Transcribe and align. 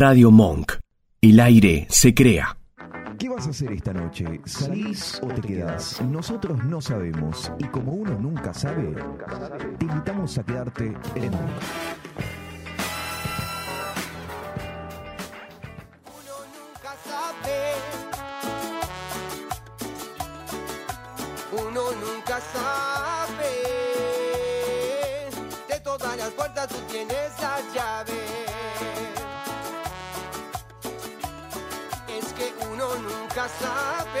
Radio 0.00 0.30
Monk. 0.30 0.78
El 1.20 1.38
aire 1.40 1.86
se 1.90 2.14
crea. 2.14 2.56
¿Qué 3.18 3.28
vas 3.28 3.46
a 3.46 3.50
hacer 3.50 3.70
esta 3.72 3.92
noche? 3.92 4.40
¿Salís 4.46 5.20
o 5.22 5.26
te 5.26 5.42
quedás? 5.42 6.00
Nosotros 6.00 6.64
no 6.64 6.80
sabemos 6.80 7.52
y 7.58 7.64
como 7.64 7.92
uno 7.92 8.18
nunca 8.18 8.54
sabe, 8.54 8.94
te 9.78 9.84
invitamos 9.84 10.38
a 10.38 10.42
quedarte 10.42 10.96
en 11.16 11.30
Monk. 11.30 12.39
Nunca 33.40 33.48
sabe. 33.48 34.20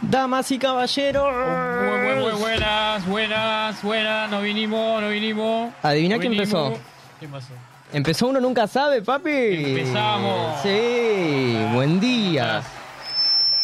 Damas 0.00 0.50
y 0.50 0.58
caballeros. 0.58 1.24
Muy 1.24 2.40
buenas, 2.40 3.06
buenas, 3.06 3.82
buenas. 3.82 4.30
Nos 4.30 4.42
vinimos, 4.42 5.02
nos 5.02 5.10
vinimos. 5.10 5.72
Adivina 5.82 6.18
quién 6.18 6.32
vinimos. 6.32 6.68
empezó. 6.68 6.84
¿Qué 7.20 7.28
pasó? 7.28 7.52
Empezó 7.92 8.28
uno 8.28 8.40
nunca 8.40 8.66
sabe, 8.66 9.02
papi. 9.02 9.30
Empezamos. 9.30 10.62
Sí, 10.62 11.58
buen 11.74 12.00
día. 12.00 12.62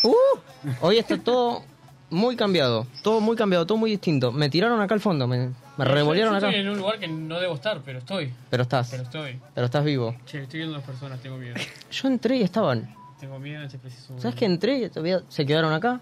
Uh, 0.02 0.38
hoy 0.80 0.98
está 0.98 1.18
todo 1.18 1.62
muy 2.10 2.36
cambiado. 2.36 2.86
Todo 3.02 3.20
muy 3.20 3.36
cambiado, 3.36 3.66
todo 3.66 3.78
muy 3.78 3.90
distinto. 3.90 4.32
Me 4.32 4.50
tiraron 4.50 4.80
acá 4.80 4.94
al 4.94 5.00
fondo, 5.00 5.26
me, 5.26 5.50
me 5.76 5.84
revolvieron 5.84 6.34
acá. 6.34 6.48
Estoy 6.48 6.60
en 6.60 6.68
un 6.70 6.78
lugar 6.78 6.98
que 6.98 7.08
no 7.08 7.40
debo 7.40 7.54
estar, 7.54 7.80
pero 7.84 7.98
estoy. 7.98 8.32
Pero 8.50 8.62
estás, 8.62 8.90
Pero 8.90 9.02
estoy. 9.02 9.40
pero 9.54 9.66
estás 9.66 9.84
vivo. 9.84 10.16
Che, 10.26 10.42
estoy 10.42 10.58
viendo 10.60 10.76
las 10.76 10.86
personas, 10.86 11.20
tengo 11.20 11.36
miedo. 11.36 11.54
Yo 11.90 12.08
entré 12.08 12.36
y 12.36 12.42
estaban. 12.42 12.94
Tengo 13.20 13.38
miedo 13.38 13.60
en 13.60 13.66
este 13.66 13.78
preciso 13.78 14.18
¿Sabes 14.18 14.34
que 14.36 14.44
entré 14.44 14.78
y 14.78 14.88
todavía 14.90 15.22
se 15.28 15.46
quedaron 15.46 15.72
acá? 15.72 16.00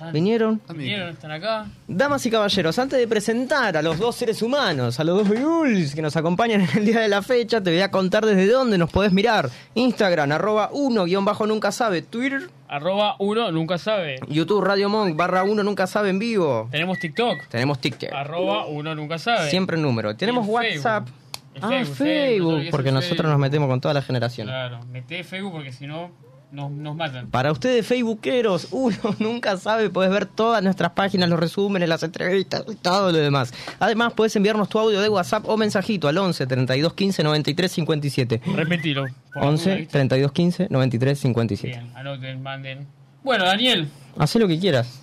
Están- 0.00 0.12
Vinieron. 0.14 0.60
Vinieron, 0.74 1.10
están 1.10 1.30
acá. 1.30 1.66
Damas 1.86 2.24
y 2.24 2.30
caballeros, 2.30 2.78
antes 2.78 2.98
de 2.98 3.06
presentar 3.06 3.76
a 3.76 3.82
los 3.82 3.98
dos 3.98 4.16
seres 4.16 4.40
humanos, 4.40 4.98
a 4.98 5.04
los 5.04 5.18
dos 5.18 5.28
Beruls 5.28 5.94
que 5.94 6.00
nos 6.00 6.16
acompañan 6.16 6.62
en 6.62 6.68
el 6.78 6.86
día 6.86 7.00
de 7.00 7.08
la 7.08 7.20
fecha, 7.20 7.60
te 7.62 7.70
voy 7.70 7.82
a 7.82 7.90
contar 7.90 8.24
desde 8.24 8.46
dónde 8.46 8.78
nos 8.78 8.90
podés 8.90 9.12
mirar. 9.12 9.50
Instagram, 9.74 10.32
arroba 10.32 10.70
uno, 10.72 11.04
guion 11.04 11.26
bajo 11.26 11.46
nunca 11.46 11.70
sabe. 11.70 12.00
Twitter, 12.00 12.48
Arroba 12.66 13.16
uno, 13.18 13.52
nunca 13.52 13.76
sabe. 13.76 14.20
YouTube, 14.28 14.62
Radio 14.64 14.88
Monk, 14.88 15.16
barra 15.16 15.42
uno 15.42 15.62
nunca 15.62 15.86
sabe 15.86 16.08
en 16.08 16.18
vivo. 16.18 16.68
Tenemos 16.70 16.98
TikTok. 16.98 17.48
Tenemos 17.48 17.78
TikTok, 17.78 18.10
Arroba 18.14 18.66
uno, 18.68 18.94
nunca 18.94 19.18
sabe. 19.18 19.50
siempre 19.50 19.76
en 19.76 19.82
número. 19.82 20.16
Tenemos 20.16 20.46
en 20.46 20.54
WhatsApp. 20.54 21.08
Facebook. 21.08 21.20
Ah, 21.62 21.68
Facebook, 21.68 21.96
Facebook, 21.96 22.62
porque 22.70 22.88
el 22.88 22.94
nosotros 22.94 23.16
Facebook. 23.18 23.30
nos 23.32 23.38
metemos 23.40 23.68
con 23.68 23.80
toda 23.80 23.92
la 23.92 24.02
generación. 24.02 24.46
Claro, 24.46 24.80
meté 24.86 25.24
Facebook 25.24 25.52
porque 25.52 25.72
si 25.72 25.86
no, 25.86 26.10
nos, 26.52 26.70
nos 26.70 26.96
matan. 26.96 27.28
Para 27.30 27.52
ustedes, 27.52 27.86
Facebookeros, 27.86 28.68
uno 28.72 28.96
nunca 29.18 29.56
sabe, 29.56 29.90
puedes 29.90 30.12
ver 30.12 30.26
todas 30.26 30.62
nuestras 30.62 30.92
páginas, 30.92 31.28
los 31.28 31.38
resúmenes, 31.38 31.88
las 31.88 32.02
entrevistas 32.02 32.64
y 32.70 32.74
todo 32.76 33.12
lo 33.12 33.18
demás. 33.18 33.52
Además, 33.78 34.12
puedes 34.14 34.34
enviarnos 34.36 34.68
tu 34.68 34.78
audio 34.78 35.00
de 35.00 35.08
WhatsApp 35.08 35.48
o 35.48 35.56
mensajito 35.56 36.08
al 36.08 36.18
11 36.18 36.46
32 36.46 36.94
15 36.94 37.22
93 37.22 37.72
57. 37.72 38.40
Repetilo. 38.54 39.02
por 39.02 39.10
la 39.10 39.40
duda, 39.40 39.50
11 39.50 39.74
¿viste? 39.76 39.92
32 39.92 40.32
15 40.32 40.66
93 40.70 41.18
57. 41.18 41.78
Bien, 41.78 41.92
anoten, 41.96 42.42
manden. 42.42 42.86
Bueno, 43.22 43.44
Daniel, 43.44 43.88
Haz 44.18 44.34
lo 44.36 44.48
que 44.48 44.58
quieras. 44.58 45.02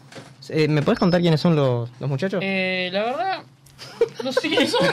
Eh, 0.49 0.67
¿Me 0.67 0.81
puedes 0.81 0.99
contar 0.99 1.21
quiénes 1.21 1.39
son 1.41 1.55
los, 1.55 1.89
los 1.99 2.09
muchachos? 2.09 2.39
eh, 2.43 2.89
la 2.91 3.03
verdad, 3.03 3.43
no 4.23 4.31
sé 4.31 4.49
quiénes 4.49 4.71
son. 4.71 4.85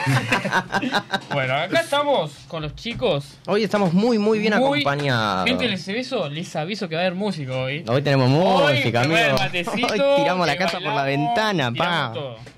bueno, 1.33 1.53
acá 1.55 1.81
estamos 1.81 2.31
con 2.47 2.61
los 2.61 2.75
chicos. 2.75 3.37
Hoy 3.47 3.63
estamos 3.63 3.93
muy, 3.93 4.17
muy 4.17 4.39
bien 4.39 4.53
Muy- 4.57 4.79
acompañados. 4.81 5.47
Gente, 5.47 5.67
les 5.67 5.87
aviso, 5.89 6.29
les 6.29 6.55
aviso 6.55 6.87
que 6.89 6.95
va 6.95 7.01
a 7.01 7.05
haber 7.05 7.15
música 7.15 7.53
hoy. 7.55 7.83
Hoy 7.87 8.01
tenemos 8.01 8.29
música, 8.29 9.01
amigo. 9.01 9.37
matecito, 9.37 9.87
Hoy 9.93 10.15
tiramos 10.17 10.47
la 10.47 10.57
casa 10.57 10.79
por 10.79 10.93
la 10.93 11.03
ventana, 11.03 11.71
pa. 11.71 12.13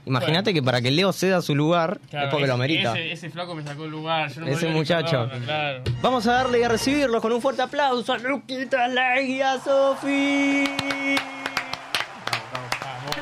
Imagínate 0.06 0.52
Bueno. 0.52 0.53
que 0.62 0.63
para 0.63 0.81
que 0.81 0.90
Leo 0.91 1.12
ceda 1.12 1.41
su 1.41 1.53
lugar 1.53 2.00
Claro, 2.09 2.28
es 2.28 2.31
porque 2.31 2.47
lo 2.47 2.53
ese- 2.53 2.62
amerita. 2.62 2.91
Ese, 2.94 3.12
ese 3.12 3.29
flaco 3.29 3.56
me 3.56 3.63
sacó 3.63 3.84
el 3.85 3.91
lugar. 3.91 4.31
Yo 4.31 4.40
no 4.41 4.47
me 4.47 4.53
Ese 4.53 4.68
muchacho. 4.69 5.29
Claro. 5.46 5.84
Vamos 6.02 6.25
a 6.28 6.34
darle 6.34 6.59
y 6.59 6.63
a 6.63 6.69
recibirlos 6.69 7.22
con 7.22 7.31
un 7.34 7.41
fuerte 7.41 7.62
aplauso 7.62 8.13
a 8.13 8.18
Luquita 8.18 8.88
Lai 8.88 9.31
y 9.34 9.41
a 9.41 9.59
Sofi. 9.59 10.63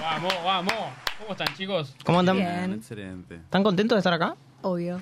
Vamos, 0.01 0.33
vamos, 0.43 0.43
vamos. 0.43 1.04
¿Cómo 1.25 1.33
están, 1.33 1.57
chicos? 1.57 1.95
¿Cómo 2.03 2.19
andan? 2.19 2.37
Bien, 2.37 2.73
excelente. 2.73 3.33
¿Están 3.37 3.63
contentos 3.63 3.95
de 3.95 3.99
estar 4.01 4.13
acá? 4.13 4.35
Obvio. 4.61 5.01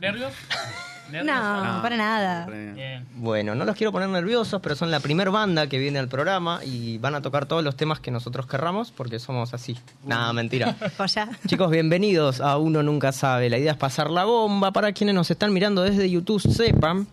¿Nervios? 0.00 0.32
¿Nervios? 1.12 1.26
No, 1.26 1.80
para 1.80 1.96
nada. 1.96 2.46
Bien. 2.46 3.06
Bueno, 3.14 3.54
no 3.54 3.64
los 3.64 3.76
quiero 3.76 3.92
poner 3.92 4.08
nerviosos, 4.08 4.60
pero 4.60 4.74
son 4.74 4.90
la 4.90 4.98
primer 4.98 5.30
banda 5.30 5.68
que 5.68 5.78
viene 5.78 6.00
al 6.00 6.08
programa 6.08 6.58
y 6.64 6.98
van 6.98 7.14
a 7.14 7.22
tocar 7.22 7.46
todos 7.46 7.62
los 7.62 7.76
temas 7.76 8.00
que 8.00 8.10
nosotros 8.10 8.48
querramos 8.48 8.90
porque 8.90 9.20
somos 9.20 9.54
así. 9.54 9.78
Nada, 10.04 10.32
mentira. 10.32 10.74
Chicos, 11.46 11.70
bienvenidos 11.70 12.40
a 12.40 12.58
Uno 12.58 12.82
Nunca 12.82 13.12
Sabe. 13.12 13.48
La 13.48 13.56
idea 13.56 13.70
es 13.70 13.78
pasar 13.78 14.10
la 14.10 14.24
bomba. 14.24 14.72
Para 14.72 14.90
quienes 14.90 15.14
nos 15.14 15.30
están 15.30 15.52
mirando 15.52 15.82
desde 15.82 16.10
YouTube, 16.10 16.40
sepan 16.40 17.06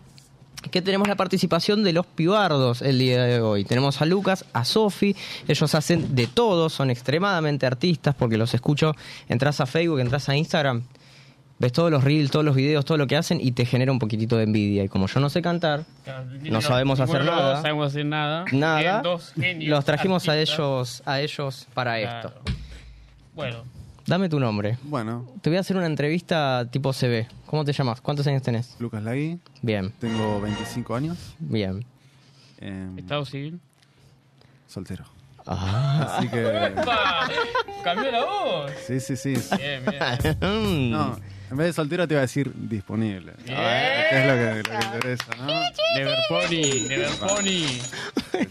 que 0.70 0.80
tenemos 0.82 1.08
la 1.08 1.16
participación 1.16 1.82
de 1.84 1.92
los 1.92 2.06
pibardos 2.06 2.82
el 2.82 2.98
día 2.98 3.22
de 3.24 3.40
hoy. 3.40 3.64
Tenemos 3.64 4.00
a 4.00 4.06
Lucas, 4.06 4.44
a 4.52 4.64
Sofi. 4.64 5.14
Ellos 5.48 5.74
hacen 5.74 6.14
de 6.14 6.26
todo, 6.26 6.70
son 6.70 6.90
extremadamente 6.90 7.66
artistas 7.66 8.14
porque 8.14 8.36
los 8.38 8.54
escucho. 8.54 8.94
Entras 9.28 9.60
a 9.60 9.66
Facebook, 9.66 9.98
entras 10.00 10.28
a 10.28 10.36
Instagram, 10.36 10.82
ves 11.58 11.72
todos 11.72 11.90
los 11.90 12.02
reels, 12.04 12.30
todos 12.30 12.44
los 12.44 12.54
videos, 12.56 12.84
todo 12.84 12.96
lo 12.98 13.06
que 13.06 13.16
hacen 13.16 13.38
y 13.40 13.52
te 13.52 13.64
genera 13.66 13.92
un 13.92 13.98
poquito 13.98 14.36
de 14.36 14.44
envidia. 14.44 14.84
Y 14.84 14.88
como 14.88 15.06
yo 15.08 15.20
no 15.20 15.28
sé 15.30 15.42
cantar, 15.42 15.84
No 16.42 16.60
sabemos 16.60 17.00
hacer 17.00 17.24
nada. 17.24 17.60
sabemos 17.60 17.88
hacer 17.88 18.06
nada. 18.06 18.44
nada, 18.52 19.02
los 19.60 19.84
trajimos 19.84 20.28
a 20.28 20.38
ellos, 20.38 21.02
a 21.06 21.20
ellos 21.20 21.66
para 21.74 21.98
Claro. 22.00 22.28
esto. 22.28 22.42
Bueno, 23.34 23.64
Dame 24.12 24.28
tu 24.28 24.38
nombre. 24.38 24.76
Bueno, 24.82 25.26
Te 25.40 25.48
voy 25.48 25.56
a 25.56 25.60
hacer 25.60 25.74
una 25.74 25.86
entrevista 25.86 26.68
tipo 26.70 26.92
CB. 26.92 27.28
¿Cómo 27.46 27.64
te 27.64 27.72
llamas? 27.72 28.02
¿Cuántos 28.02 28.26
años 28.26 28.42
tenés? 28.42 28.76
Lucas 28.78 29.02
Lagui, 29.02 29.38
Bien, 29.62 29.90
tengo 29.98 30.38
25 30.38 30.94
años, 30.94 31.16
bien. 31.38 31.82
eh, 32.60 32.90
Estado 32.98 33.24
civil. 33.24 33.58
soltero. 34.66 35.06
Ah. 35.46 36.18
Así 36.18 36.28
que, 36.28 36.42
¡Epa! 36.46 37.26
Cambió 37.82 38.12
la 38.12 38.22
voz. 38.26 38.70
sí, 38.86 39.00
sí, 39.00 39.16
sí. 39.16 39.34
Bien, 39.56 39.82
bien. 39.86 40.36
No, 40.90 41.18
en 41.50 41.56
vez 41.56 41.68
de 41.68 41.72
soltero 41.72 42.06
te 42.06 42.12
iba 42.12 42.18
a 42.20 42.28
decir 42.28 42.52
disponible. 42.54 43.32
Bien. 43.46 43.56
Que 43.56 44.20
es 44.20 44.26
lo 44.26 44.34
que, 44.34 44.70
lo 44.70 44.78
que 44.78 44.84
interesa, 44.84 45.24
¿no? 45.38 45.46
Never 45.96 46.18
Pony, 46.28 46.86
Never 46.86 47.10
Pony. 47.18 47.80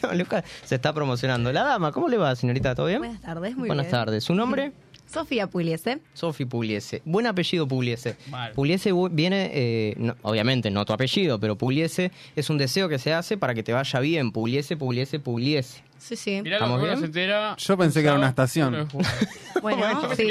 Bueno, 0.01 0.17
Lucas 0.17 0.43
se 0.65 0.73
está 0.73 0.91
promocionando. 0.91 1.53
La 1.53 1.61
dama, 1.63 1.91
¿cómo 1.91 2.07
le 2.09 2.17
va, 2.17 2.35
señorita? 2.35 2.73
¿Todo 2.73 2.87
bien? 2.87 2.99
Buenas 2.99 3.21
tardes, 3.21 3.55
muy 3.55 3.67
Buenas 3.67 3.85
bien. 3.85 3.91
tardes. 3.91 4.23
¿Su 4.23 4.33
nombre? 4.33 4.71
Sofía 5.11 5.47
Puliese. 5.47 5.99
Sofi 6.13 6.45
Pugliese. 6.45 7.01
Buen 7.05 7.27
apellido 7.27 7.67
Pugliese. 7.67 8.15
Mal. 8.29 8.51
Pugliese 8.53 8.91
viene, 9.11 9.49
eh, 9.53 9.93
no- 9.97 10.15
obviamente 10.21 10.71
no 10.71 10.85
tu 10.85 10.93
apellido, 10.93 11.39
pero 11.39 11.57
Pugliese 11.57 12.11
es 12.35 12.49
un 12.49 12.57
deseo 12.57 12.87
que 12.89 12.97
se 12.99 13.13
hace 13.13 13.37
para 13.37 13.53
que 13.53 13.63
te 13.63 13.73
vaya 13.73 13.99
bien. 13.99 14.31
Pugliese, 14.31 14.77
Pugliese, 14.77 15.19
Pugliese. 15.19 15.83
Sí, 15.97 16.15
sí. 16.15 16.41
Mirá 16.41 16.55
¿Estamos 16.57 16.81
bien? 16.81 16.97
se 16.97 17.05
entera. 17.05 17.55
Yo 17.57 17.77
pensé 17.77 18.01
que 18.01 18.07
era 18.07 18.15
una 18.17 18.29
estación. 18.29 18.87
Bueno, 19.61 19.85
sí. 20.15 20.27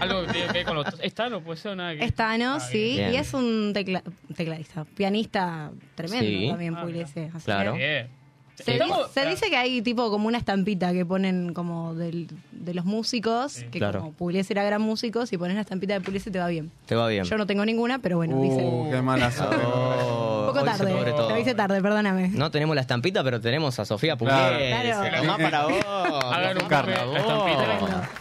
Algo 0.00 0.26
que 0.26 0.32
tiene 0.32 0.46
que 0.48 0.52
ver 0.54 0.64
con 0.66 0.74
los. 0.74 0.86
¿Está 1.02 1.28
no 1.28 1.40
puede 1.40 1.56
ser 1.60 1.76
nada 1.76 1.94
que. 1.94 2.04
Es 2.04 2.14
Tano, 2.14 2.54
Ah, 2.54 2.60
sí. 2.60 2.94
bien. 2.96 3.12
Y 3.12 3.16
es 3.16 3.32
un 3.32 3.72
tecla- 3.72 4.02
tecladista, 4.34 4.84
pianista 4.84 5.70
tremendo 5.94 6.26
Sí. 6.26 6.48
también, 6.48 6.74
Ah, 6.74 6.82
Puliese. 6.82 7.30
Así 7.32 7.44
Claro. 7.44 7.74
que- 7.74 7.78
Bien. 7.78 8.21
Se, 8.56 8.74
Estamos- 8.74 9.10
se 9.12 9.26
dice 9.26 9.48
que 9.50 9.56
hay 9.56 9.82
tipo 9.82 10.10
como 10.10 10.28
una 10.28 10.38
estampita 10.38 10.92
que 10.92 11.04
ponen 11.06 11.52
como 11.54 11.94
del- 11.94 12.28
de 12.52 12.74
los 12.74 12.84
músicos, 12.84 13.64
que 13.72 13.78
Claro. 13.78 14.00
como 14.00 14.12
Pugliese 14.12 14.52
era 14.52 14.62
gran 14.62 14.80
músico, 14.82 15.26
si 15.26 15.36
pones 15.36 15.54
la 15.56 15.62
estampita 15.62 15.94
de 15.94 16.00
Pugliese 16.00 16.30
te 16.30 16.38
va 16.38 16.46
bien. 16.46 16.70
Te 16.86 16.94
va 16.94 17.08
bien. 17.08 17.24
Yo 17.24 17.36
no 17.38 17.46
tengo 17.46 17.64
ninguna, 17.64 17.98
pero 17.98 18.18
bueno, 18.18 18.40
dicen. 18.40 18.64
Uh, 18.64 18.90
qué 18.90 19.02
mala. 19.02 19.32
Oh, 20.44 20.48
Un 20.48 20.54
poco 20.58 20.64
tarde, 20.66 20.92
lo 20.92 21.38
hice 21.38 21.54
tarde, 21.54 21.80
perdóname. 21.80 22.28
No 22.28 22.50
tenemos 22.50 22.74
la 22.74 22.82
estampita, 22.82 23.24
pero 23.24 23.40
tenemos 23.40 23.78
a 23.78 23.84
Sofía. 23.86 24.16
Pugliese. 24.16 24.70
Claro. 24.70 25.16
Tomá 25.22 25.38
para 25.38 25.64
vos. 25.64 25.74
Hagan 26.32 26.58
un. 26.58 26.68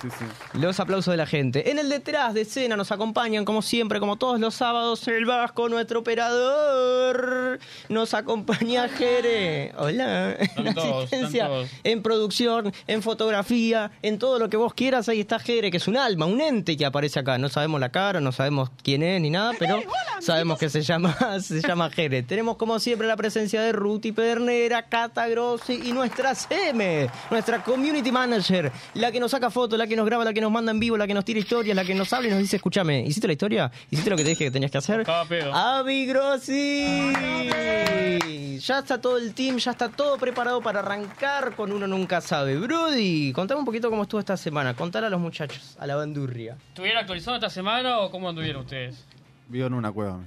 Sí, 0.01 0.07
sí. 0.17 0.25
Los 0.59 0.79
aplausos 0.79 1.11
de 1.11 1.17
la 1.17 1.25
gente. 1.25 1.71
En 1.71 1.77
el 1.79 1.89
detrás 1.89 2.33
de 2.33 2.41
escena 2.41 2.77
nos 2.77 2.91
acompañan, 2.91 3.43
como 3.43 3.61
siempre, 3.61 3.99
como 3.99 4.15
todos 4.17 4.39
los 4.39 4.55
sábados, 4.55 5.07
el 5.07 5.25
Vasco, 5.25 5.67
nuestro 5.67 5.99
operador. 5.99 7.59
Nos 7.89 8.13
acompaña 8.13 8.87
Jere. 8.89 9.73
Hola. 9.77 10.20
En 10.29 10.73
todos, 10.73 11.05
asistencia, 11.05 11.43
están 11.43 11.47
todos. 11.47 11.69
en 11.83 12.01
producción, 12.01 12.73
en 12.87 13.01
fotografía, 13.01 13.91
en 14.01 14.19
todo 14.19 14.39
lo 14.39 14.49
que 14.49 14.57
vos 14.57 14.73
quieras. 14.73 15.09
Ahí 15.09 15.21
está 15.21 15.39
Jere, 15.39 15.71
que 15.71 15.77
es 15.77 15.87
un 15.87 15.97
alma, 15.97 16.25
un 16.25 16.41
ente 16.41 16.77
que 16.77 16.85
aparece 16.85 17.19
acá. 17.19 17.37
No 17.37 17.49
sabemos 17.49 17.79
la 17.79 17.89
cara, 17.89 18.21
no 18.21 18.31
sabemos 18.31 18.69
quién 18.83 19.03
es 19.03 19.21
ni 19.21 19.29
nada, 19.29 19.53
pero 19.57 19.81
sabemos 20.19 20.59
que 20.59 20.69
se 20.69 20.81
llama, 20.81 21.15
se 21.41 21.61
llama 21.61 21.89
Jere. 21.89 22.23
Tenemos 22.23 22.57
como 22.57 22.79
siempre 22.79 23.07
la 23.07 23.15
presencia 23.15 23.61
de 23.61 23.71
Ruti 23.71 24.11
Pedernera, 24.11 24.83
Cata 24.83 25.27
Grossi 25.27 25.81
y 25.83 25.91
nuestra 25.91 26.35
CM, 26.35 27.09
nuestra 27.29 27.63
Community 27.63 28.11
Manager, 28.11 28.71
la 28.93 29.11
que 29.11 29.19
nos 29.19 29.31
saca 29.31 29.49
fotos, 29.49 29.77
la 29.77 29.87
que 29.87 29.95
nos 29.95 30.05
graba, 30.05 30.23
la 30.23 30.33
que 30.33 30.41
nos 30.41 30.51
manda 30.51 30.71
en 30.71 30.79
vivo, 30.79 30.97
la 30.97 31.07
que 31.07 31.13
nos 31.13 31.25
tira 31.25 31.39
historias, 31.39 31.75
la 31.75 31.83
que 31.85 31.95
nos 31.95 32.11
habla 32.13 32.27
y 32.27 32.31
nos 32.31 32.39
dice, 32.39 32.57
escúchame, 32.57 33.01
¿hiciste 33.01 33.27
la 33.27 33.33
historia? 33.33 33.71
¿Hiciste 33.89 34.09
lo 34.09 34.17
que 34.17 34.23
te 34.23 34.29
dije 34.29 34.45
que 34.45 34.51
tenías 34.51 34.71
que 34.71 34.77
hacer? 34.77 35.05
Avi 35.53 36.05
Grossi. 36.05 37.11
Ya 38.59 38.79
está 38.79 39.01
todo 39.01 39.17
el 39.17 39.33
team, 39.33 39.57
ya 39.57 39.71
está 39.71 39.89
todo 39.89 40.10
preparado 40.17 40.61
para 40.61 40.79
arrancar 40.79 41.55
con 41.55 41.71
Uno 41.71 41.87
Nunca 41.87 42.21
Sabe. 42.21 42.57
Brody, 42.57 43.31
contame 43.33 43.59
un 43.59 43.65
poquito 43.65 43.89
cómo 43.89 44.03
estuvo 44.03 44.19
esta 44.19 44.37
semana. 44.37 44.73
Contale 44.73 45.07
a 45.07 45.09
los 45.09 45.19
muchachos, 45.19 45.75
a 45.79 45.87
la 45.87 45.95
bandurria. 45.95 46.57
¿Estuvieron 46.69 46.99
actualizando 46.99 47.35
esta 47.37 47.49
semana 47.49 47.99
o 47.99 48.11
cómo 48.11 48.29
anduvieron 48.29 48.61
ustedes? 48.61 49.05
Vivo 49.47 49.67
en 49.67 49.73
una 49.73 49.91
cueva. 49.91 50.21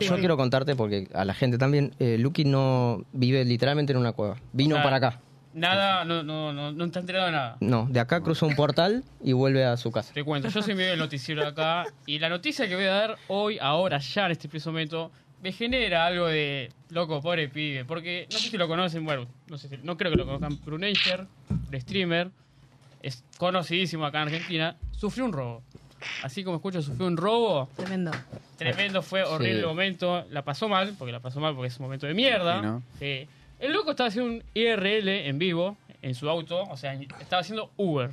Yo 0.00 0.16
quiero 0.16 0.36
contarte 0.36 0.74
porque 0.74 1.08
a 1.14 1.24
la 1.24 1.34
gente 1.34 1.58
también, 1.58 1.94
eh, 1.98 2.18
Lucky 2.18 2.44
no 2.44 3.04
vive 3.12 3.44
literalmente 3.44 3.92
en 3.92 3.98
una 3.98 4.12
cueva. 4.12 4.36
Vino 4.52 4.74
O 4.74 4.78
sea, 4.78 4.84
para 4.84 4.96
acá. 4.96 5.20
Nada, 5.54 6.04
no, 6.04 6.22
no, 6.22 6.52
no, 6.52 6.72
no 6.72 6.84
han 6.84 6.92
enterado 6.94 7.26
de 7.26 7.32
nada. 7.32 7.56
No, 7.60 7.86
de 7.90 8.00
acá 8.00 8.20
cruzó 8.20 8.46
un 8.46 8.54
portal 8.54 9.04
y 9.22 9.32
vuelve 9.32 9.64
a 9.64 9.76
su 9.76 9.90
casa. 9.90 10.12
Te 10.12 10.22
cuento, 10.24 10.48
yo 10.48 10.62
soy 10.62 10.74
medio 10.74 10.90
del 10.90 10.98
noticiero 10.98 11.42
de 11.42 11.48
acá 11.48 11.86
y 12.06 12.18
la 12.18 12.28
noticia 12.28 12.68
que 12.68 12.74
voy 12.74 12.84
a 12.84 12.92
dar 12.92 13.16
hoy, 13.28 13.58
ahora, 13.60 13.98
ya 13.98 14.26
en 14.26 14.32
este 14.32 14.48
preciso 14.48 14.70
momento, 14.70 15.10
me 15.42 15.52
genera 15.52 16.06
algo 16.06 16.26
de 16.26 16.70
loco, 16.90 17.20
pobre 17.20 17.48
pibe. 17.48 17.84
Porque 17.84 18.26
no 18.32 18.38
sé 18.38 18.50
si 18.50 18.58
lo 18.58 18.68
conocen, 18.68 19.04
bueno, 19.04 19.26
no 19.48 19.58
sé 19.58 19.68
si, 19.68 19.76
no 19.82 19.96
creo 19.96 20.10
que 20.12 20.18
lo 20.18 20.24
conozcan. 20.26 20.58
Brunager, 20.64 21.26
el 21.70 21.80
streamer, 21.80 22.30
es 23.02 23.24
conocidísimo 23.36 24.04
acá 24.06 24.22
en 24.22 24.28
Argentina, 24.28 24.76
sufrió 24.92 25.24
un 25.24 25.32
robo. 25.32 25.62
Así 26.22 26.44
como 26.44 26.56
escucho, 26.56 26.80
sufrió 26.82 27.06
un 27.06 27.16
robo. 27.16 27.68
Tremendo. 27.76 28.10
Tremendo, 28.56 29.02
fue 29.02 29.22
horrible 29.24 29.54
Sí. 29.54 29.60
el 29.60 29.66
momento. 29.66 30.24
La 30.30 30.42
pasó 30.42 30.68
mal, 30.68 30.94
porque 30.98 31.12
la 31.12 31.20
pasó 31.20 31.40
mal 31.40 31.54
porque 31.54 31.68
es 31.68 31.76
un 31.78 31.84
momento 31.86 32.06
de 32.06 32.14
mierda. 32.14 32.60
Sí, 32.60 32.66
¿no? 32.66 32.82
Sí. 32.98 33.28
El 33.58 33.72
loco 33.72 33.90
estaba 33.90 34.08
haciendo 34.08 34.30
un 34.32 34.42
IRL 34.54 35.08
en 35.28 35.38
vivo 35.38 35.76
en 36.02 36.14
su 36.14 36.28
auto, 36.28 36.62
o 36.62 36.76
sea, 36.76 36.92
estaba 36.94 37.40
haciendo 37.40 37.72
Uber. 37.76 38.10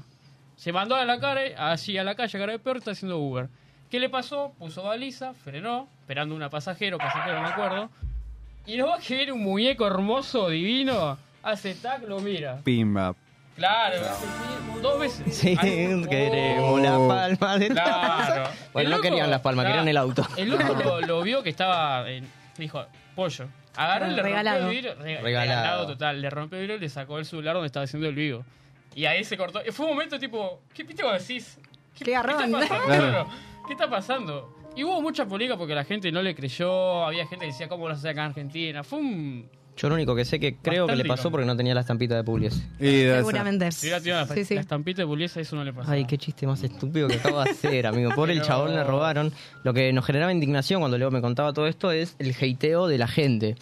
Se 0.56 0.72
mandó 0.72 0.96
a 0.96 1.06
la 1.06 1.20
cara, 1.20 1.42
así 1.72 1.98
a 1.98 2.04
la 2.04 2.16
calle, 2.16 2.38
a 2.38 2.42
cara 2.42 2.54
de 2.54 2.60
perro, 2.60 2.80
está 2.80 2.92
haciendo 2.92 3.20
Uber. 3.20 3.48
¿Qué 3.90 4.00
le 4.00 4.10
pasó? 4.10 4.54
Puso 4.58 4.84
baliza, 4.84 5.34
frenó, 5.34 5.88
esperando 6.02 6.36
una 6.36 6.50
pasajero, 6.50 6.98
pasajero, 6.98 7.36
no 7.38 7.42
me 7.44 7.50
acuerdo. 7.50 7.90
Y 8.66 8.78
nos 8.78 8.90
va 8.90 8.96
a 8.96 9.00
que 9.00 9.16
viene 9.16 9.32
un 9.32 9.44
muñeco 9.44 9.86
hermoso, 9.86 10.50
divino, 10.50 11.18
hace 11.44 11.76
tac, 11.76 12.02
lo 12.08 12.20
mira. 12.20 12.58
Pimba. 12.64 13.16
Claro, 13.56 13.98
dos 14.82 15.00
veces. 15.00 15.34
Sí, 15.38 15.56
Ay, 15.62 16.04
queremos 16.10 16.72
oh. 16.74 16.78
la 16.80 17.08
palma 17.38 17.58
de 17.58 17.70
Claro. 17.70 18.50
Bueno, 18.74 18.88
El 18.88 18.92
no 18.92 18.98
loco- 18.98 19.02
querían 19.10 19.30
las 19.32 19.40
palmas, 19.42 19.64
claro. 19.64 19.74
querían 19.76 19.88
el 19.88 19.98
auto. 19.98 20.28
El 20.36 20.50
loco 20.50 20.74
lo, 20.74 21.02
lo 21.08 21.22
vio 21.22 21.42
que 21.42 21.52
estaba. 21.52 22.10
en- 22.10 22.28
dijo, 22.58 22.84
pollo. 23.16 23.48
Agarró 23.78 24.08
y 24.12 24.16
le 24.16 24.22
Regalado. 24.24 24.68
el 24.70 24.76
vidrio. 24.76 24.96
re- 24.96 25.22
Regalado. 25.22 25.62
regalado. 25.62 25.88
total. 25.88 26.22
Le 26.22 26.30
rompió 26.30 26.58
el 26.58 26.64
vidrio 26.64 26.78
y 26.78 26.80
le 26.82 26.90
sacó 26.90 27.18
el 27.20 27.26
celular 27.26 27.54
donde 27.54 27.68
estaba 27.68 27.84
haciendo 27.86 28.10
el 28.10 28.16
vivo. 28.16 28.44
Y 28.94 29.06
ahí 29.06 29.24
se 29.24 29.38
cortó. 29.38 29.62
Fue 29.72 29.86
un 29.86 29.92
momento 29.94 30.18
tipo, 30.20 30.60
¿qué 30.74 30.84
viste 30.84 31.04
cuando 31.04 31.22
decís? 31.22 31.58
Qué 31.98 32.12
garrón. 32.12 32.56
está 32.62 32.78
pasando? 32.80 33.28
¿Qué 33.68 33.74
está 33.74 33.90
pasando? 33.90 34.54
Y 34.76 34.84
hubo 34.84 35.02
mucha 35.02 35.26
polémica 35.26 35.58
porque 35.58 35.74
la 35.74 35.84
gente 35.86 36.12
no 36.12 36.22
le 36.22 36.36
creyó. 36.36 37.06
Había 37.06 37.26
gente 37.28 37.46
que 37.46 37.52
decía, 37.52 37.68
¿cómo 37.70 37.88
lo 37.88 37.94
hace 37.94 38.10
acá 38.10 38.22
en 38.26 38.30
Argentina? 38.30 38.84
Fue 38.84 39.00
un. 39.00 39.50
Yo 39.78 39.90
lo 39.90 39.96
único 39.96 40.16
que 40.16 40.24
sé 40.24 40.40
que 40.40 40.56
creo 40.58 40.88
que 40.88 40.96
le 40.96 41.04
pasó 41.04 41.30
porque 41.30 41.46
no 41.46 41.56
tenía 41.58 41.74
la 41.74 41.82
estampita 41.82 42.16
de 42.16 42.24
Pugliese. 42.24 42.64
Seguramente. 42.80 43.70
Tirado 43.82 44.06
la, 44.06 44.26
Sí, 44.28 44.46
sí. 44.46 44.56
la 44.56 44.62
estampita 44.62 45.02
de 45.02 45.06
Puliesa, 45.08 45.42
eso 45.42 45.56
no 45.58 45.66
le 45.66 45.74
pasó. 45.74 45.92
Ay, 45.92 46.06
qué 46.06 46.18
chiste 46.18 46.48
más 46.48 46.64
estúpido 46.64 47.10
que 47.10 47.16
acabo 47.16 47.44
de 47.44 47.50
hacer, 47.50 47.86
amigo. 47.86 48.12
Por 48.16 48.30
el 48.30 48.38
Pero- 48.38 48.48
chabón 48.48 48.74
le 48.74 48.84
robaron. 48.86 49.34
Lo 49.64 49.74
que 49.74 49.92
nos 49.92 50.06
generaba 50.06 50.32
indignación 50.32 50.80
cuando 50.80 50.98
Leo 50.98 51.12
me 51.12 51.20
contaba 51.22 51.52
todo 51.52 51.68
esto 51.68 51.92
es 51.92 52.16
el 52.20 52.34
hateo 52.40 52.88
de 52.88 52.98
la 52.98 53.08
gente. 53.08 53.56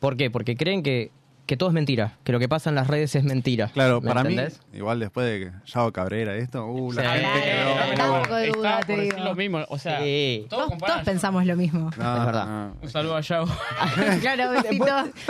¿Por 0.00 0.16
qué? 0.16 0.30
Porque 0.30 0.56
creen 0.56 0.82
que, 0.82 1.10
que 1.46 1.56
todo 1.56 1.68
es 1.70 1.74
mentira, 1.74 2.16
que 2.24 2.32
lo 2.32 2.38
que 2.38 2.48
pasa 2.48 2.70
en 2.70 2.76
las 2.76 2.86
redes 2.86 3.14
es 3.16 3.24
mentira. 3.24 3.68
Claro, 3.68 4.00
¿Me 4.00 4.08
para 4.08 4.20
entendés? 4.22 4.60
mí, 4.72 4.78
igual 4.78 5.00
después 5.00 5.26
de 5.26 5.38
que 5.40 5.52
Yao 5.72 5.92
Cabrera 5.92 6.34
esto, 6.36 6.64
uh, 6.66 6.92
la 6.92 7.02
Sí. 7.02 7.08
gente 7.24 7.42
quedó. 7.42 7.94
Tampoco 7.96 8.34
de 8.36 8.48
duda, 8.48 8.80
te 8.86 8.96
decir 8.96 9.14
digo. 9.14 9.24
lo 9.24 9.34
mismo. 9.34 9.58
O 9.68 9.78
sea, 9.78 10.00
Sí. 10.00 10.46
todos 10.48 10.70
Todos, 10.78 11.02
pensamos 11.04 11.44
lo 11.44 11.56
mismo. 11.56 11.90
No, 11.98 12.18
Es 12.18 12.24
verdad. 12.26 12.46
no. 12.46 12.76
Un 12.80 12.88
saludo 12.88 13.16
a 13.16 13.20
Yao. 13.20 13.44
claro, 14.20 14.50
besito. 14.50 14.86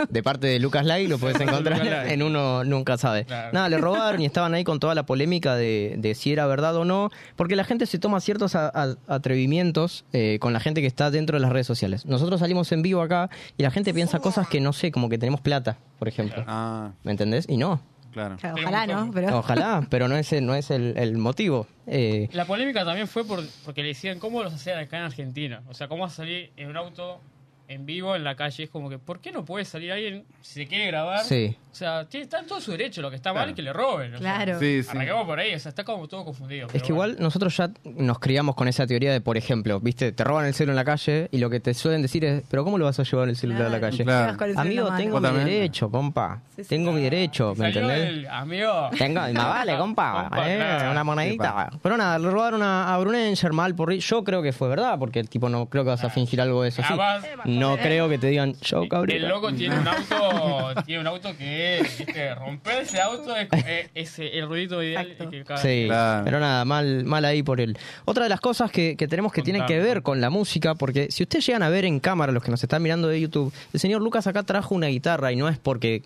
De 0.09 0.23
parte 0.23 0.47
de 0.47 0.59
Lucas 0.59 0.85
Lai 0.85 1.07
lo 1.07 1.17
puedes 1.17 1.39
encontrar 1.41 1.85
en 2.07 2.21
uno 2.23 2.63
nunca 2.63 2.97
sabe. 2.97 3.25
Claro. 3.25 3.49
Nada, 3.51 3.69
le 3.69 3.77
robaron 3.79 4.21
y 4.21 4.25
estaban 4.25 4.53
ahí 4.53 4.63
con 4.63 4.79
toda 4.79 4.95
la 4.95 5.03
polémica 5.05 5.55
de, 5.55 5.95
de 5.97 6.15
si 6.15 6.31
era 6.31 6.45
verdad 6.47 6.75
o 6.75 6.85
no, 6.85 7.09
porque 7.35 7.55
la 7.55 7.63
gente 7.63 7.85
se 7.85 7.99
toma 7.99 8.19
ciertos 8.21 8.55
a- 8.55 8.67
a- 8.73 8.95
atrevimientos 9.07 10.05
eh, 10.13 10.37
con 10.39 10.53
la 10.53 10.59
gente 10.59 10.81
que 10.81 10.87
está 10.87 11.09
dentro 11.11 11.37
de 11.37 11.41
las 11.41 11.51
redes 11.51 11.67
sociales. 11.67 12.05
Nosotros 12.05 12.39
salimos 12.39 12.71
en 12.71 12.81
vivo 12.81 13.01
acá 13.01 13.29
y 13.57 13.63
la 13.63 13.71
gente 13.71 13.93
piensa 13.93 14.19
cosas 14.19 14.47
que 14.47 14.61
no 14.61 14.73
sé, 14.73 14.91
como 14.91 15.09
que 15.09 15.17
tenemos 15.17 15.41
plata, 15.41 15.77
por 16.03 16.09
ejemplo. 16.09 16.43
Ah, 16.47 16.91
¿Me 17.03 17.11
entendés? 17.11 17.45
Y 17.47 17.55
no. 17.55 17.79
claro. 18.11 18.35
Claro, 18.35 18.57
ojalá, 18.59 18.85
¿no? 18.87 19.09
Pero 19.13 19.37
Ojalá, 19.37 19.87
pero 19.89 20.09
no 20.09 20.17
es 20.17 20.33
el, 20.33 20.45
no 20.45 20.53
es 20.53 20.69
el, 20.69 20.97
el 20.97 21.17
motivo. 21.17 21.65
Eh, 21.87 22.27
La 22.33 22.43
polémica 22.43 22.83
también 22.83 23.07
fue 23.07 23.23
por, 23.23 23.41
porque 23.63 23.81
le 23.83 23.89
decían 23.89 24.19
cómo 24.19 24.43
los 24.43 24.53
hacían 24.53 24.79
acá 24.79 24.97
en 24.97 25.03
Argentina. 25.03 25.61
O 25.69 25.73
sea, 25.73 25.87
cómo 25.87 26.03
vas 26.03 26.11
a 26.11 26.15
salir 26.17 26.51
en 26.57 26.67
un 26.67 26.75
auto 26.75 27.21
en 27.67 27.85
vivo 27.85 28.15
en 28.15 28.23
la 28.23 28.35
calle. 28.35 28.63
Es 28.63 28.69
como 28.69 28.89
que, 28.89 28.99
¿por 28.99 29.19
qué 29.19 29.31
no 29.31 29.45
puede 29.45 29.65
salir 29.65 29.91
alguien 29.91 30.25
si 30.41 30.53
se 30.61 30.67
quiere 30.67 30.87
grabar? 30.87 31.23
Sí. 31.23 31.55
O 31.71 31.75
sea, 31.75 32.05
tiene, 32.07 32.25
está 32.25 32.39
en 32.39 32.45
todo 32.45 32.61
su 32.61 32.71
derecho. 32.71 33.01
Lo 33.01 33.09
que 33.09 33.15
está 33.15 33.29
mal 33.33 33.37
Claro. 33.45 33.49
es 33.51 33.55
que 33.55 33.61
le 33.63 33.73
roben. 33.73 34.13
o 34.13 34.19
sea, 34.19 34.35
Claro. 34.35 34.59
Sí, 34.59 34.83
sí. 34.83 34.89
Arranquemos 34.91 35.25
por 35.25 35.39
ahí. 35.39 35.55
O 35.55 35.59
sea, 35.59 35.69
está 35.69 35.83
como 35.83 36.07
todo 36.07 36.23
confundido. 36.23 36.67
Es 36.71 36.83
que 36.83 36.93
bueno. 36.93 37.13
igual 37.13 37.23
nosotros 37.23 37.57
ya 37.57 37.71
nos 37.83 38.19
criamos 38.19 38.55
con 38.55 38.67
esa 38.67 38.85
teoría 38.85 39.11
de, 39.11 39.21
por 39.21 39.37
ejemplo, 39.37 39.79
viste, 39.79 40.11
te 40.11 40.23
roban 40.23 40.45
el 40.45 40.53
celo 40.53 40.71
en 40.71 40.75
la 40.75 40.85
calle 40.85 41.29
y 41.31 41.39
lo 41.39 41.49
que 41.49 41.59
te 41.59 41.73
suelen 41.73 42.03
decir 42.03 42.23
es, 42.25 42.43
pero 42.49 42.63
¿cómo 42.63 42.77
lo 42.77 42.85
vas 42.85 42.99
a 42.99 43.03
llevar 43.03 43.27
el 43.29 43.35
celular 43.35 43.63
a 43.63 43.69
la 43.69 43.79
calle? 43.79 44.03
Claro. 44.03 44.45
El 44.45 44.57
Amigo, 44.57 44.89
tengo 44.95 45.19
mi 45.19 45.29
derecho, 45.29 45.89
compa. 45.89 46.41
Sí, 46.55 46.63
sí. 46.63 46.69
Tengo 46.69 46.91
mi 46.91 47.01
derecho, 47.01 47.55
¿me 47.57 47.67
entendés? 47.69 48.07
el 48.09 48.27
amigo. 48.27 48.89
Tengo, 48.95 49.19
más 49.21 49.33
vale, 49.33 49.75
compa, 49.77 50.23
Compa, 50.29 50.51
eh, 50.51 50.57
claro. 50.57 50.91
una 50.91 51.03
monedita. 51.03 51.69
Pero 51.81 51.97
nada, 51.97 52.19
le 52.19 52.29
robaron 52.29 52.61
a, 52.61 52.93
a 52.93 52.97
Brunenger 52.99 53.51
mal 53.51 53.73
por... 53.73 53.91
Yo 53.93 54.23
creo 54.23 54.43
que 54.43 54.53
fue 54.53 54.67
verdad, 54.69 54.99
porque 54.99 55.23
tipo 55.23 55.49
no 55.49 55.65
creo 55.65 55.83
que 55.83 55.89
vas 55.89 56.03
a 56.03 56.09
fingir 56.11 56.39
algo 56.39 56.61
de 56.61 56.69
eso 56.69 56.83
así. 56.83 56.93
Además, 56.93 57.23
No 57.69 57.77
creo 57.77 58.09
que 58.09 58.17
te 58.17 58.27
digan, 58.27 58.53
yo 58.61 58.83
El 58.83 58.89
cabrón. 58.89 59.27
loco 59.29 59.53
tiene 59.53 59.77
un 59.79 59.87
auto, 59.87 60.81
tiene 60.85 61.01
un 61.01 61.07
auto 61.07 61.35
que, 61.37 61.79
viste, 61.81 62.35
romper 62.35 62.83
ese 62.83 63.01
auto 63.01 63.35
es, 63.35 63.47
es- 63.95 64.19
es 64.19 64.19
el 64.33 64.47
ruidito 64.47 64.81
ideal 64.83 65.15
que 65.29 65.43
cada- 65.43 65.59
Sí, 65.61 65.83
Claro. 65.87 66.25
pero 66.25 66.39
nada, 66.39 66.65
mal, 66.65 67.03
mal 67.05 67.25
ahí 67.25 67.43
por 67.43 67.59
él. 67.61 67.77
Otra 68.05 68.23
de 68.23 68.29
las 68.29 68.39
cosas 68.39 68.71
que, 68.71 68.95
que 68.95 69.07
tenemos 69.07 69.31
que 69.31 69.41
tienen 69.41 69.65
que 69.65 69.79
ver 69.79 70.01
con 70.01 70.21
la 70.21 70.29
música, 70.29 70.75
porque 70.75 71.07
si 71.11 71.23
ustedes 71.23 71.45
llegan 71.45 71.63
a 71.63 71.69
ver 71.69 71.85
en 71.85 71.99
cámara, 71.99 72.31
los 72.31 72.43
que 72.43 72.51
nos 72.51 72.61
están 72.63 72.81
mirando 72.83 73.07
de 73.07 73.19
YouTube, 73.21 73.53
el 73.73 73.79
señor 73.79 74.01
Lucas 74.01 74.27
acá 74.27 74.43
trajo 74.43 74.75
una 74.75 74.87
guitarra 74.87 75.31
y 75.31 75.35
no 75.35 75.47
es 75.49 75.57
porque 75.57 76.03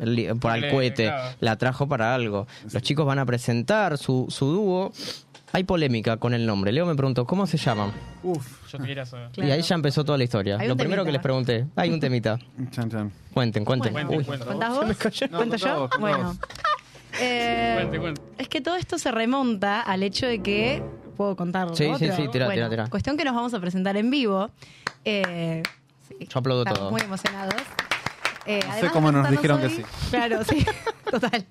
el- 0.00 0.36
por 0.40 0.56
el 0.56 0.70
cohete, 0.70 1.04
claro. 1.04 1.36
la 1.40 1.56
trajo 1.56 1.86
para 1.88 2.14
algo. 2.14 2.46
Los 2.72 2.82
chicos 2.82 3.04
van 3.04 3.18
a 3.18 3.26
presentar 3.26 3.98
su, 3.98 4.26
su 4.30 4.46
dúo. 4.46 4.92
Hay 5.52 5.64
polémica 5.64 6.16
con 6.16 6.32
el 6.34 6.46
nombre. 6.46 6.70
Leo 6.72 6.86
me 6.86 6.94
preguntó, 6.94 7.24
¿cómo 7.26 7.46
se 7.46 7.56
llaman? 7.56 7.92
Uf, 8.22 8.70
Yo 8.70 8.78
quería 8.78 9.04
saber. 9.04 9.30
Claro. 9.32 9.48
Y 9.48 9.52
ahí 9.52 9.62
ya 9.62 9.74
empezó 9.74 10.04
toda 10.04 10.16
la 10.16 10.24
historia. 10.24 10.58
Lo 10.64 10.76
primero 10.76 11.04
que 11.04 11.12
les 11.12 11.20
pregunté, 11.20 11.66
hay 11.76 11.90
un 11.90 11.98
temita. 12.00 12.38
chan 12.70 12.88
chan. 12.90 13.12
Cuenten, 13.34 13.64
cuenten. 13.64 13.92
Bueno, 13.92 14.10
Uy. 14.10 14.24
¿Contás 14.24 14.70
vos? 14.74 14.86
No, 15.30 15.36
¿Cuento 15.38 15.56
yo? 15.56 15.80
vos, 15.80 15.90
bueno. 15.98 16.36
Eh, 17.20 17.72
Cuente, 17.76 17.98
cuente. 17.98 18.22
Es 18.38 18.48
que 18.48 18.60
todo 18.60 18.76
esto 18.76 18.96
se 18.98 19.10
remonta 19.10 19.80
al 19.80 20.02
hecho 20.04 20.26
de 20.26 20.40
que. 20.40 20.82
¿Puedo 21.16 21.34
contarlo? 21.36 21.74
Sí, 21.74 21.84
sí, 21.84 21.90
otro? 22.06 22.16
sí, 22.16 22.28
tira, 22.32 22.46
Bueno, 22.46 22.54
tira, 22.54 22.70
tira. 22.70 22.86
Cuestión 22.86 23.16
que 23.16 23.24
nos 23.24 23.34
vamos 23.34 23.52
a 23.52 23.60
presentar 23.60 23.96
en 23.96 24.10
vivo. 24.10 24.50
Eh, 25.04 25.62
sí, 26.08 26.14
Yo 26.32 26.38
aplaudo 26.38 26.62
estamos 26.62 26.78
todo. 26.78 26.90
muy 26.92 27.00
emocionados. 27.02 27.54
Eh, 28.46 28.60
No 28.66 28.74
sé 28.80 28.90
cómo 28.90 29.12
nos 29.12 29.30
dijeron 29.30 29.60
que 29.60 29.68
sí. 29.70 29.82
Claro, 30.10 30.44
sí, 30.44 30.64
total. 31.10 31.46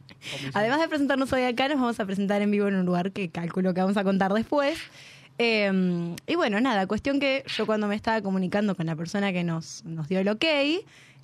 Además 0.54 0.80
de 0.80 0.88
presentarnos 0.88 1.32
hoy 1.34 1.44
acá, 1.44 1.68
nos 1.68 1.80
vamos 1.80 2.00
a 2.00 2.06
presentar 2.06 2.42
en 2.42 2.52
vivo 2.52 2.68
en 2.68 2.76
un 2.76 2.86
lugar 2.86 3.12
que 3.12 3.30
calculo 3.30 3.74
que 3.74 3.82
vamos 3.82 3.98
a 3.98 4.04
contar 4.04 4.34
después. 4.34 4.78
Eh, 5.38 6.16
y 6.28 6.36
bueno, 6.36 6.60
nada, 6.60 6.86
cuestión 6.88 7.20
que 7.20 7.46
yo 7.56 7.66
cuando 7.66 7.88
me 7.88 7.96
estaba 7.96 8.22
comunicando 8.22 8.76
con 8.76 8.86
la 8.88 8.96
persona 8.96 9.32
que 9.32 9.44
nos, 9.44 9.86
nos 9.86 10.10
dio 10.10 10.20
el 10.20 10.28
ok, 10.28 10.44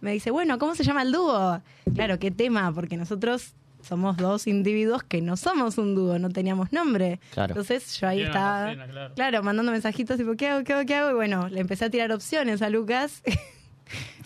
me 0.02 0.12
dice, 0.12 0.32
bueno, 0.32 0.58
¿cómo 0.58 0.76
se 0.76 0.84
llama 0.84 1.02
el 1.02 1.12
dúo? 1.12 1.62
Claro, 1.94 2.20
¿qué 2.20 2.32
tema? 2.32 2.74
Porque 2.74 2.96
nosotros 2.96 3.54
somos 3.82 4.18
dos 4.18 4.48
individuos 4.48 5.04
que 5.04 5.22
no 5.22 5.38
somos 5.38 5.78
un 5.78 5.96
dúo, 5.96 6.18
no 6.18 6.30
teníamos 6.30 6.72
nombre. 6.72 7.20
Claro. 7.34 7.52
Entonces 7.52 8.00
yo 8.00 8.08
ahí 8.08 8.22
estaba, 8.22 8.74
claro. 8.74 9.14
claro, 9.16 9.44
mandando 9.44 9.72
mensajitos 9.72 10.18
tipo, 10.18 10.36
¿qué 10.36 10.48
hago, 10.50 10.64
qué 10.64 10.74
hago, 10.74 10.86
qué 10.86 10.96
hago? 10.96 11.12
Y 11.12 11.14
bueno, 11.14 11.50
le 11.50 11.60
empecé 11.60 11.86
a 11.86 11.90
tirar 11.90 12.12
opciones 12.12 12.62
a 12.62 12.70
Lucas. 12.70 13.22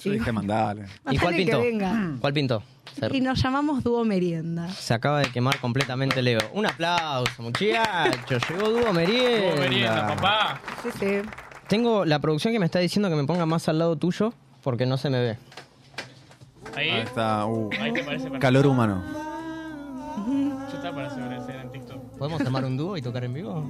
Yo 0.04 0.12
dije, 0.12 0.32
mandale. 0.32 0.84
¿Y 1.12 1.18
cuál 1.18 1.36
Mandale 1.36 1.38
que 1.38 1.44
pintó? 1.44 1.62
venga. 1.62 2.12
¿Cuál 2.20 2.34
pintó? 2.34 2.63
Y 3.12 3.22
nos 3.22 3.42
llamamos 3.42 3.84
Dúo 3.84 4.04
Merienda. 4.04 4.68
Se 4.70 4.94
acaba 4.94 5.20
de 5.20 5.32
quemar 5.32 5.60
completamente 5.60 6.22
Leo. 6.22 6.39
Un 6.54 6.66
aplauso, 6.66 7.42
muchachos. 7.42 8.44
Llegó 8.50 8.70
Dúo 8.70 8.94
Merienda. 8.94 9.38
Estuvo 9.48 9.62
merienda, 9.62 10.08
papá. 10.08 10.62
Sí, 10.84 10.89
sí. 11.00 11.30
Tengo 11.68 12.04
la 12.04 12.20
producción 12.20 12.51
que 12.51 12.60
me 12.60 12.66
está 12.66 12.80
diciendo 12.80 13.10
que 13.10 13.16
me 13.16 13.25
ponga 13.25 13.46
más 13.46 13.70
al 13.70 13.80
lado 13.80 13.96
tuyo 13.96 14.34
porque 14.63 14.86
no 14.86 14.98
se 14.98 15.10
me 15.10 15.22
ve. 15.22 15.38
Ahí, 16.75 16.89
Ahí 16.89 17.01
está, 17.01 17.46
uh, 17.46 17.70
ahí 17.80 17.94
te 17.94 18.04
parece 18.04 18.28
para 18.28 18.39
calor 18.39 18.68
humano. 18.68 19.04
Yo 20.72 20.88
aparecer 20.88 21.22
en 21.22 21.30
TikTok. 21.30 21.59
¿Podemos 22.19 22.41
armar 22.41 22.65
un 22.65 22.75
dúo 22.77 22.97
y 22.97 23.01
tocar 23.01 23.23
en 23.23 23.33
vivo? 23.33 23.65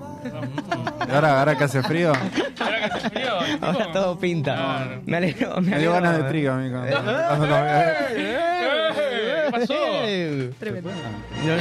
Ahora, 1.12 1.40
ahora 1.40 1.56
que 1.58 1.64
hace 1.66 1.84
frío, 1.84 2.12
Ahora 2.60 2.80
que 2.80 2.86
hace 2.86 3.10
frío, 3.12 3.32
Ahora 3.62 3.92
todo 3.92 4.18
pinta. 4.20 4.56
Claro. 4.56 5.02
Me 5.06 5.18
alegro. 5.18 5.56
Me 5.62 5.72
me 5.72 5.80
dio 5.80 5.92
alegro. 5.92 5.94
ganas 5.94 6.18
de 6.18 6.24
trigo, 6.30 6.52
amigo. 6.54 6.82
Cuando 6.82 7.46
lo 7.46 7.54
veo. 7.54 7.94
¿Qué 8.16 9.48
pasó? 9.52 9.74
Eh. 9.78 10.52
Tremendo. 10.60 10.90
No, 10.92 11.56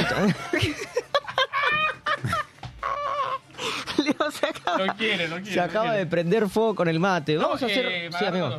Leo 4.03 4.31
se 4.31 4.45
acaba, 4.47 4.85
Lo 4.85 4.95
quiere, 4.95 5.27
lo 5.27 5.35
quiere. 5.37 5.51
se 5.53 5.59
acaba 5.59 5.93
de 5.93 6.05
prender 6.05 6.47
fuego 6.49 6.73
con 6.75 6.87
el 6.87 6.99
mate. 6.99 7.37
Vamos 7.37 7.61
a 7.61 7.65
hacer. 7.65 7.85
Eh, 7.85 8.09
Sí, 8.17 8.25
amigo. 8.25 8.57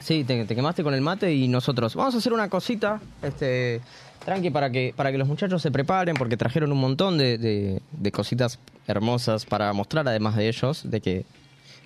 Sí, 0.00 0.24
te, 0.24 0.44
te 0.44 0.54
quemaste 0.54 0.82
con 0.82 0.92
el 0.94 1.00
mate 1.00 1.32
y 1.32 1.48
nosotros. 1.48 1.94
Vamos 1.94 2.14
a 2.14 2.18
hacer 2.18 2.32
una 2.32 2.48
cosita, 2.48 3.00
este, 3.22 3.80
tranqui, 4.24 4.50
para 4.50 4.70
que, 4.70 4.92
para 4.96 5.12
que 5.12 5.18
los 5.18 5.28
muchachos 5.28 5.60
se 5.62 5.70
preparen, 5.70 6.16
porque 6.16 6.36
trajeron 6.36 6.72
un 6.72 6.78
montón 6.78 7.18
de, 7.18 7.38
de- 7.38 8.12
cositas 8.12 8.58
hermosas 8.86 9.44
para 9.44 9.72
mostrar, 9.72 10.06
además 10.08 10.36
de 10.36 10.48
ellos, 10.48 10.82
de 10.84 11.00
que 11.00 11.24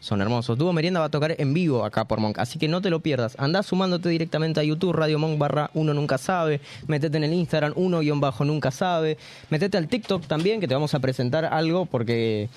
son 0.00 0.20
hermosos. 0.20 0.56
Dúo 0.56 0.72
Merienda 0.72 1.00
va 1.00 1.06
a 1.06 1.10
tocar 1.10 1.34
en 1.38 1.52
vivo 1.54 1.84
acá 1.84 2.04
por 2.04 2.20
Monk, 2.20 2.38
así 2.38 2.58
que 2.58 2.68
no 2.68 2.80
te 2.80 2.88
lo 2.90 3.00
pierdas. 3.00 3.34
Andá 3.38 3.62
sumándote 3.64 4.08
directamente 4.08 4.60
a 4.60 4.62
YouTube, 4.62 4.92
Radio 4.92 5.18
Monk 5.18 5.38
barra 5.38 5.70
uno 5.74 5.92
nunca 5.92 6.18
sabe. 6.18 6.60
Metete 6.86 7.16
en 7.16 7.24
el 7.24 7.32
Instagram, 7.32 7.72
uno 7.74 7.98
guion 8.00 8.20
bajo 8.20 8.44
nunca 8.44 8.70
sabe. 8.70 9.18
Metete 9.50 9.76
al 9.76 9.88
TikTok 9.88 10.26
también, 10.26 10.60
que 10.60 10.68
te 10.68 10.74
vamos 10.74 10.94
a 10.94 11.00
presentar 11.00 11.44
algo, 11.46 11.86
porque 11.86 12.48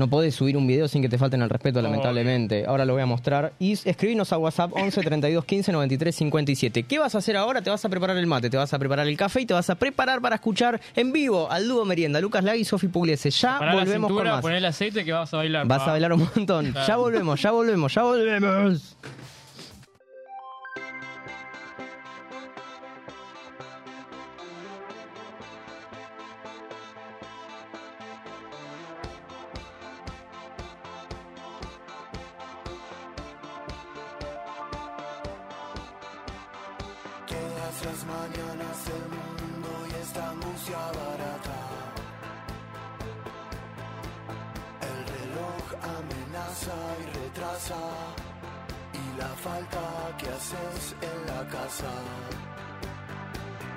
no 0.00 0.08
podés 0.08 0.34
subir 0.34 0.56
un 0.56 0.66
video 0.66 0.88
sin 0.88 1.02
que 1.02 1.08
te 1.10 1.18
falten 1.18 1.42
al 1.42 1.50
respeto, 1.50 1.80
lamentablemente. 1.82 2.64
Ahora 2.66 2.86
lo 2.86 2.94
voy 2.94 3.02
a 3.02 3.06
mostrar. 3.06 3.52
Y 3.58 3.72
escribinos 3.72 4.32
a 4.32 4.38
WhatsApp 4.38 4.72
11 4.74 5.02
32 5.02 5.44
15 5.44 5.72
93 5.72 6.16
57. 6.16 6.82
¿Qué 6.84 6.98
vas 6.98 7.14
a 7.14 7.18
hacer 7.18 7.36
ahora? 7.36 7.60
Te 7.60 7.68
vas 7.68 7.84
a 7.84 7.88
preparar 7.90 8.16
el 8.16 8.26
mate, 8.26 8.48
te 8.48 8.56
vas 8.56 8.72
a 8.72 8.78
preparar 8.78 9.06
el 9.06 9.16
café 9.18 9.42
y 9.42 9.46
te 9.46 9.52
vas 9.52 9.68
a 9.68 9.74
preparar 9.74 10.22
para 10.22 10.36
escuchar 10.36 10.80
en 10.96 11.12
vivo 11.12 11.50
al 11.50 11.68
dúo 11.68 11.84
Merienda, 11.84 12.18
Lucas 12.20 12.42
Lag 12.42 12.56
y 12.56 12.64
Sofi 12.64 12.88
Pugliese. 12.88 13.30
Ya 13.30 13.58
Para 13.58 13.74
la 13.74 13.80
volvemos 13.80 14.08
con 14.08 14.16
cintura, 14.16 14.32
más. 14.32 14.40
poner 14.42 14.56
el 14.58 14.64
aceite 14.64 15.04
que 15.04 15.12
vas 15.12 15.32
a 15.34 15.36
bailar. 15.36 15.66
Vas 15.66 15.82
a 15.82 15.90
bailar 15.90 16.12
un 16.14 16.26
montón. 16.34 16.72
Claro. 16.72 16.86
Ya 16.88 16.96
volvemos, 16.96 17.42
ya 17.42 17.50
volvemos, 17.50 17.94
ya 17.94 18.02
volvemos. 18.02 18.96
Falta 49.42 50.16
que 50.18 50.28
haces 50.28 50.94
en 51.00 51.18
la 51.26 51.42
casa. 51.48 51.90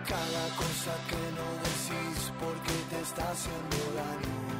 Cada 0.08 0.46
cosa 0.62 0.94
que 1.10 1.22
no 1.38 1.48
decís 1.68 2.32
porque 2.40 2.76
te 2.90 3.00
está 3.02 3.32
haciendo 3.32 3.78
daño. 3.96 4.53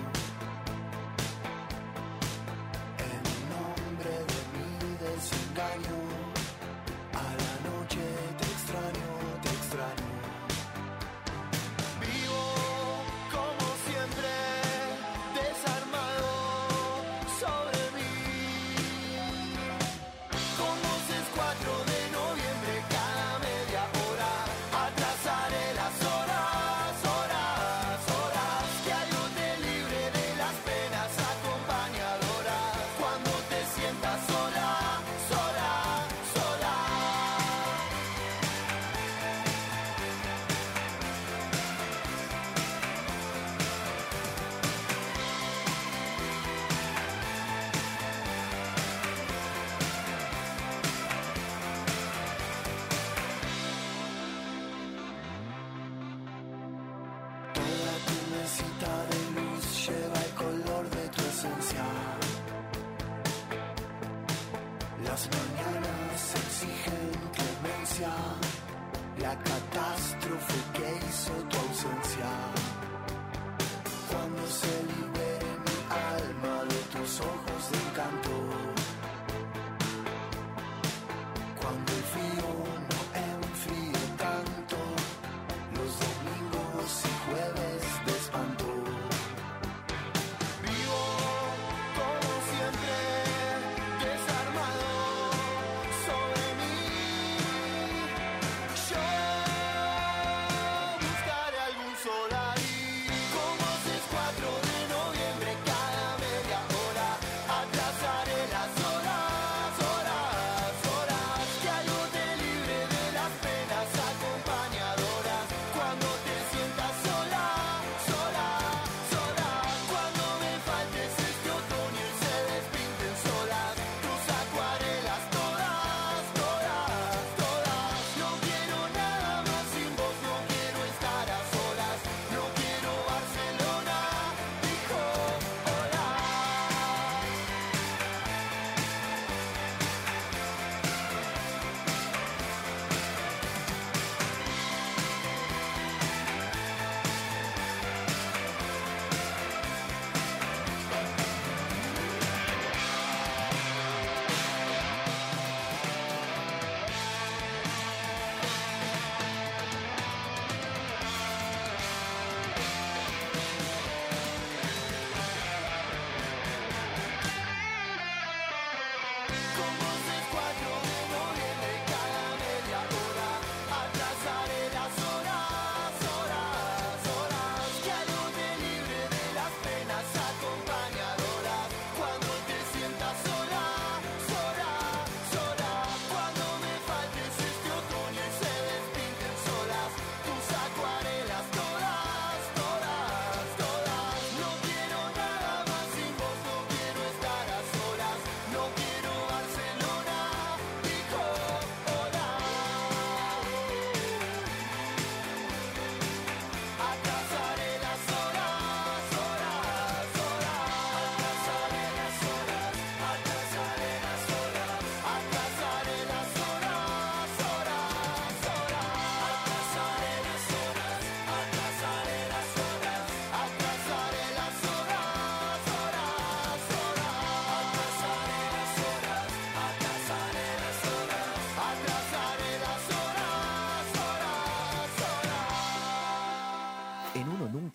passion 59.86 60.13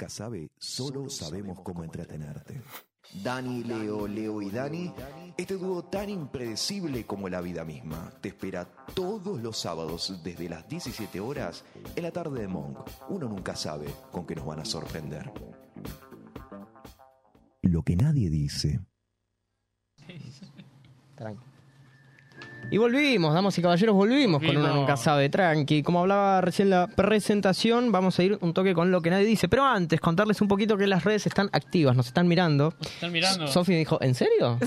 sabe, 0.09 0.51
solo 0.59 1.09
sabemos 1.09 1.61
cómo 1.61 1.85
entretenerte. 1.85 2.61
Dani, 3.23 3.65
Leo, 3.65 4.07
Leo 4.07 4.43
y 4.43 4.51
Dani, 4.51 4.93
este 5.37 5.57
dúo 5.57 5.85
tan 5.85 6.11
impredecible 6.11 7.07
como 7.07 7.29
la 7.29 7.41
vida 7.41 7.65
misma, 7.65 8.13
te 8.21 8.29
espera 8.29 8.67
todos 8.95 9.41
los 9.41 9.59
sábados 9.59 10.21
desde 10.23 10.49
las 10.49 10.69
17 10.69 11.19
horas 11.21 11.65
en 11.97 12.03
la 12.03 12.11
tarde 12.11 12.43
de 12.43 12.49
Monk. 12.49 12.79
Uno 13.09 13.29
nunca 13.29 13.57
sabe 13.57 13.87
con 14.13 14.27
qué 14.27 14.35
nos 14.35 14.47
van 14.47 14.61
a 14.61 14.65
sorprender. 14.65 15.33
Lo 17.63 17.83
que 17.83 17.97
nadie 17.97 18.29
dice. 18.31 18.81
Tranqui. 21.17 21.58
Y 22.71 22.77
volvimos, 22.77 23.33
damas 23.33 23.57
y 23.57 23.63
caballeros, 23.63 23.95
volvimos, 23.95 24.41
con 24.41 24.51
uno 24.51 24.61
Volvimos. 24.61 24.81
nunca 24.81 24.97
sabe, 24.99 25.31
tranqui. 25.31 25.83
Como 25.83 26.01
hablaba 26.01 26.43
recién 26.43 26.69
la 26.69 26.87
presentación, 26.87 27.91
vamos 27.93 28.19
a 28.19 28.23
ir 28.23 28.37
un 28.43 28.53
toque 28.53 28.75
con 28.75 28.91
lo 28.91 29.01
que 29.01 29.09
nadie 29.09 29.25
dice. 29.25 29.49
Pero 29.49 29.65
antes, 29.65 30.01
contarles 30.01 30.43
un 30.43 30.49
poquito 30.49 30.77
que 30.77 30.87
las 30.87 31.05
redes 31.05 31.27
están 31.27 31.49
activas, 31.53 31.97
nos 31.97 32.09
están 32.09 32.29
mirando. 32.29 32.75
Nos 32.79 32.93
están 32.93 33.11
mirando. 33.11 33.47
Sofi 33.47 33.73
me 33.73 33.79
dijo, 33.79 33.99
¿en 34.03 34.15
serio? 34.15 34.59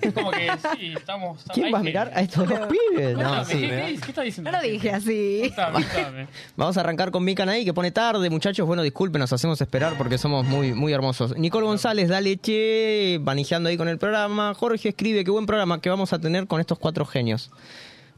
Es 0.00 0.14
como 0.14 0.30
que 0.30 0.50
sí, 0.78 0.94
estamos. 0.96 1.44
¿Quién 1.52 1.66
hay 1.66 1.72
va 1.72 1.80
a 1.80 1.82
mirar 1.82 2.10
a 2.14 2.22
estos 2.22 2.48
dos 2.48 2.60
pibes? 2.60 3.18
No, 3.18 3.44
sí. 3.44 3.58
¿qué, 3.58 3.98
está 4.08 4.22
diciendo? 4.22 4.50
No 4.50 4.56
lo 4.56 4.62
dije 4.62 4.90
así. 4.90 5.42
Contame, 5.48 5.84
contame. 5.94 6.28
Vamos 6.56 6.78
a 6.78 6.80
arrancar 6.80 7.10
con 7.10 7.22
Mika 7.24 7.44
Naí, 7.44 7.66
que 7.66 7.74
pone 7.74 7.90
tarde, 7.90 8.30
muchachos. 8.30 8.66
Bueno, 8.66 8.82
disculpen, 8.82 9.20
nos 9.20 9.34
hacemos 9.34 9.60
esperar 9.60 9.98
porque 9.98 10.16
somos 10.16 10.46
muy, 10.46 10.72
muy 10.72 10.94
hermosos. 10.94 11.36
Nicole 11.36 11.66
González, 11.66 12.08
dale 12.08 12.38
che, 12.38 13.20
manejando 13.22 13.68
ahí 13.68 13.76
con 13.76 13.88
el 13.88 13.98
programa. 13.98 14.54
Jorge 14.54 14.88
escribe, 14.88 15.24
qué 15.24 15.30
buen 15.30 15.44
programa 15.44 15.80
que 15.82 15.90
vamos 15.90 16.14
a 16.14 16.18
tener 16.18 16.46
con 16.46 16.58
estos 16.58 16.78
cuatro 16.78 17.04
genios. 17.04 17.49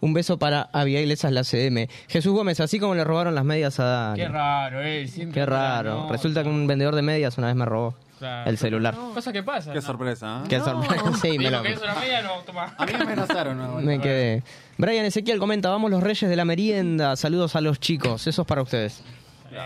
Un 0.01 0.13
beso 0.15 0.37
para 0.37 0.63
Abigail, 0.73 1.11
esa 1.13 1.29
es 1.29 1.35
la 1.35 1.45
CM. 1.45 1.89
Jesús 2.09 2.33
Gómez, 2.33 2.59
así 2.59 2.81
como 2.81 2.95
le 2.97 3.05
robaron 3.05 3.37
las 3.37 3.45
medias 3.45 3.79
a 3.79 3.85
Dani. 3.85 4.19
Qué 4.21 4.29
raro, 4.29 4.83
eh. 4.83 5.07
Siempre 5.07 5.41
Qué 5.41 5.47
raro. 5.47 5.95
no, 5.95 6.11
Resulta 6.13 6.43
que 6.43 6.49
un 6.49 6.67
vendedor 6.67 6.97
de 6.97 7.03
medias 7.03 7.39
una 7.39 7.47
vez 7.47 7.57
me 7.57 7.65
robó 7.65 7.95
Claro. 8.19 8.51
el 8.51 8.59
celular. 8.59 8.95
Cosa 9.15 9.33
que 9.33 9.43
pasa. 9.45 9.71
Qué 9.73 9.77
¿no? 9.81 9.83
sorpresa, 9.83 10.43
¿eh? 10.45 10.49
Qué 10.49 10.59
sorpresa. 10.61 11.13
Sí, 11.23 11.39
me 11.39 11.45
Digo 11.45 11.51
lo... 11.51 11.63
que 11.63 11.73
es 11.73 11.81
una 11.83 11.95
media, 11.95 12.23
no, 12.23 12.35
toma. 12.47 12.75
A 12.79 12.87
mí 12.87 12.93
me 12.97 13.03
amenazaron. 13.03 13.59
¿no? 13.59 13.77
Me 13.81 14.01
quedé. 14.01 14.43
Brian 14.77 15.05
Ezequiel 15.07 15.39
comenta, 15.39 15.71
vamos 15.71 15.91
los 15.91 16.03
reyes 16.03 16.29
de 16.29 16.37
la 16.37 16.45
merienda. 16.45 17.15
Saludos 17.17 17.55
a 17.57 17.61
los 17.61 17.79
chicos. 17.81 18.27
Eso 18.27 18.43
es 18.43 18.49
para 18.49 18.63
ustedes. 18.63 19.03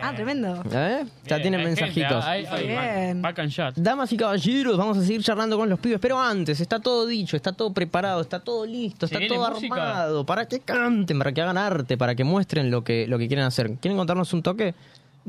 Ah, 0.03 0.13
tremendo. 0.15 0.63
¿Eh? 0.73 1.05
Ya 1.27 1.37
Bien, 1.37 1.43
tienen 1.43 1.61
hay 1.61 1.67
mensajitos. 1.67 2.25
gente, 2.25 2.29
hay- 2.29 2.47
hay 2.47 2.67
Bien. 2.67 3.23
back 3.23 3.39
and 3.39 3.51
chat. 3.53 3.75
Damas 3.77 4.13
y 4.13 4.17
caballeros, 4.17 4.77
vamos 4.77 4.99
a 4.99 5.03
seguir 5.03 5.23
charlando 5.23 5.57
con 5.57 5.69
los 5.69 5.79
pibes, 5.79 5.99
pero 6.01 6.21
antes, 6.21 6.61
está 6.61 6.79
todo 6.81 7.07
dicho, 7.07 7.37
está 7.37 7.53
todo 7.53 7.73
preparado, 7.73 8.21
está 8.21 8.41
todo 8.41 8.67
listo, 8.67 9.07
¿Se 9.07 9.15
está 9.15 9.19
viene 9.21 9.35
todo 9.35 9.51
música? 9.51 9.75
armado, 9.75 10.27
para 10.27 10.47
que 10.47 10.61
canten, 10.61 11.19
para 11.19 11.33
que 11.33 11.43
hagan 11.43 11.59
arte, 11.59 11.97
para 11.97 12.15
que 12.15 12.25
muestren 12.25 12.71
lo 12.71 12.83
que, 12.85 13.07
lo 13.07 13.19
que 13.19 13.29
quieren 13.29 13.45
hacer. 13.45 13.75
¿Quieren 13.81 13.97
contarnos 13.97 14.33
un 14.33 14.43
toque 14.43 14.75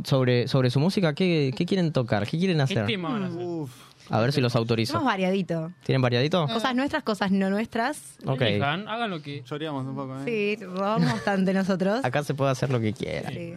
sobre, 0.03 0.47
sobre 0.47 0.69
su 0.69 0.79
música? 0.79 1.13
¿Qué, 1.13 1.53
qué 1.55 1.65
quieren 1.65 1.91
tocar? 1.91 2.27
¿Qué 2.27 2.37
quieren 2.37 2.57
¿Qué 2.57 2.63
hacer? 2.63 2.85
tema 2.85 3.09
van 3.09 3.23
a 3.23 3.27
hacer? 3.27 3.41
Uf. 3.41 3.86
A 4.09 4.19
ver 4.19 4.31
si 4.31 4.41
los 4.41 4.55
autorizo. 4.55 4.93
Somos 4.93 5.05
variadito. 5.07 5.71
¿Tienen 5.83 6.01
variadito? 6.01 6.47
Cosas 6.47 6.75
nuestras, 6.75 7.03
cosas 7.03 7.31
no 7.31 7.49
nuestras. 7.49 8.15
Ok. 8.25 8.41
Elijan, 8.41 8.87
hagan 8.87 9.09
lo 9.09 9.21
que. 9.21 9.43
Choreamos 9.43 9.85
un 9.85 9.95
poco, 9.95 10.17
¿eh? 10.19 10.55
Sí, 10.57 10.63
robamos 10.65 11.11
bastante 11.11 11.53
nosotros. 11.53 12.03
Acá 12.05 12.23
se 12.23 12.33
puede 12.33 12.51
hacer 12.51 12.69
lo 12.69 12.79
que 12.79 12.93
quieran. 12.93 13.33
Sí. 13.33 13.53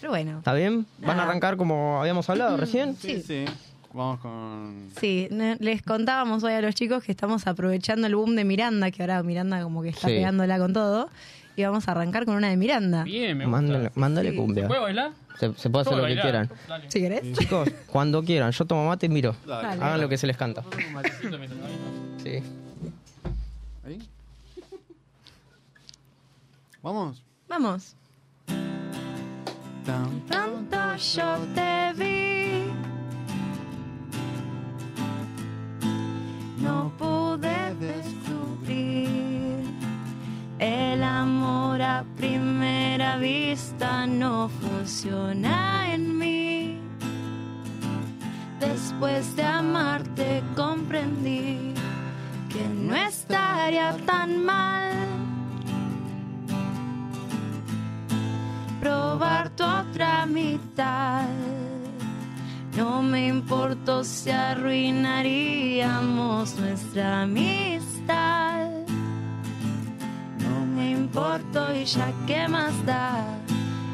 Pero 0.00 0.10
bueno. 0.12 0.38
¿Está 0.38 0.52
bien? 0.52 0.86
¿Van 0.98 1.18
a 1.20 1.22
arrancar 1.24 1.56
como 1.56 2.00
habíamos 2.00 2.28
hablado 2.30 2.56
recién? 2.56 2.96
Sí, 2.96 3.22
sí. 3.22 3.44
Vamos 3.92 4.18
con. 4.20 4.88
Sí, 5.00 5.28
les 5.30 5.82
contábamos 5.82 6.42
hoy 6.42 6.52
a 6.54 6.60
los 6.60 6.74
chicos 6.74 7.04
que 7.04 7.12
estamos 7.12 7.46
aprovechando 7.46 8.06
el 8.08 8.16
boom 8.16 8.34
de 8.34 8.42
Miranda, 8.44 8.90
que 8.90 9.02
ahora 9.02 9.22
Miranda 9.22 9.62
como 9.62 9.82
que 9.82 9.90
está 9.90 10.08
Sí. 10.08 10.14
pegándola 10.14 10.58
con 10.58 10.72
todo. 10.72 11.08
Y 11.56 11.62
vamos 11.62 11.86
a 11.88 11.92
arrancar 11.92 12.24
con 12.24 12.34
una 12.36 12.48
de 12.48 12.56
Miranda. 12.56 13.04
Bien, 13.04 13.36
me 13.38 13.44
gusta. 13.44 13.60
Mándale, 13.60 13.90
mándale 13.94 14.30
Sí. 14.30 14.36
cumbia. 14.36 14.66
¿Puedo 14.68 14.82
bailar? 14.82 15.12
Se, 15.38 15.52
se 15.54 15.70
puede 15.70 15.82
hacer 15.82 15.92
¿Puedo 15.94 16.08
lo 16.08 16.14
que 16.14 16.20
quieran. 16.20 16.50
Dale. 16.68 16.90
Si 16.90 17.00
querés. 17.00 17.38
Chicos, 17.38 17.68
cuando 17.86 18.22
quieran, 18.22 18.50
yo 18.52 18.64
tomo 18.64 18.86
mate 18.86 19.06
y 19.06 19.08
miro. 19.08 19.34
Dale. 19.46 19.68
Hagan 19.82 20.00
lo 20.00 20.08
que 20.08 20.16
se 20.18 20.26
les 20.26 20.36
canta. 20.36 20.62
Un 20.86 20.92
matecito 20.92 21.38
mientras 21.38 21.60
bailo. 21.60 21.78
Sí. 22.22 22.42
¿Ahí? 23.86 23.98
Vamos. 26.82 27.22
Vamos. 27.48 27.96
Tan. 29.86 30.20
Pronto 30.28 30.96
yo 30.96 31.38
te 31.54 31.92
vi. 31.96 32.23
Primera 43.14 43.18
vista 43.18 44.06
no 44.06 44.48
funciona 44.48 45.92
en 45.92 46.16
mí. 46.18 46.78
Después 48.60 49.34
de 49.36 49.42
amarte 49.42 50.42
comprendí 50.56 51.74
que 52.48 52.66
no 52.68 52.94
estaría 52.94 53.94
tan 54.06 54.42
mal 54.44 54.92
probar 58.80 59.50
tu 59.50 59.64
otra 59.64 60.24
mitad. 60.26 61.26
No 62.76 63.02
me 63.02 63.26
importó 63.28 64.04
si 64.04 64.30
arruinaríamos 64.30 66.56
nuestra 66.56 67.22
amistad. 67.22 68.53
Y 71.16 71.84
ya 71.84 72.12
qué 72.26 72.48
más 72.48 72.84
da. 72.84 73.38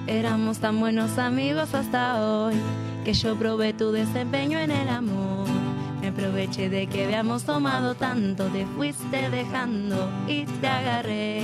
Éramos 0.06 0.59
tan 0.59 0.80
buenos 0.80 1.18
amigos 1.18 1.74
hasta 1.74 2.18
hoy 2.18 2.54
que 3.04 3.12
yo 3.12 3.37
probé 3.37 3.74
tu 3.74 3.92
desempeño 3.92 4.59
en 4.59 4.70
el 4.70 4.88
amor. 4.88 5.46
Me 6.00 6.09
aproveché 6.09 6.70
de 6.70 6.87
que 6.87 7.04
habíamos 7.04 7.44
tomado 7.44 7.94
tanto, 7.94 8.46
te 8.46 8.64
fuiste 8.64 9.28
dejando 9.28 10.11
y 10.26 10.46
te 10.46 10.66
agarré. 10.66 11.42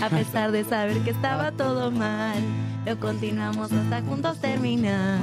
A 0.00 0.08
pesar 0.08 0.50
de 0.50 0.64
saber 0.64 0.98
que 1.00 1.10
estaba 1.10 1.52
todo 1.52 1.90
mal, 1.90 2.42
lo 2.86 2.98
continuamos 2.98 3.70
hasta 3.70 4.00
juntos 4.00 4.38
terminar. 4.38 5.18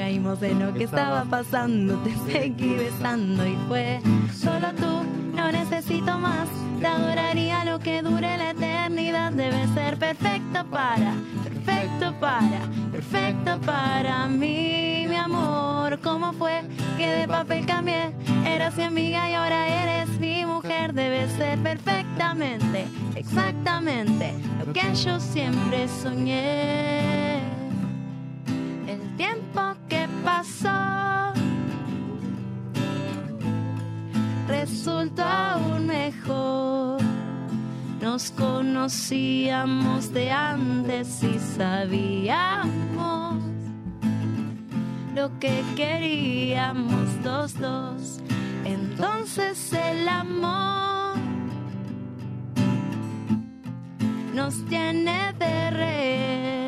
Caímos 0.00 0.42
en 0.42 0.60
lo 0.60 0.72
que 0.72 0.84
estaba 0.84 1.24
pasando, 1.24 1.94
te 1.98 2.32
seguí 2.32 2.72
besando 2.72 3.46
y 3.46 3.54
fue 3.68 4.00
solo 4.34 4.68
tú, 4.74 5.04
no 5.36 5.52
necesito 5.52 6.16
más. 6.16 6.48
Te 6.80 6.86
adoraría 6.86 7.66
lo 7.66 7.78
que 7.80 8.00
dure 8.00 8.38
la 8.38 8.52
eternidad, 8.52 9.30
debe 9.32 9.68
ser 9.74 9.98
perfecto 9.98 10.64
para, 10.70 11.12
perfecto 11.44 12.14
para, 12.18 12.60
perfecto 12.90 13.60
para 13.60 14.26
mí, 14.26 15.04
mi 15.06 15.16
amor. 15.16 15.98
¿Cómo 16.00 16.32
fue 16.32 16.62
que 16.96 17.06
de 17.06 17.28
papel 17.28 17.66
cambié? 17.66 18.14
Eras 18.46 18.78
mi 18.78 18.84
amiga 18.84 19.28
y 19.28 19.34
ahora 19.34 19.68
eres 19.68 20.18
mi 20.18 20.46
mujer, 20.46 20.94
debe 20.94 21.28
ser 21.36 21.58
perfectamente, 21.58 22.86
exactamente 23.16 24.32
lo 24.64 24.72
que 24.72 24.94
yo 24.94 25.20
siempre 25.20 25.86
soñé. 25.88 27.40
El 28.88 29.16
tiempo 29.18 29.69
pasó 30.40 31.32
resultó 34.48 35.22
aún 35.22 35.86
mejor. 35.86 37.02
Nos 38.00 38.30
conocíamos 38.30 40.12
de 40.14 40.30
antes 40.30 41.22
y 41.22 41.38
sabíamos 41.38 43.36
lo 45.14 45.38
que 45.38 45.62
queríamos 45.76 47.08
los 47.22 47.60
dos. 47.60 48.20
Entonces 48.64 49.72
el 49.74 50.08
amor 50.08 51.18
nos 54.34 54.64
tiene 54.66 55.34
de 55.38 55.70
rehén. 55.70 56.59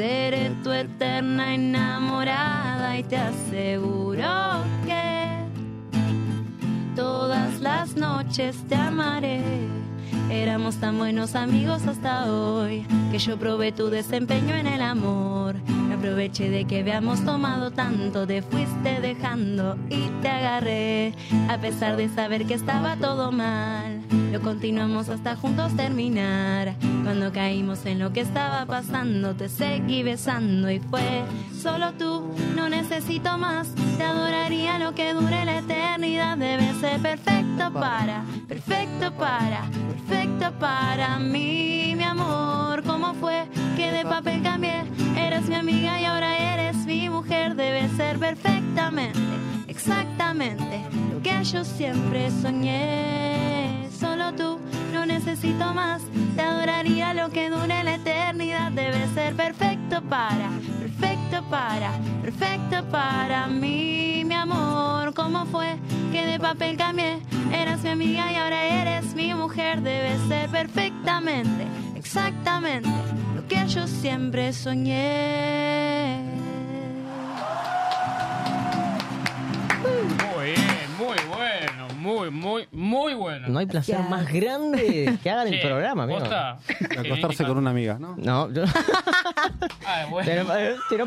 Seré 0.00 0.50
tu 0.64 0.72
eterna 0.72 1.52
enamorada 1.52 2.96
y 2.96 3.02
te 3.02 3.18
aseguro 3.18 4.64
que 4.86 5.28
todas 6.96 7.60
las 7.60 7.96
noches 7.96 8.56
te 8.66 8.76
amaré. 8.76 9.42
Éramos 10.30 10.76
tan 10.76 10.96
buenos 10.96 11.34
amigos 11.34 11.86
hasta 11.86 12.32
hoy 12.32 12.86
que 13.12 13.18
yo 13.18 13.36
probé 13.36 13.72
tu 13.72 13.90
desempeño 13.90 14.54
en 14.54 14.68
el 14.68 14.80
amor. 14.80 15.56
Me 15.66 15.96
aproveché 15.96 16.48
de 16.48 16.64
que 16.64 16.80
habíamos 16.80 17.22
tomado 17.26 17.70
tanto, 17.70 18.26
te 18.26 18.40
fuiste 18.40 19.02
dejando 19.02 19.76
y 19.90 20.08
te 20.22 20.30
agarré. 20.30 21.12
A 21.50 21.58
pesar 21.58 21.98
de 21.98 22.08
saber 22.08 22.46
que 22.46 22.54
estaba 22.54 22.96
todo 22.96 23.32
mal, 23.32 23.99
lo 24.30 24.40
continuamos 24.40 25.08
hasta 25.08 25.34
juntos 25.34 25.76
terminar. 25.76 26.74
Cuando 27.02 27.32
caímos 27.32 27.84
en 27.86 27.98
lo 27.98 28.12
que 28.12 28.20
estaba 28.20 28.64
pasando, 28.64 29.34
te 29.34 29.48
seguí 29.48 30.02
besando 30.02 30.70
y 30.70 30.78
fue 30.78 31.24
solo 31.60 31.92
tú, 31.94 32.32
no 32.54 32.68
necesito 32.68 33.36
más. 33.38 33.68
te 33.98 34.04
adoraría 34.04 34.78
lo 34.78 34.94
que 34.94 35.12
dure 35.14 35.44
la 35.44 35.58
eternidad. 35.58 36.38
Debe 36.38 36.72
ser 36.74 37.00
perfecto 37.00 37.72
para, 37.72 38.24
perfecto 38.46 39.12
para, 39.16 39.62
perfecto 40.06 40.52
para 40.60 41.18
mí, 41.18 41.94
mi 41.96 42.04
amor. 42.04 42.84
¿Cómo 42.84 43.14
fue 43.14 43.46
que 43.76 43.90
de 43.90 44.04
papel 44.04 44.42
cambié? 44.42 44.84
Eras 45.30 45.48
mi 45.48 45.54
amiga 45.54 46.00
y 46.00 46.04
ahora 46.06 46.54
eres 46.54 46.76
mi 46.86 47.08
mujer. 47.08 47.54
Debe 47.54 47.88
ser 47.90 48.18
perfectamente, 48.18 49.20
exactamente 49.68 50.82
lo 51.12 51.22
que 51.22 51.44
yo 51.44 51.62
siempre 51.62 52.32
soñé. 52.32 53.86
Solo 53.96 54.32
tú, 54.32 54.58
no 54.92 55.06
necesito 55.06 55.72
más. 55.72 56.02
Te 56.34 56.42
adoraría 56.42 57.14
lo 57.14 57.30
que 57.30 57.48
dure 57.48 57.84
la 57.84 57.94
eternidad. 57.94 58.72
Debe 58.72 59.06
ser 59.14 59.36
perfecto 59.36 60.02
para, 60.02 60.50
perfecto 60.80 61.44
para, 61.48 61.92
perfecto 62.22 62.84
para 62.90 63.46
mí, 63.46 64.24
mi 64.26 64.34
amor. 64.34 65.14
¿Cómo 65.14 65.46
fue 65.46 65.76
que 66.10 66.26
de 66.26 66.40
papel 66.40 66.76
cambié? 66.76 67.20
Eras 67.52 67.84
mi 67.84 67.90
amiga 67.90 68.32
y 68.32 68.34
ahora 68.34 68.64
eres 68.64 69.14
mi 69.14 69.32
mujer. 69.32 69.80
Debe 69.80 70.18
ser 70.26 70.50
perfectamente, 70.50 71.68
exactamente 71.94 72.90
que 73.50 73.66
yo 73.66 73.86
siempre 73.86 74.52
soñé. 74.52 75.99
Muy, 82.00 82.30
muy, 82.30 82.66
muy 82.72 83.14
bueno. 83.14 83.48
No 83.48 83.58
hay 83.58 83.66
placer 83.66 83.98
más 84.08 84.30
grande 84.32 85.18
que 85.22 85.30
hagan 85.30 85.48
el 85.48 85.60
programa, 85.60 86.04
amigo. 86.04 86.18
posta, 86.20 86.58
Acostarse 86.98 87.44
con 87.44 87.58
una 87.58 87.70
amiga, 87.70 87.98
¿no? 87.98 88.16
No, 88.16 88.50
yo... 88.52 88.64
Ah, 89.86 90.06
bueno. 90.10 90.30
Tiro- 90.30 90.56
eh, 90.58 90.76
Lo 90.98 91.06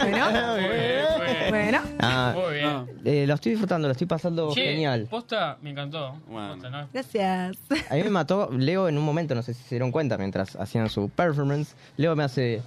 Bueno, 0.00 0.56
Muy 0.56 1.50
bueno. 1.50 1.80
Ah, 2.00 2.32
Muy 2.34 2.54
bien. 2.54 2.66
No. 2.72 2.86
eh, 3.04 3.26
lo 3.26 3.34
estoy 3.34 3.52
disfrutando, 3.52 3.88
lo 3.88 3.92
estoy 3.92 4.06
pasando 4.06 4.52
Che, 4.54 4.62
genial. 4.62 5.06
posta, 5.10 5.56
me 5.62 5.70
encantó. 5.70 6.16
Bueno. 6.28 6.52
Posta, 6.54 6.70
¿no? 6.70 6.88
Gracias. 6.92 7.58
A 7.90 7.94
mí 7.94 8.02
me 8.02 8.10
mató, 8.10 8.50
Leo 8.52 8.88
en 8.88 8.96
un 8.98 9.04
momento, 9.04 9.34
no 9.34 9.42
sé 9.42 9.54
si 9.54 9.62
se 9.62 9.70
dieron 9.76 9.90
cuenta, 9.92 10.16
mientras 10.18 10.56
hacían 10.56 10.88
su 10.88 11.08
performance, 11.08 11.74
Leo 11.96 12.14
me 12.16 12.24
hace... 12.24 12.62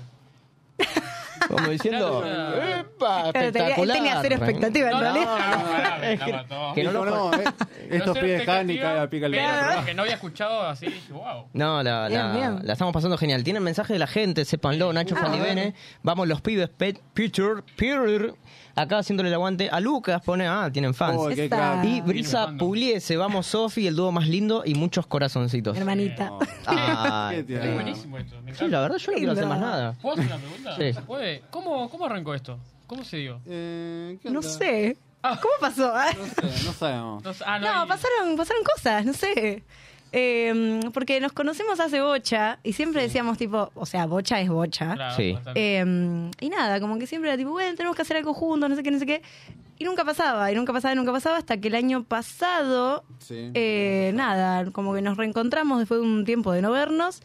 Como 1.49 1.69
diciendo. 1.69 2.23
¡epa! 2.79 3.31
Claro, 3.31 3.31
tenía- 3.31 3.41
él 3.41 3.45
Espectacular. 3.55 3.97
tenía 3.97 4.21
cero 4.21 4.35
expectativa 4.35 4.85
en 4.89 4.91
No, 4.91 5.01
no, 5.01 5.03
realidad. 5.13 6.03
Es 6.13 6.19
que- 6.21 6.33
mató. 6.33 6.71
que 6.75 6.83
no 6.83 6.91
Dijo, 6.91 7.05
lo- 7.05 7.31
no, 7.31 7.33
eh, 7.33 7.43
estos 7.91 8.17
pibes 8.17 8.43
caen 8.45 8.69
y 8.69 8.73
expectativa, 8.73 8.81
cae 8.83 8.99
a 8.99 9.09
pica 9.09 9.25
el 9.27 9.35
gato. 9.35 9.85
Que 9.85 9.93
no 9.93 10.01
había 10.03 10.13
escuchado 10.15 10.61
así, 10.67 10.85
dije, 10.87 11.13
wow. 11.13 11.47
No, 11.53 11.81
la, 11.83 12.07
Bien, 12.07 12.19
la- 12.21 12.31
bien. 12.33 12.59
la 12.63 12.73
estamos 12.73 12.93
pasando 12.93 13.17
genial. 13.17 13.43
Tienen 13.43 13.63
mensaje 13.63 13.93
de 13.93 13.99
la 13.99 14.07
gente, 14.07 14.45
sépanlo. 14.45 14.91
Nacho 14.93 15.15
Ah, 15.17 15.21
Falivene. 15.25 15.73
Vamos 16.01 16.27
los 16.27 16.41
pibes. 16.41 16.69
Pet, 16.69 16.99
Peter, 17.13 17.63
Peter. 17.77 18.33
Acá 18.75 18.97
haciéndole 18.99 19.29
el 19.29 19.35
aguante. 19.35 19.69
A 19.69 19.79
Lucas 19.79 20.21
pone, 20.23 20.47
ah, 20.47 20.69
tienen 20.73 20.93
fans. 20.93 21.17
Oh, 21.19 21.27
qué 21.27 21.45
Esa. 21.45 21.55
crack. 21.55 21.85
y 21.85 22.01
Brisa 22.01 22.53
Pugliese, 22.57 23.17
vamos 23.17 23.45
Sofi, 23.45 23.85
el 23.85 23.95
dúo 23.95 24.11
más 24.11 24.27
lindo 24.27 24.63
y 24.65 24.73
muchos 24.73 25.05
corazoncitos. 25.05 25.77
Hermanita. 25.77 26.31
Es 27.31 27.73
buenísimo 27.73 28.17
esto, 28.17 28.41
me 28.41 28.55
Sí, 28.55 28.67
la 28.67 28.81
verdad 28.81 28.97
yo 28.97 29.11
no 29.11 29.17
quiero 29.17 29.31
hacer 29.33 29.45
más 29.45 29.59
nada. 29.59 29.93
¿Puedo 30.01 30.15
hacer 30.15 30.25
una 30.27 30.37
pregunta? 30.37 30.75
Sí. 30.77 30.93
¿Se 30.93 31.01
puede? 31.01 31.43
¿Cómo, 31.51 31.89
¿Cómo 31.89 32.05
arrancó 32.05 32.33
esto? 32.33 32.57
¿Cómo 32.87 33.03
se 33.03 33.17
dio? 33.17 33.41
Eh, 33.45 34.17
¿qué 34.21 34.29
No 34.29 34.41
sé. 34.41 34.97
Ah. 35.21 35.39
¿Cómo 35.41 35.53
pasó? 35.59 35.93
No 35.93 36.25
sé, 36.25 36.65
no 36.65 36.73
sabemos. 36.73 37.23
No, 37.23 37.31
ah, 37.45 37.59
no, 37.59 37.73
No, 37.73 37.85
y- 37.85 37.87
pasaron, 37.87 38.35
pasaron 38.37 38.63
cosas, 38.63 39.05
no 39.05 39.13
sé. 39.13 39.63
Eh, 40.15 40.79
porque 40.93 41.19
nos 41.19 41.31
conocemos 41.33 41.79
hace 41.79 41.99
bocha 42.01 42.59
y 42.63 42.73
siempre 42.73 43.01
decíamos 43.01 43.37
tipo, 43.39 43.71
o 43.73 43.85
sea, 43.87 44.05
bocha 44.05 44.39
es 44.39 44.47
bocha. 44.49 44.93
Claro, 44.93 45.15
Sí. 45.15 45.35
Eh, 45.55 46.29
y 46.39 46.49
nada, 46.49 46.79
como 46.79 46.99
que 46.99 47.07
siempre 47.07 47.29
era 47.31 47.37
tipo, 47.37 47.49
bueno, 47.51 47.75
tenemos 47.75 47.95
que 47.95 48.03
hacer 48.03 48.17
algo 48.17 48.33
juntos, 48.33 48.69
no 48.69 48.75
sé 48.75 48.83
qué, 48.83 48.91
no 48.91 48.99
sé 48.99 49.05
qué. 49.07 49.21
Y 49.79 49.85
nunca 49.85 50.05
pasaba, 50.05 50.51
y 50.51 50.55
nunca 50.55 50.71
pasaba, 50.71 50.93
y 50.93 50.95
nunca 50.95 51.11
pasaba, 51.11 51.37
hasta 51.37 51.57
que 51.57 51.67
el 51.67 51.75
año 51.75 52.03
pasado, 52.03 53.03
Sí. 53.17 53.49
eh, 53.55 54.11
nada, 54.13 54.69
como 54.71 54.93
que 54.93 55.01
nos 55.01 55.17
reencontramos 55.17 55.79
después 55.79 55.99
de 55.99 56.05
un 56.05 56.25
tiempo 56.25 56.51
de 56.51 56.61
no 56.61 56.71
vernos. 56.71 57.21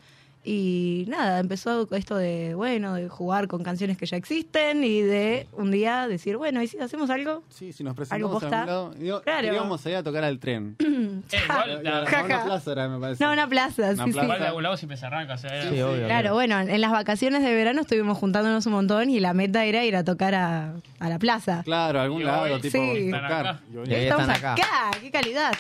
Y 0.51 1.05
nada, 1.09 1.41
empezó 1.41 1.87
esto 1.95 2.17
de, 2.17 2.55
bueno, 2.55 2.95
de 2.95 3.07
jugar 3.11 3.49
con 3.49 3.63
canciones 3.63 3.99
que 3.99 4.07
ya 4.07 4.17
existen 4.17 4.83
y 4.83 5.03
de 5.03 5.47
un 5.53 5.71
día 5.71 6.09
decir, 6.09 6.39
bueno, 6.39 6.63
¿y 6.63 6.69
si 6.69 6.79
hacemos 6.79 7.11
algo? 7.11 7.43
Sí, 7.51 7.71
si 7.75 7.85
nos 7.85 7.91
¿Algo 7.91 7.97
presentamos 8.39 8.43
a 8.45 8.47
algún 8.47 8.67
lado. 8.67 8.91
Digo, 8.99 9.21
Claro. 9.21 9.53
Íbamos 9.53 9.85
a 9.85 9.91
ir 9.91 9.97
a 9.97 10.03
tocar 10.03 10.25
al 10.25 10.39
tren. 10.39 10.77
Eh, 11.31 11.37
igual, 11.45 11.83
la- 11.83 12.07
Ja, 12.07 12.21
A 12.21 12.25
una 12.25 12.45
plaza 12.45 12.73
era, 12.73 12.89
me 12.89 12.99
parece. 12.99 13.23
No, 13.25 13.33
una 13.33 13.47
plaza, 13.49 13.83
Una 13.83 13.91
sí, 13.91 13.97
sí. 14.05 14.13
plaza. 14.13 14.25
igual 14.25 14.41
de 14.41 14.47
algún 14.47 14.63
lado 14.63 14.77
siempre 14.79 14.97
se 14.97 15.05
arranca. 15.07 15.35
O 15.35 15.39
sea, 15.39 15.51
era- 15.55 15.71
Sí, 15.71 15.81
obvio. 15.83 16.07
Claro, 16.07 16.33
bueno, 16.33 16.59
en 16.61 16.81
las 16.81 16.91
vacaciones 16.93 17.43
de 17.43 17.55
verano 17.55 17.83
estuvimos 17.83 18.17
juntándonos 18.17 18.65
un 18.67 18.73
montón 18.73 19.11
y 19.11 19.21
la 19.21 19.35
meta 19.35 19.65
era 19.67 19.85
ir 19.85 19.97
a 19.97 20.05
tocar 20.05 20.35
a, 20.35 20.75
a 20.99 21.09
la 21.11 21.19
plaza. 21.19 21.63
Claro, 21.65 22.01
algún 22.01 22.23
Y 22.23 22.25
lado, 22.25 22.43
hoy 22.55 22.61
tipo, 22.63 22.79
Sí. 22.79 23.11
tocar. 23.11 23.25
acá. 23.47 23.61
Y 23.73 23.77
hoy- 23.77 23.89
Y 23.91 23.95
ahí 23.95 24.03
Estamos 24.05 24.29
están 24.29 24.37
acá. 24.37 24.53
acá. 24.55 24.99
qué 25.01 25.11
calidad. 25.11 25.53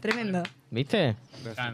Tremendo. 0.00 0.42
¿Viste? 0.74 1.14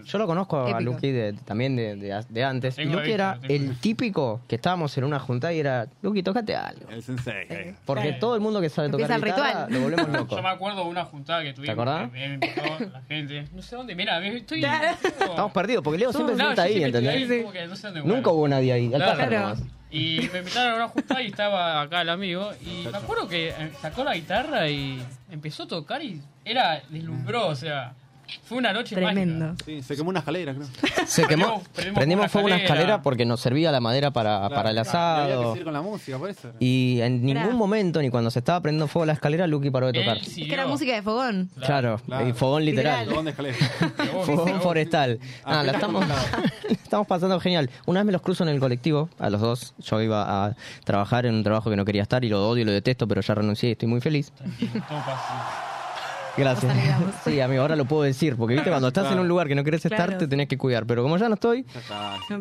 Yo 0.05 0.19
lo 0.19 0.27
conozco 0.27 0.59
a 0.61 0.71
Épico. 0.71 0.81
Luqui 0.81 1.11
de, 1.13 1.33
también 1.33 1.75
de, 1.77 1.97
de- 1.97 2.25
de 2.29 2.45
antes. 2.45 2.75
Y 2.75 2.83
Tengo 2.83 2.95
Luqui 2.97 3.07
visto, 3.07 3.15
era 3.15 3.39
tengo 3.41 3.55
el 3.55 3.61
visto. 3.69 3.77
típico 3.81 4.41
que 4.49 4.57
estábamos 4.57 4.97
en 4.99 5.05
una 5.05 5.19
juntada 5.19 5.53
y 5.53 5.61
era, 5.61 5.87
Luqui, 6.03 6.23
tócate 6.23 6.55
algo. 6.57 6.91
El 6.91 7.03
sensei. 7.03 7.47
eh. 7.49 7.75
Porque 7.87 8.13
todo 8.13 8.35
el 8.35 8.41
mundo 8.41 8.61
que 8.61 8.69
sabe 8.69 8.89
tocar 8.91 9.11
Empieza 9.11 9.17
el 9.17 9.25
guitarra 9.25 9.67
ritual. 9.67 9.73
lo 9.73 9.81
volvemos 9.81 10.09
locos. 10.21 10.37
Yo 10.37 10.43
me 10.43 10.49
acuerdo 10.51 10.85
de 10.85 10.91
una 10.91 11.05
juntada 11.05 11.43
que 11.43 11.53
tuvimos. 11.53 11.73
acordás? 11.73 12.11
que 12.11 12.19
Me 12.19 12.35
invitó 12.35 12.63
la 12.93 13.03
gente. 13.09 13.47
No 13.55 13.63
sé 13.63 13.77
dónde. 13.77 13.95
Mira, 13.95 14.27
estoy. 14.27 14.65
Estamos 14.65 15.53
perdidos, 15.53 15.83
porque 15.83 15.99
Leo 15.99 16.13
siempre 16.13 16.37
se 16.37 16.43
sienta 16.43 16.63
ahí, 16.63 16.83
¿entendés? 16.85 17.31
ahí, 17.31 17.41
como 17.41 17.53
que 17.53 17.67
no 17.67 17.77
sé 17.77 17.87
dónde 17.91 18.03
Nunca 18.05 18.31
hubo 18.31 18.49
nadie 18.49 18.73
ahí, 18.73 18.87
al 18.87 18.91
Claro. 18.95 19.13
pájaro 19.13 19.29
Claro. 19.31 19.49
nomás. 19.51 19.63
Y 19.93 20.29
me 20.33 20.39
invitaron 20.39 20.73
a 20.73 20.77
una 20.77 20.89
juntada 20.89 21.23
y 21.23 21.27
estaba 21.27 21.81
acá 21.83 22.03
el 22.03 22.11
amigo. 22.11 22.51
Y 22.61 22.87
me 22.87 22.97
acuerdo 22.97 23.27
que 23.29 23.49
eh, 23.49 23.73
sacó 23.81 24.05
la 24.05 24.15
guitarra 24.15 24.69
y 24.69 25.03
empezó 25.33 25.65
a 25.65 25.69
tocar 25.69 26.03
y 26.03 26.21
era 26.45 26.81
deslumbró, 26.91 27.49
o 27.49 27.55
sea. 27.57 27.95
Fue 28.45 28.59
una 28.59 28.73
noche 28.73 28.95
Tremendo. 28.95 29.47
mágica. 29.49 29.65
Sí, 29.65 29.83
se 29.83 29.97
quemó 29.97 30.11
una 30.11 30.19
escalera, 30.21 30.55
creo. 30.55 30.67
Se 31.07 31.27
quemó, 31.27 31.63
Prendimos- 31.75 31.95
prendimos 31.95 32.31
fuego 32.31 32.47
una 32.47 32.57
escalera. 32.57 33.03
porque 33.03 33.25
nos 33.25 33.41
servía 33.41 33.71
la 33.73 33.81
madera 33.81 34.11
para, 34.11 34.49
para 34.49 34.71
el 34.71 34.77
Claro, 34.77 34.77
y 34.77 34.79
Había 34.81 34.83
que 34.83 34.89
asado. 35.33 35.53
seguir 35.53 35.65
con 35.65 35.73
la 35.73 35.83
música, 35.83 36.19
por 36.19 36.31
eso. 36.31 36.51
Y 36.59 37.01
en 37.01 37.25
ningún 37.25 37.43
Claro. 37.43 37.57
momento, 37.57 38.01
ni 38.03 38.11
cuando 38.11 38.31
se 38.31 38.39
estaba 38.41 38.61
prendiendo 38.61 38.87
fuego 38.89 39.07
la 39.07 39.13
escalera, 39.13 39.47
Luqui 39.47 39.71
paró 39.71 39.87
de 39.93 40.01
tocar. 40.01 40.17
Es 40.19 40.35
que 40.35 40.53
era 40.53 40.67
música 40.67 40.95
de 40.95 41.03
fogón. 41.03 41.51
Claro, 41.65 42.01
Claro. 42.07 42.29
y 42.29 42.33
fogón 42.33 42.65
literal. 42.65 43.07
Fogón 43.09 43.25
de 43.25 43.31
escalera. 43.33 43.57
Fogón 44.25 44.61
forestal. 44.61 45.19
Ah, 45.45 45.63
la 45.63 45.73
estamos, 45.73 46.07
la 46.09 46.17
estamos 46.71 47.07
pasando 47.07 47.39
genial. 47.41 47.71
Una 47.87 48.01
vez 48.01 48.07
me 48.07 48.13
los 48.13 48.23
cruzo 48.23 48.43
en 48.45 48.51
el 48.51 48.61
colectivo, 48.61 49.09
a 49.19 49.31
los 49.31 49.41
dos. 49.41 49.75
Yo 49.79 50.01
iba 50.01 50.47
a 50.47 50.57
trabajar 50.85 51.27
en 51.27 51.35
un 51.35 51.43
trabajo 51.45 51.71
que 51.71 51.77
no 51.77 51.85
quería 51.85 52.03
estar 52.03 52.25
y 52.25 52.29
lo 52.29 52.49
odio 52.49 52.63
y 52.63 52.65
lo 52.67 52.73
detesto, 52.73 53.07
pero 53.09 53.21
ya 53.21 53.35
renuncié 53.35 53.71
y 53.71 53.73
estoy 53.73 53.89
muy 53.89 54.01
feliz. 54.01 54.33
Todo 54.33 54.81
pasa. 55.05 55.70
Gracias. 56.37 56.73
Sí, 57.25 57.41
amigo, 57.41 57.63
ahora 57.63 57.77
lo 57.77 57.85
puedo 57.85 58.03
decir, 58.03 58.37
porque 58.37 58.55
viste, 58.55 58.71
cuando 58.71 58.89
estás 58.89 59.11
en 59.13 59.19
un 59.19 59.29
lugar 59.29 59.49
que 59.49 59.55
no 59.55 59.65
querés 59.65 59.85
estar, 59.85 60.07
Claro. 60.07 60.19
te 60.19 60.27
tenés 60.29 60.49
que 60.49 60.57
cuidar. 60.57 60.87
Pero 60.87 61.03
como 61.03 61.17
ya 61.19 61.29
no 61.29 61.35
estoy. 61.35 61.67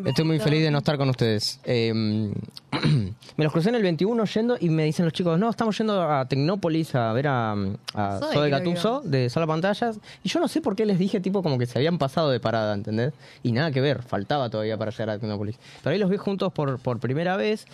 Estoy 0.06 0.24
muy 0.24 0.38
feliz 0.38 0.62
de 0.62 0.70
no 0.70 0.78
estar 0.78 0.96
con 0.96 1.08
ustedes. 1.10 1.60
Eh, 1.64 1.92
me 3.36 3.44
los 3.44 3.52
crucé 3.52 3.68
en 3.70 3.74
el 3.74 3.82
21 3.82 4.24
yendo 4.24 4.56
y 4.58 4.68
me 4.70 4.84
dicen 4.84 5.04
los 5.04 5.12
chicos, 5.12 5.38
no, 5.38 5.50
estamos 5.50 5.76
yendo 5.76 6.02
a 6.02 6.24
Tecnópolis 6.26 6.94
a 6.94 7.12
ver 7.12 7.26
a, 7.28 7.52
a 7.94 8.20
Zoe, 8.32 8.48
Gatuso 8.48 9.00
de 9.04 9.28
Sala 9.28 9.46
Pantallas. 9.46 9.98
Y 10.22 10.28
yo 10.28 10.40
no 10.40 10.48
sé 10.48 10.60
por 10.60 10.76
qué 10.76 10.86
les 10.86 10.98
dije 10.98 11.20
tipo 11.20 11.42
como 11.42 11.58
que 11.58 11.66
se 11.66 11.78
habían 11.78 11.98
pasado 11.98 12.30
de 12.30 12.40
parada, 12.40 12.74
¿entendés? 12.74 13.12
Y 13.42 13.52
nada 13.52 13.70
que 13.70 13.80
ver, 13.80 14.02
faltaba 14.02 14.48
todavía 14.50 14.76
para 14.78 14.90
llegar 14.92 15.10
a 15.10 15.18
Tecnópolis. 15.18 15.56
Pero 15.82 15.92
ahí 15.94 15.98
los 15.98 16.10
vi 16.10 16.16
juntos 16.16 16.52
por, 16.52 16.78
por 16.78 16.98
primera 17.00 17.36
vez. 17.36 17.66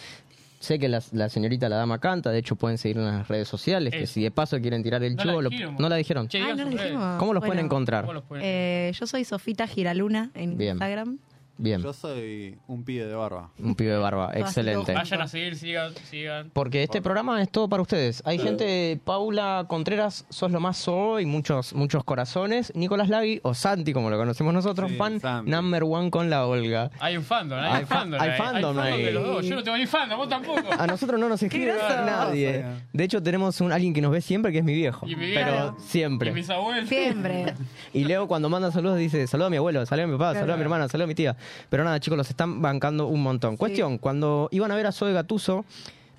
Sé 0.66 0.81
que 0.81 0.88
la, 0.88 1.00
la 1.12 1.29
señorita 1.29 1.68
La 1.68 1.76
Dama 1.76 2.00
canta, 2.00 2.31
de 2.33 2.38
hecho 2.40 2.57
pueden 2.57 2.76
seguir 2.76 2.96
en 2.98 3.05
las 3.05 3.29
redes 3.29 3.46
sociales, 3.46 3.92
que 3.94 4.05
si 4.09 4.20
de 4.20 4.33
paso 4.33 4.61
quieren 4.61 4.83
tirar 4.83 5.00
el 5.05 5.14
No 5.14 5.24
la 5.24 5.33
lo- 5.42 5.50
no 5.79 5.88
la 5.88 5.94
dijeron. 5.94 6.26
Che, 6.26 6.40
Ah, 6.42 6.55
no 6.57 6.64
dijimos. 6.68 7.18
¿Cómo 7.20 7.33
los 7.33 7.40
Bueno, 7.40 7.46
pueden 7.52 7.64
encontrar? 7.66 8.00
¿Cómo 8.02 8.14
los 8.14 8.24
pueden- 8.24 8.44
Eh, 8.44 8.90
yo 8.98 9.07
soy 9.07 9.22
Sofita 9.24 9.68
Giraluna 9.68 10.31
en 10.35 10.59
Bien. 10.59 10.72
Instagram. 10.72 11.18
Bien, 11.59 11.83
Yo 11.83 11.92
soy 11.95 12.59
un 12.66 12.85
pibe 12.85 13.07
de 13.07 13.14
barba. 13.14 13.51
un 13.59 13.75
pibe 13.75 13.92
de 13.92 13.97
barba, 13.99 14.31
excelente. 14.35 14.92
Vayan 14.92 15.23
a 15.23 15.27
seguir, 15.29 15.57
sigan, 15.57 15.95
sigan. 16.11 16.51
Porque 16.53 16.83
este 16.83 17.01
programa 17.01 17.40
es 17.42 17.51
todo 17.51 17.66
para 17.69 17.81
ustedes. 17.83 18.23
Hay 18.27 18.38
gente, 18.38 19.01
Paula 19.05 19.64
Contreras, 19.66 20.27
sos 20.29 20.51
lo 20.51 20.61
más 20.61 20.77
so 20.77 21.19
y 21.19 21.25
muchos, 21.25 21.73
muchos 21.73 22.05
corazones. 22.05 22.73
Nicolás 22.75 23.09
Lagui 23.09 23.40
o 23.42 23.55
Santi, 23.55 23.92
como 23.95 24.11
lo 24.11 24.19
conocemos 24.19 24.53
nosotros, 24.53 24.90
Sí, 24.90 24.97
fan 24.99 25.19
Santi. 25.21 25.51
number 25.51 25.85
one 25.85 26.11
con 26.11 26.29
la 26.29 26.47
Olga. 26.47 26.90
Hay 27.01 27.16
un 27.16 27.25
fandom, 27.25 27.59
hay, 27.59 27.71
Hay 27.73 27.81
un 27.83 27.87
fa- 27.88 27.95
fandom. 28.01 28.21
hay 28.21 28.29
ahí. 28.31 28.38
fandom 28.38 28.79
ahí. 28.79 29.03
de 29.03 29.12
los 29.12 29.25
dos. 29.27 29.47
Yo 29.47 29.55
no 29.55 29.62
tengo 29.62 29.79
ni 29.79 29.87
fandom, 29.87 30.19
vos 30.19 30.29
tampoco. 30.29 30.61
A 30.79 30.87
nosotros 30.87 31.19
no 31.19 31.29
nos 31.29 31.42
escribe 31.42 31.73
groso. 31.73 32.05
nadie. 32.05 32.64
De 32.92 33.05
hecho, 33.05 33.23
tenemos 33.23 33.61
un 33.62 33.73
alguien 33.73 33.95
que 33.95 34.03
nos 34.03 34.12
ve 34.12 34.21
siempre, 34.21 34.53
que 34.53 34.59
es 34.59 34.64
mi 34.64 34.75
viejo. 34.75 35.07
Y 35.09 35.16
mi 35.16 35.33
Pero 35.33 35.53
viejo. 35.53 35.77
siempre. 35.81 36.31
Y 36.31 36.35
mis 36.35 36.51
abuelos. 36.51 36.88
Siempre. 36.88 37.55
Y 37.95 38.05
Leo 38.05 38.29
cuando 38.29 38.51
manda 38.51 38.71
saludos 38.71 38.99
dice, 38.99 39.27
saluda 39.27 39.47
a 39.47 39.51
mi 39.51 39.57
abuelo, 39.57 39.85
saluda 39.87 40.05
a 40.05 40.07
mi 40.07 40.12
papá, 40.19 40.35
saluda 40.35 40.53
a 40.55 40.57
mi 40.59 40.62
hermana, 40.62 40.88
saluda 40.88 41.05
a 41.05 41.09
mi 41.09 41.14
tía. 41.14 41.35
Pero 41.70 41.85
nada, 41.85 42.00
chicos, 42.00 42.16
los 42.16 42.28
están 42.30 42.61
bancando 42.62 43.06
un 43.06 43.22
montón. 43.22 43.56
Cuestión, 43.56 43.98
cuando 43.98 44.48
iban 44.52 44.70
a 44.72 44.76
ver 44.76 44.87
a 44.87 44.92
Zoe 44.92 45.12
Gatuso, 45.12 45.64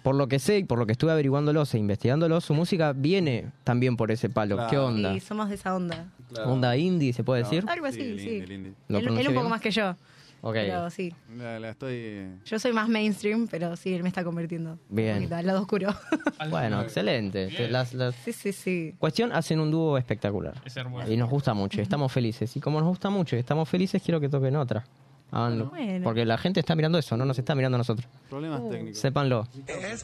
por 0.03 0.15
lo 0.15 0.27
que 0.27 0.39
sé 0.39 0.59
y 0.59 0.63
por 0.63 0.79
lo 0.79 0.85
que 0.85 0.93
estuve 0.93 1.11
averiguándolos 1.11 1.73
e 1.73 1.77
investigándolos, 1.79 2.45
su 2.45 2.53
música 2.53 2.93
viene 2.93 3.51
también 3.63 3.97
por 3.97 4.09
ese 4.11 4.29
palo. 4.29 4.55
Claro. 4.55 4.69
¿Qué 4.69 4.77
onda? 4.77 5.13
Sí, 5.13 5.19
somos 5.19 5.49
de 5.49 5.55
esa 5.55 5.75
onda. 5.75 6.05
Claro. 6.31 6.53
Onda 6.53 6.77
indie, 6.77 7.11
¿se 7.13 7.23
puede 7.23 7.43
decir? 7.43 7.65
Algo 7.67 7.85
así, 7.87 7.99
Sí, 8.01 8.19
sí. 8.19 8.29
lindo, 8.41 8.47
lindo. 8.47 8.69
¿Lo 8.87 8.99
Él, 8.99 9.09
un 9.09 9.15
poco 9.17 9.31
bien? 9.31 9.49
más 9.49 9.61
que 9.61 9.71
yo. 9.71 9.95
Ok. 10.41 10.53
Pero 10.53 10.89
sí. 10.91 11.13
La, 11.35 11.59
la 11.59 11.71
estoy. 11.71 12.27
Yo 12.45 12.59
soy 12.59 12.71
más 12.71 12.87
mainstream, 12.87 13.47
pero 13.49 13.75
sí, 13.75 13.93
él 13.95 14.03
me 14.03 14.07
está 14.09 14.23
convirtiendo. 14.23 14.77
Bien. 14.87 15.33
Al 15.33 15.45
lado 15.45 15.61
oscuro. 15.61 15.89
Bueno, 16.51 16.81
excelente. 16.83 17.47
Bien. 17.47 17.71
Las- 17.73 17.93
las- 17.95 18.15
sí, 18.15 18.31
sí, 18.31 18.53
sí. 18.53 18.93
Cuestión, 18.99 19.31
hacen 19.33 19.59
un 19.59 19.71
dúo 19.71 19.97
espectacular. 19.97 20.61
Es 20.63 20.77
hermoso. 20.77 21.11
Y 21.11 21.17
nos 21.17 21.29
gusta 21.29 21.53
mucho, 21.55 21.79
y 21.79 21.81
estamos 21.81 22.11
felices. 22.11 22.55
Y 22.55 22.59
como 22.61 22.79
nos 22.79 22.87
gusta 22.87 23.09
mucho 23.09 23.35
y 23.35 23.39
estamos 23.39 23.67
felices, 23.67 24.01
quiero 24.03 24.19
que 24.21 24.29
toquen 24.29 24.55
otra. 24.55 24.85
Háganlo. 25.29 25.65
Bueno. 25.65 26.03
Porque 26.05 26.23
la 26.25 26.37
gente 26.37 26.59
está 26.61 26.73
mirando 26.75 26.97
eso, 26.97 27.17
no 27.17 27.25
nos 27.25 27.37
está 27.37 27.53
mirando 27.53 27.75
a 27.75 27.79
nosotros. 27.79 28.07
Problemas 28.29 28.61
técnicos. 28.69 28.97
Sépanlo. 28.99 29.45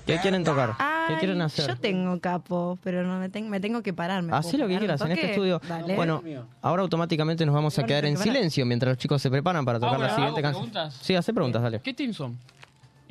¿Qué 0.05 0.17
quieren 0.21 0.43
tocar? 0.43 0.73
¿Qué 1.07 1.15
quieren 1.17 1.41
hacer? 1.41 1.67
Yo 1.67 1.77
tengo 1.77 2.19
capo, 2.19 2.77
pero 2.83 3.03
no 3.03 3.19
me, 3.19 3.29
ten- 3.29 3.49
me 3.49 3.59
tengo 3.61 3.81
que 3.81 3.93
parar. 3.93 4.21
¿me 4.21 4.35
Hacé 4.35 4.57
lo 4.57 4.67
que 4.67 4.77
quieras 4.77 4.99
en 5.01 5.11
este 5.13 5.31
estudio. 5.31 5.61
Dale. 5.67 5.95
Bueno, 5.95 6.21
ahora 6.61 6.81
automáticamente 6.81 7.45
nos 7.45 7.55
vamos 7.55 7.77
a 7.79 7.83
quedar 7.83 8.05
en 8.05 8.17
silencio 8.17 8.65
mientras 8.65 8.91
los 8.91 8.97
chicos 8.97 9.21
se 9.21 9.29
preparan 9.31 9.63
para 9.63 9.79
tocar 9.79 9.95
Ahora, 9.95 10.07
la 10.07 10.15
siguiente 10.15 10.39
¿hago 10.39 10.47
canción. 10.59 10.71
preguntas? 10.71 10.99
Sí, 11.01 11.15
hace 11.15 11.33
preguntas, 11.33 11.61
dale. 11.61 11.79
¿Qué 11.79 11.93
team 11.93 12.13
son? 12.13 12.37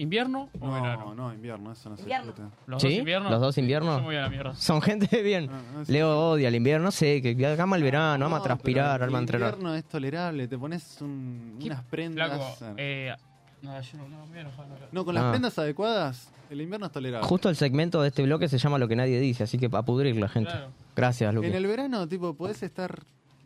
¿Invierno 0.02 0.48
o 0.60 0.66
No, 0.66 0.72
verano? 0.72 1.14
no, 1.14 1.32
invierno, 1.32 1.70
eso 1.72 1.88
no 1.90 1.96
se 1.96 2.02
Invierno. 2.02 2.32
discute. 2.32 2.48
¿Los 2.66 2.82
¿Sí? 2.82 2.88
dos 2.88 2.98
inviernos? 2.98 3.30
¿Los 3.30 3.40
dos 3.40 3.58
inviernos? 3.58 3.94
Yo 3.96 4.00
me 4.00 4.06
voy 4.06 4.16
a 4.16 4.22
la 4.22 4.28
mierda. 4.30 4.54
Son 4.56 4.82
gente 4.82 5.06
de 5.06 5.22
bien. 5.22 5.48
Ah, 5.52 5.60
ah, 5.78 5.82
sí. 5.86 5.92
Leo 5.92 6.30
odia 6.30 6.48
el 6.48 6.54
invierno, 6.56 6.84
no 6.86 6.90
sé, 6.90 7.22
que 7.22 7.56
ama 7.60 7.76
el 7.76 7.82
verano, 7.84 8.26
ama 8.26 8.42
transpirar, 8.42 9.02
ama 9.04 9.18
el 9.18 9.22
entrenar. 9.22 9.50
invierno 9.54 9.74
es 9.76 9.84
tolerable, 9.84 10.48
te 10.48 10.58
pones 10.58 11.00
un- 11.00 11.56
¿Qué 11.60 11.66
unas 11.66 11.84
prendas. 11.84 12.56
Flaco, 12.58 12.74
eh, 12.78 13.14
no, 13.62 13.80
yo 13.80 13.98
no, 13.98 14.08
no, 14.08 14.22
me 14.24 14.28
voy 14.30 14.38
a 14.38 14.40
enojar, 14.40 14.66
no. 14.66 14.74
No, 14.90 15.04
con 15.04 15.14
las 15.14 15.22
Ah. 15.24 15.30
prendas 15.30 15.56
adecuadas, 15.58 16.32
el 16.50 16.60
invierno 16.60 16.86
es 16.86 16.92
tolerable. 16.92 17.28
Justo 17.28 17.48
el 17.48 17.54
segmento 17.54 18.02
de 18.02 18.08
este 18.08 18.24
bloque 18.24 18.48
se 18.48 18.58
llama 18.58 18.78
Lo 18.78 18.88
que 18.88 18.96
nadie 18.96 19.20
dice, 19.20 19.44
así 19.44 19.56
que 19.56 19.66
a 19.72 19.82
pudrir 19.82 20.16
la 20.16 20.28
gente. 20.28 20.50
Claro. 20.50 20.70
Gracias, 20.96 21.32
Luque. 21.32 21.46
En 21.46 21.54
el 21.54 21.66
verano, 21.68 22.08
tipo, 22.08 22.34
podés 22.34 22.60
estar 22.64 22.98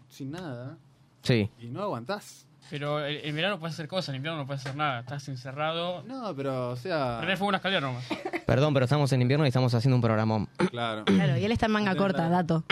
sin 0.09 0.31
nada 0.31 0.79
Sí. 1.23 1.51
y 1.61 1.67
no 1.67 1.83
aguantás. 1.83 2.46
Pero 2.71 3.05
el- 3.05 3.21
en 3.25 3.37
verano 3.37 3.59
puedes 3.59 3.75
hacer 3.75 3.87
cosas, 3.89 4.11
en 4.11 4.17
invierno 4.17 4.39
no 4.41 4.47
puedes 4.47 4.61
hacer 4.63 4.77
nada. 4.77 5.01
Estás 5.01 5.29
encerrado. 5.29 6.03
No, 6.05 6.35
pero, 6.35 6.71
o 6.71 6.77
sea. 6.77 7.17
Prender 7.19 7.37
fuego 7.39 7.49
una 7.49 7.59
escalera 7.59 7.81
nomás. 7.81 8.05
Perdón, 8.47 8.75
pero 8.75 8.85
estamos 8.85 9.13
en 9.13 9.23
invierno 9.23 9.45
y 9.45 9.49
estamos 9.49 9.73
haciendo 9.75 9.97
un 9.97 10.03
programa. 10.03 10.47
Claro. 10.71 11.05
Claro, 11.05 11.37
y 11.37 11.45
él 11.45 11.53
está 11.53 11.67
en 11.67 11.73
manga 11.73 11.95
corta, 11.95 12.29
dato. 12.29 12.65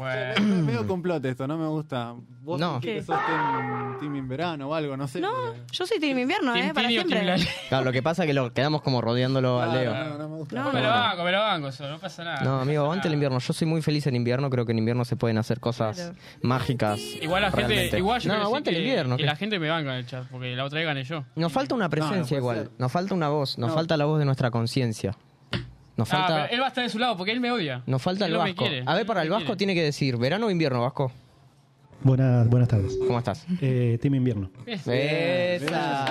Bueno. 0.00 0.64
Medio 0.64 0.86
complot 0.86 1.22
esto, 1.26 1.46
no 1.46 1.58
me 1.58 1.66
gusta. 1.68 2.14
Vos 2.42 2.58
No. 2.58 2.80
que 2.80 3.02
sos 3.02 3.18
team, 3.26 3.98
team 4.00 4.16
en 4.16 4.28
verano 4.28 4.68
o 4.70 4.74
algo, 4.74 4.96
no 4.96 5.06
sé. 5.06 5.20
No, 5.20 5.28
porque- 5.30 5.60
yo 5.72 5.86
soy 5.86 6.00
team 6.00 6.18
invierno, 6.18 6.56
¿eh? 6.56 6.62
Team 6.62 6.74
Para 6.74 6.88
siempre. 6.88 7.36
Claro, 7.68 7.84
lo 7.84 7.92
que 7.92 8.02
pasa 8.02 8.22
es 8.22 8.26
que 8.28 8.32
lo 8.32 8.50
quedamos 8.54 8.80
como 8.80 9.02
rodeándolo 9.02 9.60
a 9.60 9.66
Claro, 9.66 9.80
Leo. 9.80 9.94
No, 9.94 10.18
no 10.18 10.28
me 10.30 10.36
gusta. 10.36 10.56
No, 10.56 10.72
me 10.72 10.80
lo 10.82 10.88
banco, 10.88 11.22
me 11.24 11.32
lo 11.32 11.38
banco, 11.40 11.68
eso, 11.68 11.86
no 11.88 11.98
pasa 11.98 12.24
nada. 12.24 12.40
No, 12.40 12.60
amigo, 12.60 12.82
aguante 12.84 13.08
el 13.08 13.14
invierno. 13.14 13.38
Yo 13.38 13.52
soy 13.52 13.66
muy 13.68 13.82
feliz 13.82 14.06
en 14.06 14.16
invierno. 14.16 14.48
Creo 14.48 14.64
que 14.64 14.72
en 14.72 14.78
invierno 14.78 15.04
se 15.04 15.16
pueden 15.16 15.36
hacer 15.36 15.60
cosas 15.60 15.96
Claro. 15.96 16.14
mágicas. 16.42 16.98
Igual 17.20 17.42
la 17.42 17.50
gente, 17.52 17.98
igual 17.98 18.20
yo 18.22 18.32
no, 18.34 18.42
aguante 18.42 18.70
el 18.70 18.78
invierno. 18.78 19.16
que 19.16 19.22
que- 19.24 19.26
la 19.26 19.36
gente 19.36 19.58
me 19.58 19.68
banca 19.68 19.90
en 19.92 19.96
el 19.98 20.06
chat, 20.06 20.24
porque 20.30 20.56
la 20.56 20.64
otra 20.64 20.78
vez 20.78 20.86
gané 20.86 21.04
yo. 21.04 21.24
Nos 21.36 21.52
falta 21.52 21.74
una 21.74 21.90
presencia 21.90 22.38
igual. 22.38 22.56
ser. 22.56 22.70
Nos 22.78 22.90
falta 22.90 23.14
una 23.14 23.28
voz. 23.28 23.58
Nos 23.58 23.68
No. 23.68 23.74
falta 23.74 23.98
la 23.98 24.06
voz 24.06 24.18
de 24.18 24.24
nuestra 24.24 24.50
conciencia. 24.50 25.14
Nos 26.00 26.12
Ah, 26.12 26.24
pero 26.28 26.52
él 26.54 26.60
va 26.60 26.64
a 26.66 26.68
estar 26.68 26.84
de 26.84 26.90
su 26.90 26.98
lado 26.98 27.16
porque 27.16 27.32
él 27.32 27.40
me 27.40 27.50
odia. 27.52 27.82
nos 27.86 28.00
falta 28.02 28.24
Él 28.26 28.32
el 28.32 28.38
no 28.38 28.44
vasco. 28.44 28.64
A 28.86 28.94
ver, 28.94 29.06
para 29.06 29.22
el 29.22 29.30
vasco 29.30 29.44
quiere. 29.44 29.56
tiene 29.58 29.74
que 29.74 29.82
decir 29.82 30.16
verano 30.16 30.46
o 30.46 30.50
invierno, 30.50 30.80
vasco. 30.82 31.12
Buenas, 32.02 32.48
buenas 32.48 32.68
tardes. 32.68 32.96
¿Cómo 33.06 33.18
estás? 33.18 33.46
Eh, 33.60 33.98
Team 34.00 34.14
Invierno. 34.14 34.50
Esa. 34.64 34.90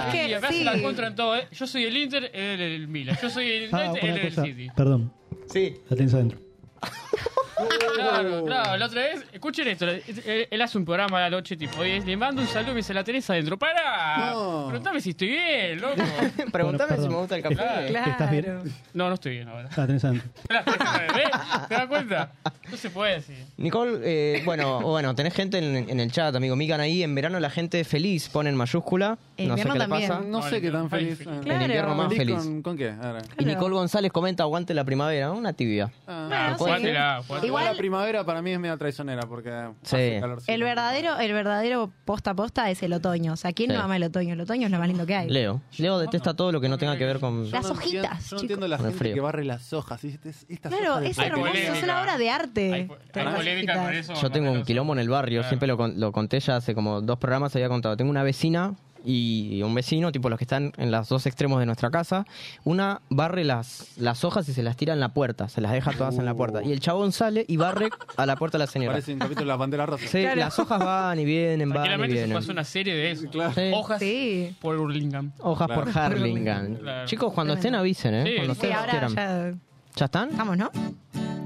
Hace 0.08 0.28
Sí. 0.54 0.64
la 0.64 0.82
contra 0.84 1.08
en 1.08 1.16
todo, 1.16 1.36
¿eh? 1.36 1.48
Yo 1.52 1.66
soy 1.66 1.86
el 1.86 1.98
Inter, 1.98 2.30
él 2.34 2.62
el 2.62 2.88
Milan. 2.88 3.18
Yo 3.22 3.30
soy 3.30 3.50
el 3.50 3.70
Ah, 3.74 3.90
United, 3.92 4.08
él 4.08 4.18
el 4.20 4.30
cosa. 4.30 4.44
City. 4.44 4.68
Perdón, 4.76 5.12
Sí. 5.48 5.78
la 5.90 5.96
tenés 5.98 6.14
adentro. 6.14 6.40
Claro, 7.96 8.46
claro. 8.46 8.78
La 8.78 8.86
otra 8.86 9.02
vez, 9.02 9.26
escuchen 9.32 9.68
esto. 9.68 9.88
Él, 9.88 10.48
él 10.50 10.62
hace 10.62 10.78
un 10.78 10.86
programa 10.86 11.18
a 11.18 11.22
la 11.22 11.30
noche 11.30 11.56
tipo, 11.58 11.80
oye, 11.82 12.00
le 12.02 12.16
mando 12.18 12.42
un 12.42 12.48
saludo 12.48 12.72
y 12.72 12.76
me 12.76 12.78
dice, 12.78 12.94
la 12.94 13.04
tenés 13.04 13.30
adentro. 13.30 13.58
¡Para! 13.58 14.32
No. 14.32 14.66
Preguntame 14.70 15.02
si 15.02 15.12
estoy 15.12 15.28
bien, 15.30 15.82
loco. 15.82 15.96
Pregúntame 16.52 16.90
Bueno, 16.96 17.04
si 17.04 17.10
me 17.10 17.16
gusta 17.16 17.36
el 17.36 17.44
café. 17.44 17.56
Claro. 17.56 18.12
¿Estás 18.12 18.32
bien? 18.32 18.46
No, 18.94 19.08
no 19.10 19.14
estoy 19.16 19.32
bien 19.34 19.50
ahora. 19.50 19.70
La 19.76 19.88
tenés. 19.88 20.02
¿Te 21.68 21.76
das 21.76 21.88
cuenta? 21.88 22.32
No 22.70 22.78
se 22.78 22.90
puede 22.90 23.16
decir. 23.16 23.36
Nicole, 23.58 24.00
eh, 24.04 24.42
bueno, 24.46 24.82
bueno, 24.82 25.14
tenés 25.16 25.34
gente 25.34 25.58
en, 25.58 25.90
en 25.90 26.00
el 26.00 26.12
chat, 26.12 26.36
amigo 26.36 26.56
Mican 26.56 26.80
ahí. 26.80 27.04
En 27.04 27.14
verano 27.16 27.40
la 27.40 27.50
gente 27.50 27.84
feliz 27.84 28.30
pone 28.30 28.50
en 28.50 28.56
mayúscula. 28.56 29.18
En 29.38 29.48
no 29.50 29.58
sé 29.58 29.64
qué 29.64 29.70
le 29.74 29.80
también. 29.80 30.10
pasa. 30.10 30.22
No 30.26 30.42
sé 30.42 30.62
qué 30.62 30.72
tan 30.72 30.90
feliz. 30.90 31.18
Claro. 31.20 31.42
eh. 31.42 31.56
En 31.56 31.62
invierno 31.62 31.96
más 31.96 32.08
¿Feliz 32.10 32.18
feliz. 32.20 32.36
Con, 32.38 32.62
con 32.62 32.78
qué? 32.78 32.94
Y 33.40 33.46
Nicole 33.46 33.74
González 33.76 34.12
comenta 34.12 34.44
aguante 34.44 34.74
la 34.74 34.84
primavera, 34.84 35.32
una 35.32 35.54
tibia. 35.54 35.92
Ah, 36.08 36.28
Bueno, 36.30 36.50
sí. 36.58 36.64
Jugátela, 36.64 37.22
jugátela. 37.26 37.49
Igual 37.50 37.66
la 37.66 37.74
primavera 37.74 38.24
para 38.26 38.42
mí 38.42 38.52
es 38.52 38.60
media 38.60 38.78
traicionera 38.78 39.24
porque 39.28 39.50
Sí. 39.84 39.96
hace 39.96 40.20
calorcito. 40.22 40.52
el 40.52 40.64
verdadero, 40.64 41.18
el 41.20 41.34
verdadero 41.34 41.92
posta 42.06 42.32
a 42.32 42.34
posta 42.36 42.70
es 42.70 42.82
el 42.84 42.94
otoño. 42.94 43.34
O 43.34 43.36
sea, 43.36 43.52
¿quién 43.54 43.70
Sí. 43.72 43.76
no 43.78 43.84
ama 43.84 43.96
el 43.98 44.04
otoño? 44.04 44.34
El 44.34 44.42
otoño 44.42 44.66
es 44.66 44.72
lo 44.72 44.80
más 44.80 44.88
lindo 44.88 45.06
que 45.06 45.16
hay. 45.16 45.30
Leo. 45.30 45.62
Leo 45.78 46.00
detesta 46.00 46.34
todo 46.34 46.52
lo 46.52 46.62
que 46.62 46.70
no 46.70 46.78
tenga 46.78 46.98
que 46.98 47.06
ver 47.06 47.20
con... 47.20 47.46
Yo 47.46 47.52
Las 47.52 47.66
no 47.68 47.74
entiendo- 47.74 48.08
hojitas, 48.08 48.12
Yo 48.12 48.16
no 48.16 48.24
chicos. 48.24 48.42
entiendo 48.44 48.68
la 48.68 48.78
Con 48.78 48.86
el 48.86 48.92
gente 48.94 49.00
frío. 49.00 49.14
que 49.16 49.20
barre 49.22 49.46
las 49.46 49.74
hojas. 49.74 50.04
estas 50.04 50.46
Claro, 50.72 50.92
hojas 50.92 51.02
de 51.02 51.10
es 51.10 51.20
Hay 51.20 51.28
hermoso, 51.28 51.50
polémica. 51.52 51.76
es 51.78 51.84
una 51.84 52.02
obra 52.02 52.18
de 52.18 52.30
arte. 52.30 52.74
Hay, 52.74 52.88
Todas 52.88 53.00
hay 53.16 53.24
las 53.26 53.36
polémica 53.36 53.74
hojitas. 53.84 53.96
eso. 54.10 54.14
Yo 54.22 54.30
tengo 54.32 54.52
un 54.52 54.64
quilombo 54.64 54.94
en 54.94 55.00
el 55.00 55.10
barrio, 55.10 55.40
Claro. 55.42 55.50
siempre 55.50 55.68
lo, 55.68 55.78
con- 55.78 56.00
lo 56.00 56.12
conté 56.12 56.40
ya 56.40 56.58
hace 56.58 56.74
como 56.76 57.02
dos 57.02 57.18
programas, 57.18 57.56
había 57.56 57.70
contado. 57.70 57.98
Tengo 57.98 58.12
una 58.12 58.24
vecina 58.24 58.76
y 59.06 59.62
un 59.64 59.74
vecino, 59.74 60.12
tipo 60.12 60.30
los 60.30 60.38
que 60.38 60.44
están 60.44 60.74
en 60.78 60.92
los 60.92 61.08
dos 61.10 61.26
extremos 61.26 61.60
de 61.60 61.66
nuestra 61.66 61.90
casa. 61.90 62.26
Una 62.66 63.02
barre 63.10 63.44
las, 63.44 63.98
las 63.98 64.24
hojas 64.24 64.48
y 64.50 64.54
se 64.54 64.62
las 64.64 64.76
tira 64.76 64.94
en 64.94 65.00
la 65.00 65.10
puerta, 65.10 65.48
se 65.50 65.62
las 65.62 65.72
deja 65.72 65.92
todas 65.94 66.18
en 66.18 66.26
la 66.26 66.34
puerta. 66.36 66.64
Y 66.64 66.72
el 66.72 66.80
chabón 66.80 67.12
sale 67.12 67.46
y 67.48 67.58
barre 67.58 67.90
a 68.18 68.26
la 68.26 68.36
puerta 68.36 68.58
de 68.58 68.64
la 68.66 68.68
señora. 68.68 68.92
Parece 68.94 69.14
un 69.14 69.20
capítulo 69.20 69.46
de 69.46 69.48
la 69.48 69.56
bandera 69.56 69.86
rosa. 69.86 70.06
Sí, 70.08 70.22
las 70.36 70.58
hojas 70.60 70.80
van 70.80 71.20
y 71.20 71.26
vienen, 71.26 71.70
van 71.70 71.86
y 71.86 71.90
se 72.02 72.08
vienen. 72.14 72.34
pasó 72.38 72.52
una 72.52 72.64
serie 72.64 72.94
de 72.94 73.12
eso. 73.12 73.28
Sí. 73.56 73.72
Hojas 73.74 74.00
Sí. 74.00 74.56
por 74.62 74.78
Burlingame. 74.78 75.32
Hojas 75.40 75.68
Claro. 75.68 75.84
por 75.86 75.98
Harlingham. 75.98 76.76
Claro. 76.76 77.08
Chicos, 77.08 77.34
cuando 77.34 77.54
estén 77.54 77.76
avisen, 77.76 78.14
¿eh? 78.16 78.24
Sí, 78.26 78.36
cuando 78.36 78.54
sí, 78.56 78.60
Sí, 78.62 78.68
ustedes 78.68 78.76
ahora 78.76 78.92
quieran. 78.92 79.16
ya 79.16 79.60
¿Ya 79.96 80.06
están? 80.06 80.30
estamos, 80.30 80.58
¿no? 80.58 80.72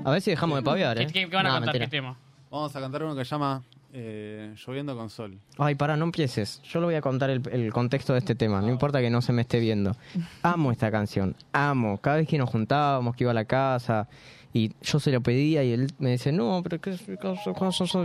A 0.05 0.11
ver 0.11 0.21
si 0.21 0.31
dejamos 0.31 0.57
de 0.57 0.63
paviar, 0.63 0.97
¿eh? 0.99 1.07
¿Qué, 1.07 1.13
qué- 1.13 1.29
qué 1.29 1.35
van 1.35 1.45
a 1.45 1.49
No, 1.49 1.55
contar? 1.55 1.73
mentira. 1.73 1.85
¿Qué 1.85 1.91
tema? 1.91 2.17
Vamos 2.51 2.75
a 2.75 2.79
cantar 2.79 3.03
uno 3.03 3.15
que 3.15 3.23
se 3.25 3.31
llama 3.31 3.63
eh, 3.93 4.53
Lloviendo 4.55 4.97
con 4.97 5.09
Sol. 5.09 5.39
Ay, 5.57 5.75
pará, 5.75 5.95
no 5.95 6.05
empieces. 6.05 6.61
Yo 6.63 6.79
le 6.79 6.87
voy 6.87 6.95
a 6.95 7.01
contar 7.01 7.29
el, 7.29 7.41
el 7.51 7.71
contexto 7.71 8.13
de 8.13 8.19
este 8.19 8.35
tema. 8.35 8.61
No 8.61 8.69
importa 8.69 8.99
que 8.99 9.09
no 9.09 9.21
se 9.21 9.31
me 9.31 9.43
esté 9.43 9.59
viendo. 9.59 9.95
Amo 10.41 10.71
esta 10.71 10.91
canción. 10.91 11.35
Amo. 11.51 11.99
Cada 11.99 12.17
vez 12.17 12.27
que 12.27 12.37
nos 12.37 12.49
juntábamos, 12.49 13.15
que 13.15 13.23
iba 13.23 13.31
a 13.31 13.35
la 13.35 13.45
casa, 13.45 14.07
y 14.53 14.71
yo 14.81 14.99
se 14.99 15.11
lo 15.11 15.21
pedía 15.21 15.63
y 15.63 15.71
él 15.73 15.87
me 15.97 16.11
dice, 16.11 16.31
no, 16.31 16.61
pero 16.63 16.79
¿qué, 16.79 16.95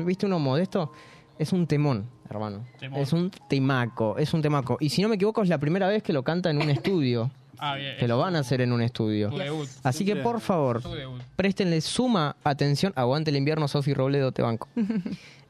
¿viste 0.04 0.26
uno 0.26 0.38
modesto? 0.38 0.92
Es 1.38 1.52
un 1.52 1.66
temón, 1.66 2.08
hermano. 2.28 2.64
Temón. 2.80 3.00
Es 3.00 3.12
un 3.12 3.30
temaco, 3.48 4.16
es 4.18 4.32
un 4.32 4.42
temaco. 4.42 4.78
Y 4.80 4.88
si 4.88 5.02
no 5.02 5.08
me 5.08 5.16
equivoco, 5.16 5.42
es 5.42 5.48
la 5.48 5.58
primera 5.58 5.88
vez 5.88 6.02
que 6.02 6.12
lo 6.12 6.22
canta 6.22 6.50
en 6.50 6.60
un 6.60 6.70
estudio. 6.70 7.30
Ah, 7.58 7.74
bien. 7.76 7.96
que 7.98 8.06
lo 8.08 8.18
van 8.18 8.36
a 8.36 8.40
hacer 8.40 8.60
en 8.60 8.72
un 8.72 8.80
estudio. 8.82 9.30
Tu 9.30 9.38
debut. 9.38 9.68
Así 9.82 10.04
que, 10.04 10.16
por 10.16 10.40
favor, 10.40 10.82
Tu 10.82 10.90
debut. 10.92 11.20
préstenle 11.36 11.80
suma 11.80 12.36
atención. 12.44 12.92
Aguante 12.96 13.30
el 13.30 13.36
invierno, 13.36 13.68
Sofi 13.68 13.94
Robledo, 13.94 14.32
te 14.32 14.42
banco. 14.42 14.68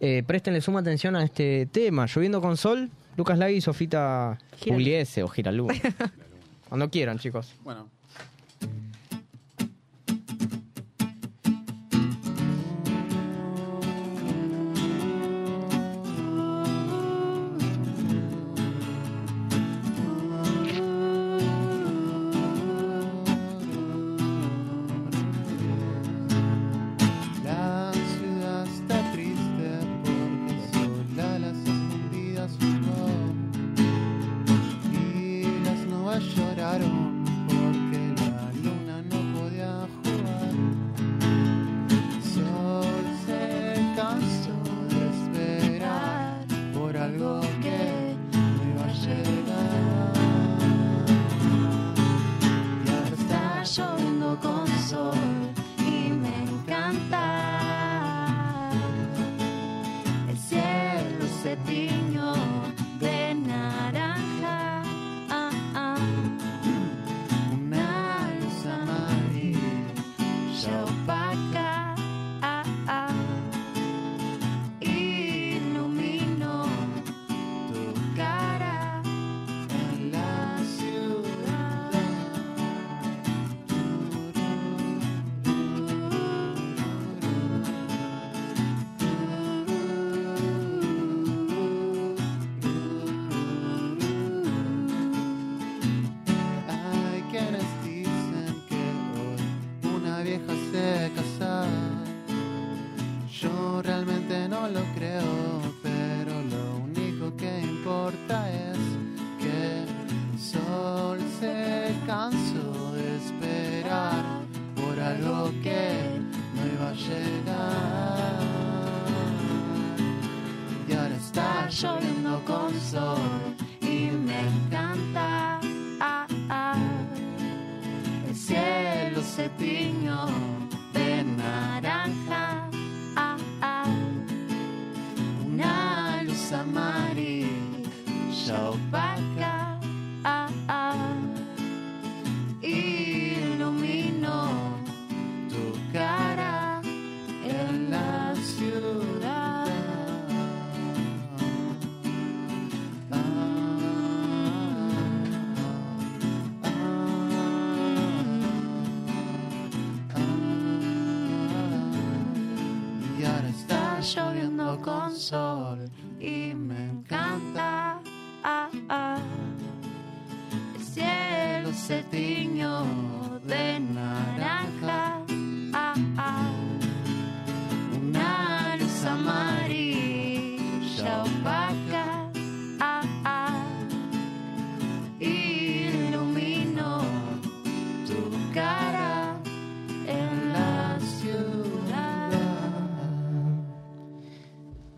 Eh, 0.00 0.22
préstenle 0.24 0.60
suma 0.60 0.78
atención 0.78 1.16
a 1.16 1.24
este 1.24 1.66
tema. 1.72 2.06
Lloviendo 2.06 2.40
con 2.40 2.56
sol, 2.56 2.88
Lucas 3.16 3.36
Lagui 3.36 3.56
y 3.56 3.60
Sofita 3.60 4.38
Giralú. 4.56 4.76
Pugliese 4.78 5.22
o 5.24 5.28
Giralú. 5.28 5.66
Cuando 6.68 6.88
quieran, 6.88 7.18
chicos. 7.18 7.52
Bueno. 7.64 7.88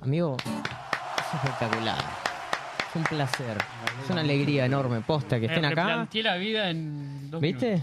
Amigo, 0.02 0.36
es 0.38 1.34
espectacular. 1.44 1.98
Es 1.98 2.96
un 2.96 3.04
placer. 3.04 3.58
Es 4.04 4.10
una 4.10 4.20
alegría 4.22 4.64
enorme. 4.64 5.00
Posta 5.00 5.38
que 5.38 5.46
estén 5.46 5.62
Me 5.62 5.68
acá. 5.68 5.84
replanteé 5.84 6.22
la 6.22 6.36
vida 6.36 6.70
en 6.70 7.30
dos 7.30 7.40
¿Viste? 7.40 7.82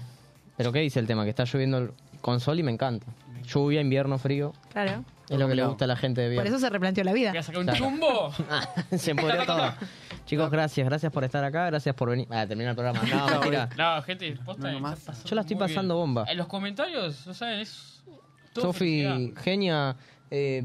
Pero 0.57 0.71
¿qué 0.71 0.79
dice 0.79 0.99
el 0.99 1.07
tema? 1.07 1.23
Que 1.23 1.29
está 1.29 1.43
lloviendo 1.45 1.93
con 2.21 2.39
sol 2.39 2.59
y 2.59 2.63
me 2.63 2.71
encanta. 2.71 3.05
Lluvia, 3.43 3.79
invierno, 3.79 4.17
frío. 4.17 4.51
Claro. 4.73 5.05
Es 5.29 5.37
lo 5.37 5.47
que 5.47 5.55
le 5.55 5.65
gusta 5.65 5.85
a 5.85 5.87
la 5.89 5.95
gente 5.97 6.21
de 6.21 6.35
Por 6.35 6.43
bien. 6.43 6.53
eso 6.53 6.59
se 6.59 6.69
replanteó 6.69 7.03
la 7.03 7.13
vida. 7.13 7.29
Voy 7.31 7.37
a 7.37 7.43
sacar 7.43 7.59
un 7.59 7.65
Claro. 7.67 7.79
chumbo. 7.79 8.33
Se 8.97 9.11
empodrió 9.11 9.45
todo. 9.45 9.73
Chicos, 10.25 10.49
gracias. 10.49 10.87
Gracias 10.87 11.11
por 11.11 11.23
estar 11.25 11.43
acá. 11.43 11.65
Gracias 11.67 11.93
por 11.95 12.09
venir. 12.09 12.27
Ah, 12.31 12.45
terminar 12.47 12.71
el 12.71 12.75
programa. 12.75 13.01
No, 13.03 13.27
mentira. 13.39 13.69
No, 13.77 14.01
gente, 14.03 14.37
posta, 14.45 14.71
No, 14.71 14.79
no 14.79 14.87
está 14.87 14.89
más. 14.89 14.99
pasando 14.99 15.29
Yo 15.29 15.35
la 15.35 15.41
estoy 15.41 15.55
muy 15.57 15.67
pasando 15.67 15.95
bomba. 15.95 16.25
En 16.29 16.37
los 16.37 16.47
comentarios, 16.47 17.27
no 17.27 17.33
saben, 17.33 17.59
es. 17.59 18.01
todo 18.53 18.65
Sofi, 18.67 19.03
felicidad. 19.05 19.41
genia. 19.43 19.95
eh, 20.31 20.61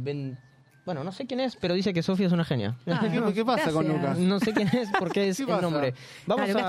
Bueno, 0.84 1.04
no 1.04 1.12
sé 1.12 1.26
quién 1.26 1.40
es, 1.40 1.56
pero 1.56 1.74
dice 1.74 1.92
que 1.92 2.02
Sofi 2.02 2.24
es 2.24 2.32
una 2.32 2.44
genia. 2.44 2.74
Ah, 2.86 3.00
¿Qué, 3.00 3.32
qué 3.34 3.44
pasa 3.44 3.70
con. 3.72 3.86
Lucas? 3.86 4.18
No 4.18 4.40
sé 4.40 4.52
quién 4.52 4.68
es 4.68 4.88
porque 4.98 5.28
es 5.28 5.36
¿Qué 5.36 5.42
el 5.44 5.48
pasa? 5.48 5.60
nombre. 5.62 5.94
Vamos 6.26 6.48
Ah, 6.50 6.52
Lucas 6.52 6.64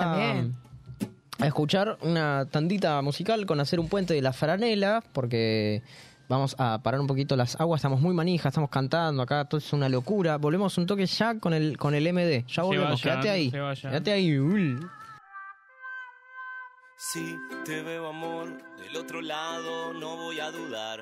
a, 1.39 1.45
escuchar 1.47 1.97
una 2.01 2.45
tandita 2.49 3.01
musical 3.01 3.45
con 3.45 3.59
hacer 3.59 3.79
un 3.79 3.87
puente 3.89 4.13
de 4.13 4.21
la 4.21 4.33
franela, 4.33 5.03
porque 5.13 5.81
vamos 6.29 6.55
a 6.59 6.79
parar 6.83 7.01
un 7.01 7.07
poquito 7.07 7.35
las 7.35 7.59
aguas. 7.59 7.79
Estamos 7.79 8.01
muy 8.01 8.13
manijas, 8.13 8.51
estamos 8.51 8.69
cantando 8.69 9.23
acá, 9.23 9.45
todo 9.45 9.57
es 9.57 9.73
una 9.73 9.89
locura. 9.89 10.37
Volvemos 10.37 10.77
un 10.77 10.85
toque 10.85 11.05
ya 11.07 11.39
con 11.39 11.53
el 11.53 11.77
con 11.77 11.95
el 11.95 12.03
MD. 12.13 12.45
Ya 12.47 12.63
volvemos, 12.63 13.01
vayan, 13.01 13.21
quédate 13.21 13.29
ahí. 13.29 13.51
Quédate 13.51 14.11
ahí. 14.11 14.37
Si 16.95 17.35
te 17.65 17.81
veo 17.81 18.07
amor 18.07 18.47
del 18.77 18.95
otro 18.95 19.21
lado, 19.21 19.93
no 19.93 20.15
voy 20.15 20.39
a 20.39 20.51
dudar. 20.51 21.01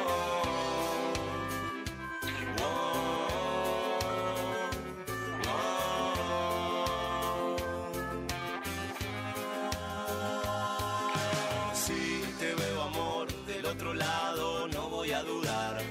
Otro 13.81 13.93
lado, 13.95 14.67
no 14.67 14.89
voy 14.89 15.11
a 15.11 15.23
dudar. 15.23 15.81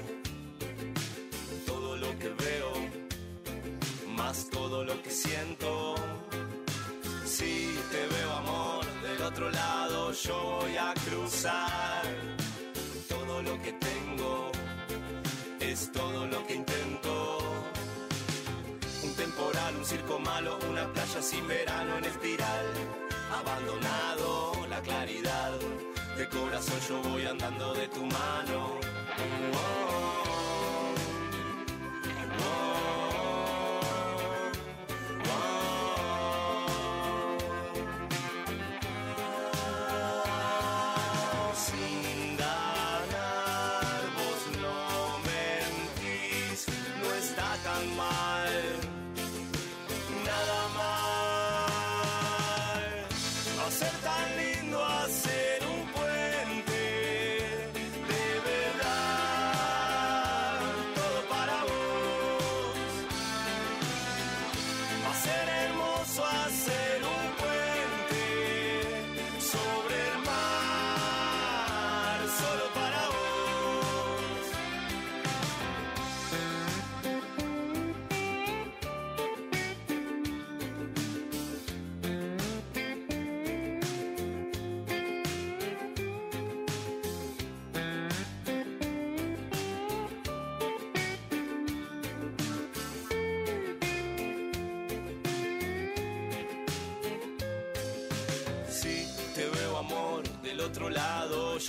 Todo 1.65 1.97
lo 1.97 2.17
que 2.19 2.29
veo, 2.29 2.71
más 4.15 4.49
todo 4.49 4.85
lo 4.85 5.01
que 5.01 5.09
siento. 5.09 5.95
Si 7.25 7.75
te 7.91 8.07
veo 8.15 8.31
amor 8.33 8.85
del 9.01 9.21
otro 9.23 9.49
lado, 9.51 10.13
yo 10.13 10.59
voy 10.61 10.77
a 10.77 10.93
cruzar. 11.05 11.60
Circo 19.91 20.19
malo, 20.19 20.57
una 20.69 20.85
playa 20.93 21.21
sin 21.21 21.45
verano 21.47 21.97
en 21.97 22.05
espiral. 22.05 22.65
Abandonado 23.39 24.65
la 24.69 24.79
claridad, 24.81 25.51
de 26.17 26.29
corazón 26.29 26.79
yo 26.87 27.01
voy 27.09 27.25
andando 27.25 27.73
de 27.73 27.89
tu 27.89 28.05
mano. 28.05 28.79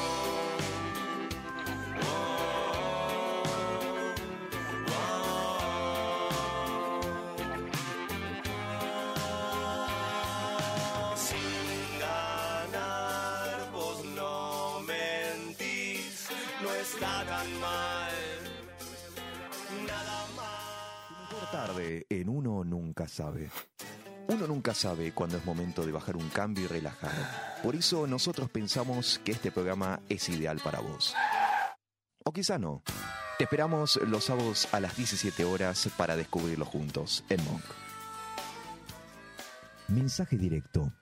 Sabe. 23.07 23.49
Uno 24.27 24.47
nunca 24.47 24.73
sabe 24.73 25.11
cuándo 25.11 25.37
es 25.37 25.45
momento 25.45 25.85
de 25.85 25.91
bajar 25.91 26.15
un 26.15 26.29
cambio 26.29 26.65
y 26.65 26.67
relajar. 26.67 27.59
Por 27.63 27.75
eso 27.75 28.07
nosotros 28.07 28.49
pensamos 28.49 29.19
que 29.23 29.33
este 29.33 29.51
programa 29.51 29.99
es 30.09 30.29
ideal 30.29 30.59
para 30.63 30.79
vos. 30.79 31.15
O 32.23 32.31
quizá 32.31 32.57
no. 32.57 32.83
Te 33.37 33.45
esperamos 33.45 33.99
los 34.07 34.25
sábados 34.25 34.67
a 34.71 34.79
las 34.79 34.95
17 34.95 35.43
horas 35.43 35.89
para 35.97 36.15
descubrirlo 36.15 36.65
juntos 36.65 37.23
en 37.29 37.43
Monk. 37.43 37.63
Mensaje 39.87 40.37
directo. 40.37 40.93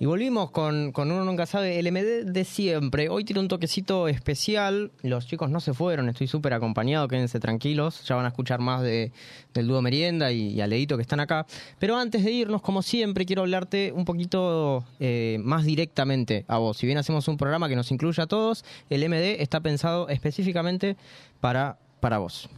Y 0.00 0.06
volvimos 0.06 0.52
con, 0.52 0.92
con 0.92 1.10
Uno 1.10 1.24
Nunca 1.24 1.44
Sabe, 1.44 1.80
el 1.80 1.90
MD 1.90 2.30
de 2.30 2.44
siempre. 2.44 3.08
Hoy 3.08 3.24
tiene 3.24 3.40
un 3.40 3.48
toquecito 3.48 4.06
especial. 4.06 4.92
Los 5.02 5.26
chicos 5.26 5.50
no 5.50 5.58
se 5.58 5.74
fueron, 5.74 6.08
estoy 6.08 6.28
súper 6.28 6.52
acompañado, 6.54 7.08
quédense 7.08 7.40
tranquilos. 7.40 8.04
Ya 8.06 8.14
van 8.14 8.24
a 8.24 8.28
escuchar 8.28 8.60
más 8.60 8.80
de, 8.82 9.10
del 9.52 9.66
dúo 9.66 9.82
Merienda 9.82 10.30
y, 10.30 10.50
y 10.50 10.60
Aleito 10.60 10.94
que 10.94 11.02
están 11.02 11.18
acá. 11.18 11.46
Pero 11.80 11.96
antes 11.96 12.22
de 12.22 12.30
irnos, 12.30 12.62
como 12.62 12.82
siempre, 12.82 13.26
quiero 13.26 13.42
hablarte 13.42 13.90
un 13.92 14.04
poquito 14.04 14.84
eh, 15.00 15.38
más 15.40 15.64
directamente 15.64 16.44
a 16.46 16.58
vos. 16.58 16.76
Si 16.76 16.86
bien 16.86 16.98
hacemos 16.98 17.26
un 17.26 17.36
programa 17.36 17.68
que 17.68 17.74
nos 17.74 17.90
incluye 17.90 18.22
a 18.22 18.26
todos, 18.28 18.64
el 18.90 19.08
MD 19.08 19.42
está 19.42 19.60
pensado 19.60 20.08
específicamente 20.10 20.96
para, 21.40 21.76
para 21.98 22.18
vos. 22.18 22.48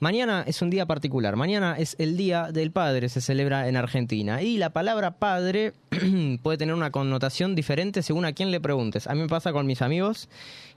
Mañana 0.00 0.44
es 0.46 0.60
un 0.60 0.70
día 0.70 0.86
particular. 0.86 1.36
Mañana 1.36 1.76
es 1.78 1.96
el 1.98 2.16
Día 2.16 2.50
del 2.52 2.70
Padre, 2.70 3.08
se 3.08 3.20
celebra 3.20 3.68
en 3.68 3.76
Argentina. 3.76 4.42
Y 4.42 4.58
la 4.58 4.70
palabra 4.70 5.18
padre 5.18 5.72
puede 6.42 6.58
tener 6.58 6.74
una 6.74 6.90
connotación 6.90 7.54
diferente 7.54 8.02
según 8.02 8.24
a 8.24 8.32
quién 8.32 8.50
le 8.50 8.60
preguntes. 8.60 9.06
A 9.06 9.14
mí 9.14 9.20
me 9.20 9.28
pasa 9.28 9.52
con 9.52 9.66
mis 9.66 9.82
amigos 9.82 10.28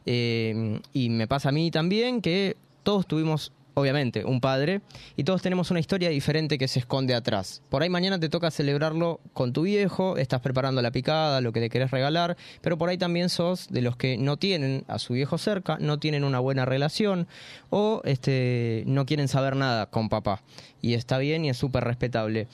eh, 0.06 0.80
y 0.94 1.10
me 1.10 1.28
pasa 1.28 1.50
a 1.50 1.52
mí 1.52 1.72
también 1.72 2.22
que 2.22 2.58
todos 2.84 3.06
tuvimos, 3.06 3.52
obviamente, 3.78 4.26
un 4.26 4.42
padre 4.42 4.82
y 5.16 5.24
todos 5.24 5.44
tenemos 5.44 5.70
una 5.70 5.80
historia 5.80 6.10
diferente 6.10 6.58
que 6.58 6.68
se 6.68 6.80
esconde 6.80 7.14
atrás. 7.14 7.62
Por 7.70 7.84
ahí 7.84 7.90
mañana 7.90 8.20
te 8.20 8.28
toca 8.28 8.50
celebrarlo 8.50 9.20
con 9.34 9.54
tu 9.54 9.62
viejo, 9.62 10.18
estás 10.18 10.42
preparando 10.42 10.82
la 10.82 10.90
picada, 10.90 11.42
lo 11.42 11.54
que 11.54 11.60
le 11.60 11.70
querés 11.70 11.92
regalar, 11.92 12.38
pero 12.62 12.80
por 12.80 12.90
ahí 12.90 12.98
también 12.98 13.30
sos 13.30 13.68
de 13.70 13.84
los 13.84 13.96
que 13.96 14.18
no 14.18 14.38
tienen 14.38 14.84
a 14.88 14.98
su 14.98 15.14
viejo 15.14 15.38
cerca, 15.38 15.78
no 15.80 16.00
tienen 16.00 16.24
una 16.24 16.40
buena 16.40 16.66
relación 16.66 17.28
o 17.70 18.02
este, 18.04 18.84
no 18.88 19.06
quieren 19.06 19.28
saber 19.28 19.56
nada 19.56 19.86
con 19.92 20.10
papá. 20.10 20.42
Y 20.82 20.96
está 20.96 21.20
bien 21.20 21.46
y 21.46 21.50
es 21.50 21.58
súper 21.58 21.84
respetable. 21.84 22.48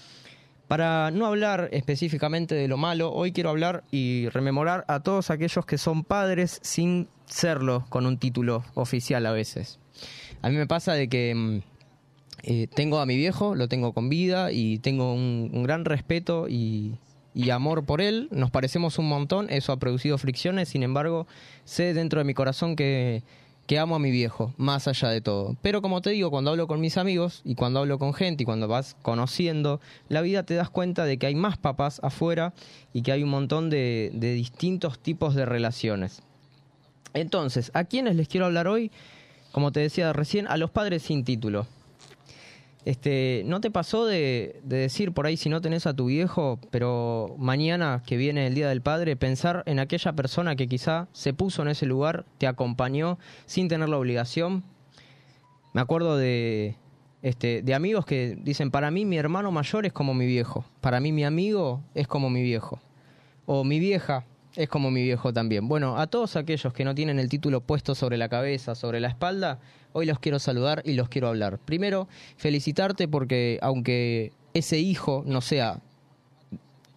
Para 0.68 1.10
no 1.10 1.26
hablar 1.26 1.70
específicamente 1.72 2.54
de 2.54 2.68
lo 2.68 2.76
malo, 2.76 3.14
hoy 3.14 3.32
quiero 3.32 3.50
hablar 3.50 3.86
y 3.92 4.28
rememorar 4.28 4.84
a 4.90 5.00
todos 5.00 5.30
aquellos 5.30 5.66
que 5.66 5.78
son 5.78 6.04
padres 6.04 6.60
sin 6.64 7.08
serlo 7.28 7.86
con 7.88 8.06
un 8.06 8.18
título 8.18 8.66
oficial 8.74 9.26
a 9.26 9.32
veces. 9.32 9.80
A 10.44 10.50
mí 10.50 10.58
me 10.58 10.68
pasa 10.68 10.94
de 10.94 11.08
que 11.08 11.34
mm, 11.34 11.62
eh, 12.44 12.68
tengo 12.68 13.00
a 13.00 13.06
mi 13.06 13.16
viejo, 13.16 13.56
lo 13.56 13.70
tengo 13.70 13.94
con 13.94 14.10
vida 14.10 14.52
y 14.52 14.78
tengo 14.80 15.14
un, 15.14 15.64
gran 15.64 15.86
respeto 15.86 16.50
y, 16.50 16.98
y 17.34 17.50
amor 17.50 17.86
por 17.86 18.02
él. 18.02 18.28
Nos 18.30 18.52
parecemos 18.52 19.00
un 19.00 19.08
montón, 19.08 19.50
eso 19.50 19.72
ha 19.72 19.78
producido 19.78 20.18
fricciones, 20.18 20.68
sin 20.68 20.84
embargo, 20.84 21.28
sé 21.64 21.94
dentro 21.94 22.20
de 22.20 22.26
mi 22.26 22.34
corazón 22.34 22.76
que, 22.76 23.24
que 23.68 23.80
amo 23.80 23.96
a 23.96 24.00
mi 24.00 24.12
viejo, 24.12 24.54
más 24.58 24.90
allá 24.90 25.08
de 25.08 25.22
todo. 25.22 25.56
Pero 25.62 25.82
como 25.82 26.02
te 26.02 26.10
digo, 26.10 26.30
cuando 26.30 26.52
hablo 26.52 26.68
con 26.68 26.82
mis 26.82 26.98
amigos 26.98 27.42
y 27.46 27.56
cuando 27.56 27.80
hablo 27.80 27.98
con 27.98 28.14
gente 28.14 28.44
y 28.44 28.46
cuando 28.46 28.68
vas 28.68 28.98
conociendo 29.02 29.80
la 30.10 30.20
vida, 30.20 30.44
te 30.44 30.56
das 30.56 30.70
cuenta 30.70 31.06
de 31.06 31.18
que 31.18 31.28
hay 31.28 31.36
más 31.36 31.58
papás 31.58 32.02
afuera 32.04 32.54
y 32.92 33.02
que 33.02 33.14
hay 33.14 33.24
un 33.24 33.30
montón 33.30 33.70
de, 33.70 34.12
de 34.14 34.34
distintos 34.34 35.00
tipos 35.00 35.36
de 35.36 35.46
relaciones. 35.46 36.22
Entonces, 37.14 37.72
¿a 37.74 37.86
quiénes 37.86 38.18
les 38.18 38.28
quiero 38.28 38.48
hablar 38.48 38.68
hoy? 38.68 38.92
Como 39.54 39.72
te 39.72 39.82
decía 39.82 40.12
recién, 40.14 40.48
a 40.48 40.58
los 40.58 40.72
padres 40.72 41.04
sin 41.04 41.24
título. 41.24 41.68
Este, 42.86 43.44
¿No 43.46 43.62
te 43.62 43.70
pasó 43.70 44.08
de, 44.08 44.60
de, 44.64 44.78
decir 44.78 45.12
por 45.12 45.28
ahí 45.28 45.38
si 45.38 45.48
no 45.48 45.62
tenés 45.62 45.86
a 45.86 45.94
tu 45.94 46.08
viejo, 46.08 46.60
pero 46.72 47.36
mañana 47.38 48.02
que 48.04 48.18
viene 48.18 48.48
el 48.48 48.56
Día 48.56 48.68
del 48.68 48.82
Padre, 48.82 49.16
pensar 49.16 49.62
en 49.68 49.78
aquella 49.78 50.14
persona 50.14 50.56
que 50.56 50.68
quizá 50.68 51.08
se 51.14 51.36
puso 51.36 51.62
en 51.62 51.68
ese 51.68 51.86
lugar, 51.86 52.26
te 52.40 52.48
acompañó 52.48 53.20
sin 53.46 53.68
tener 53.68 53.90
la 53.90 54.00
obligación? 54.00 54.64
Me 55.72 55.82
acuerdo 55.82 56.18
de, 56.18 56.76
este, 57.22 57.62
de 57.62 57.76
amigos 57.76 58.08
que 58.08 58.36
dicen, 58.42 58.72
para 58.72 58.90
mí 58.90 59.06
mi 59.06 59.18
hermano 59.18 59.52
mayor 59.52 59.86
es 59.86 59.94
como 59.94 60.16
mi 60.16 60.26
viejo, 60.26 60.66
para 60.82 61.00
mí 61.00 61.12
mi 61.12 61.26
amigo 61.26 61.84
es 61.94 62.08
como 62.08 62.32
mi 62.32 62.42
viejo, 62.42 62.80
o 63.46 63.64
mi 63.64 63.80
vieja 63.80 64.26
es 64.56 64.70
como 64.70 64.92
mi 64.92 65.04
viejo 65.04 65.34
también. 65.34 65.68
Bueno, 65.68 65.98
a 65.98 66.08
todos 66.08 66.36
aquellos 66.36 66.74
que 66.74 66.86
no 66.86 66.94
tienen 66.96 67.20
el 67.20 67.30
título 67.30 67.62
puesto 67.62 67.96
sobre 67.96 68.18
la 68.18 68.30
cabeza, 68.30 68.76
sobre 68.76 69.00
la 69.00 69.08
espalda, 69.08 69.60
hoy 69.94 70.06
los 70.06 70.20
quiero 70.20 70.40
saludar 70.40 70.82
y 70.86 70.94
los 70.94 71.10
quiero 71.10 71.28
hablar. 71.28 71.60
Primero, 71.60 72.08
felicitarte 72.38 73.08
porque 73.08 73.60
aunque 73.62 74.32
ese 74.54 74.80
hijo 74.80 75.24
no 75.26 75.42
sea 75.42 75.80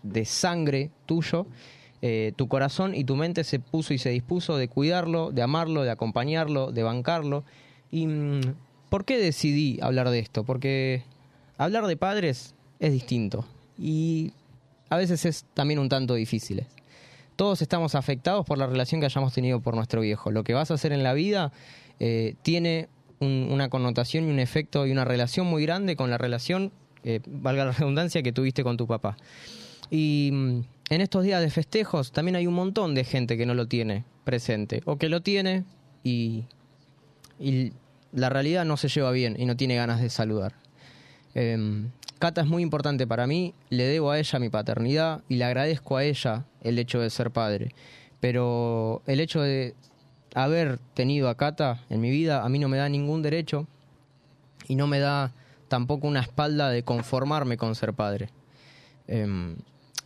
de 0.02 0.24
sangre 0.24 0.90
tuyo, 1.06 1.46
eh, 2.02 2.32
tu 2.36 2.46
corazón 2.46 2.94
y 2.94 3.04
tu 3.04 3.16
mente 3.16 3.42
se 3.42 3.58
puso 3.58 3.94
y 3.94 3.98
se 3.98 4.10
dispuso 4.10 4.56
de 4.56 4.68
cuidarlo, 4.68 5.32
de 5.32 5.42
amarlo, 5.42 5.82
de 5.82 5.90
acompañarlo, 5.90 6.72
de 6.72 6.82
bancarlo. 6.82 7.44
¿Y 7.90 8.06
mm, 8.06 8.40
por 8.90 9.04
qué 9.04 9.18
decidí 9.18 9.78
hablar 9.80 10.10
de 10.10 10.18
esto? 10.18 10.44
Porque 10.44 11.04
hablar 11.56 11.86
de 11.86 11.96
padres 11.96 12.54
es 12.80 12.92
distinto 12.92 13.46
y 13.78 14.32
a 14.90 14.96
veces 14.98 15.24
es 15.24 15.46
también 15.54 15.80
un 15.80 15.88
tanto 15.88 16.14
difícil 16.14 16.66
todos 17.36 17.62
estamos 17.62 17.94
afectados 17.94 18.44
por 18.44 18.58
la 18.58 18.66
relación 18.66 19.00
que 19.00 19.06
hayamos 19.06 19.32
tenido 19.32 19.60
por 19.60 19.74
nuestro 19.74 20.00
viejo. 20.00 20.30
Lo 20.30 20.42
que 20.42 20.54
vas 20.54 20.70
a 20.70 20.74
hacer 20.74 20.92
en 20.92 21.02
la 21.02 21.12
vida 21.12 21.52
eh, 22.00 22.34
tiene 22.42 22.88
un, 23.20 23.48
una 23.50 23.68
connotación 23.68 24.26
y 24.26 24.30
un 24.30 24.38
efecto 24.38 24.86
y 24.86 24.92
una 24.92 25.04
relación 25.04 25.46
muy 25.46 25.62
grande 25.62 25.96
con 25.96 26.10
la 26.10 26.18
relación, 26.18 26.72
eh, 27.04 27.20
valga 27.26 27.66
la 27.66 27.72
redundancia, 27.78 28.22
que 28.22 28.32
tuviste 28.32 28.64
con 28.64 28.76
tu 28.76 28.86
papá. 28.86 29.16
Y 29.90 30.30
mm, 30.32 30.60
en 30.90 31.00
estos 31.00 31.24
días 31.24 31.40
de 31.40 31.50
festejos 31.50 32.10
también 32.10 32.36
hay 32.36 32.46
un 32.46 32.54
montón 32.54 32.94
de 32.94 33.04
gente 33.04 33.36
que 33.36 33.46
no 33.46 33.54
lo 33.54 33.66
tiene 33.68 34.04
presente, 34.24 34.82
o 34.86 34.96
que 34.96 35.08
lo 35.08 35.20
tiene 35.22 35.64
y, 36.02 36.44
la 38.12 38.30
realidad 38.30 38.64
no 38.64 38.78
se 38.78 38.88
lleva 38.88 39.10
bien 39.10 39.36
y 39.38 39.44
no 39.44 39.56
tiene 39.56 39.76
ganas 39.76 40.00
de 40.00 40.08
saludar. 40.08 40.54
Eh, 41.34 41.84
Cata 42.18 42.40
es 42.40 42.46
muy 42.46 42.62
importante 42.62 43.06
para 43.06 43.26
mí, 43.26 43.54
le 43.68 43.84
debo 43.84 44.10
a 44.10 44.18
ella 44.18 44.38
mi 44.38 44.48
paternidad 44.48 45.22
y 45.28 45.36
le 45.36 45.44
agradezco 45.44 45.96
a 45.96 46.04
ella 46.04 46.46
el 46.62 46.78
hecho 46.78 47.00
de 47.00 47.10
ser 47.10 47.30
padre. 47.30 47.74
Pero 48.20 49.02
el 49.06 49.20
hecho 49.20 49.42
de 49.42 49.74
haber 50.34 50.78
tenido 50.94 51.28
a 51.28 51.36
Cata 51.36 51.82
en 51.90 52.00
mi 52.00 52.10
vida 52.10 52.42
a 52.42 52.48
mí 52.48 52.58
no 52.58 52.68
me 52.68 52.78
da 52.78 52.88
ningún 52.88 53.22
derecho 53.22 53.66
y 54.66 54.76
no 54.76 54.86
me 54.86 54.98
da 54.98 55.32
tampoco 55.68 56.06
una 56.06 56.20
espalda 56.20 56.70
de 56.70 56.82
conformarme 56.82 57.56
con 57.56 57.74
ser 57.74 57.92
padre. 57.92 58.30
Eh, 59.08 59.56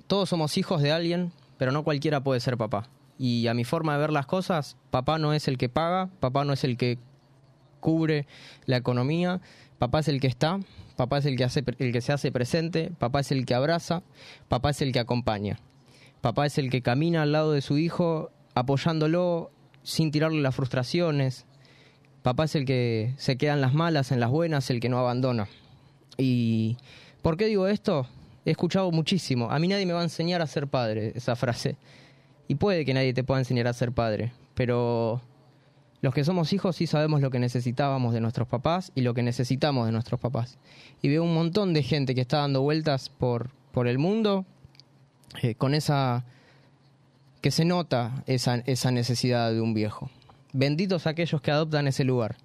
todos 0.07 0.29
somos 0.29 0.59
hijos 0.59 0.83
de 0.83 0.91
alguien, 0.91 1.33
pero 1.57 1.71
no 1.71 1.85
cualquiera 1.85 2.21
puede 2.21 2.41
ser 2.41 2.57
papá. 2.57 2.89
Y 3.19 3.47
a 3.47 3.55
mi 3.55 3.65
forma 3.65 3.93
de 3.93 4.01
ver 4.01 4.13
las 4.13 4.27
cosas, 4.27 4.77
papá 4.91 5.19
no 5.19 5.33
es 5.33 5.47
el 5.47 5.59
que 5.59 5.69
paga, 5.69 6.09
papá 6.19 6.45
no 6.45 6.53
es 6.53 6.65
el 6.65 6.77
que 6.77 6.99
cubre 7.79 8.27
la 8.67 8.77
economía, 8.77 9.41
papá 9.79 10.01
es 10.01 10.09
el 10.09 10.21
que 10.21 10.27
está, 10.27 10.59
papá 11.01 11.17
es 11.17 11.25
el 11.25 11.39
que, 11.39 11.45
hace, 11.45 11.65
el 11.79 11.93
que 11.93 12.03
se 12.03 12.13
hace 12.13 12.31
presente, 12.31 12.93
papá 12.99 13.21
es 13.21 13.33
el 13.33 13.47
que 13.47 13.55
abraza, 13.55 14.03
papá 14.49 14.69
es 14.69 14.83
el 14.83 14.93
que 14.93 14.99
acompaña, 14.99 15.59
papá 16.21 16.45
es 16.45 16.59
el 16.59 16.69
que 16.69 16.83
camina 16.83 17.23
al 17.23 17.33
lado 17.33 17.53
de 17.53 17.63
su 17.63 17.79
hijo 17.79 18.31
apoyándolo 18.55 19.51
sin 19.83 20.11
tirarle 20.11 20.43
las 20.43 20.55
frustraciones, 20.55 21.47
papá 22.21 22.45
es 22.45 22.55
el 22.55 22.67
que 22.67 23.15
se 23.17 23.39
queda 23.39 23.55
en 23.55 23.63
las 23.63 23.73
malas, 23.73 24.13
en 24.13 24.21
las 24.21 24.29
buenas, 24.29 24.69
el 24.69 24.79
que 24.79 24.91
no 24.91 24.99
abandona. 24.99 25.49
¿Y 26.19 26.77
por 27.23 27.39
qué 27.39 27.47
digo 27.47 27.67
esto? 27.67 28.07
He 28.45 28.51
escuchado 28.51 28.91
muchísimo, 28.91 29.51
a 29.51 29.59
mí 29.59 29.69
nadie 29.69 29.87
me 29.87 29.95
va 29.95 30.01
a 30.01 30.05
enseñar 30.05 30.43
a 30.43 30.47
ser 30.47 30.69
padre, 30.69 31.13
esa 31.15 31.35
frase. 31.35 31.79
Y 32.47 32.57
puede 32.57 32.85
que 32.85 32.93
nadie 32.93 33.15
te 33.15 33.25
pueda 33.25 33.41
enseñar 33.41 33.69
a 33.69 33.73
ser 33.73 33.93
padre, 33.93 34.35
pero 34.55 35.23
Los 36.03 36.15
que 36.15 36.25
somos 36.25 36.53
hijos 36.53 36.77
sí 36.77 36.87
sabemos 36.87 37.21
lo 37.21 37.31
que 37.31 37.39
necesitábamos 37.39 38.15
de 38.15 38.21
nuestros 38.21 38.49
papás 38.49 38.91
y 38.95 39.03
lo 39.03 39.13
que 39.13 39.23
necesitamos 39.23 39.87
de 39.87 39.93
nuestros 39.93 40.19
papás. 40.19 40.59
Y 41.03 41.09
veo 41.09 41.23
un 41.23 41.35
montón 41.35 41.75
de 41.75 41.83
gente 41.83 42.15
que 42.15 42.23
está 42.23 42.39
dando 42.39 42.63
vueltas 42.63 43.11
por, 43.11 43.51
por 43.73 43.87
el 43.87 43.99
mundo 43.99 44.47
eh, 45.43 45.55
con 45.55 45.75
esa... 45.75 46.25
que 47.43 47.51
se 47.51 47.65
nota 47.65 48.25
esa, 48.27 48.57
esa 48.67 48.91
necesidad 48.91 49.53
de 49.53 49.61
un 49.61 49.75
viejo. 49.75 50.11
Benditos 50.53 51.07
aquellos 51.07 51.43
que 51.43 51.51
adoptan 51.51 51.87
ese 51.87 52.05
lugar. 52.05 52.37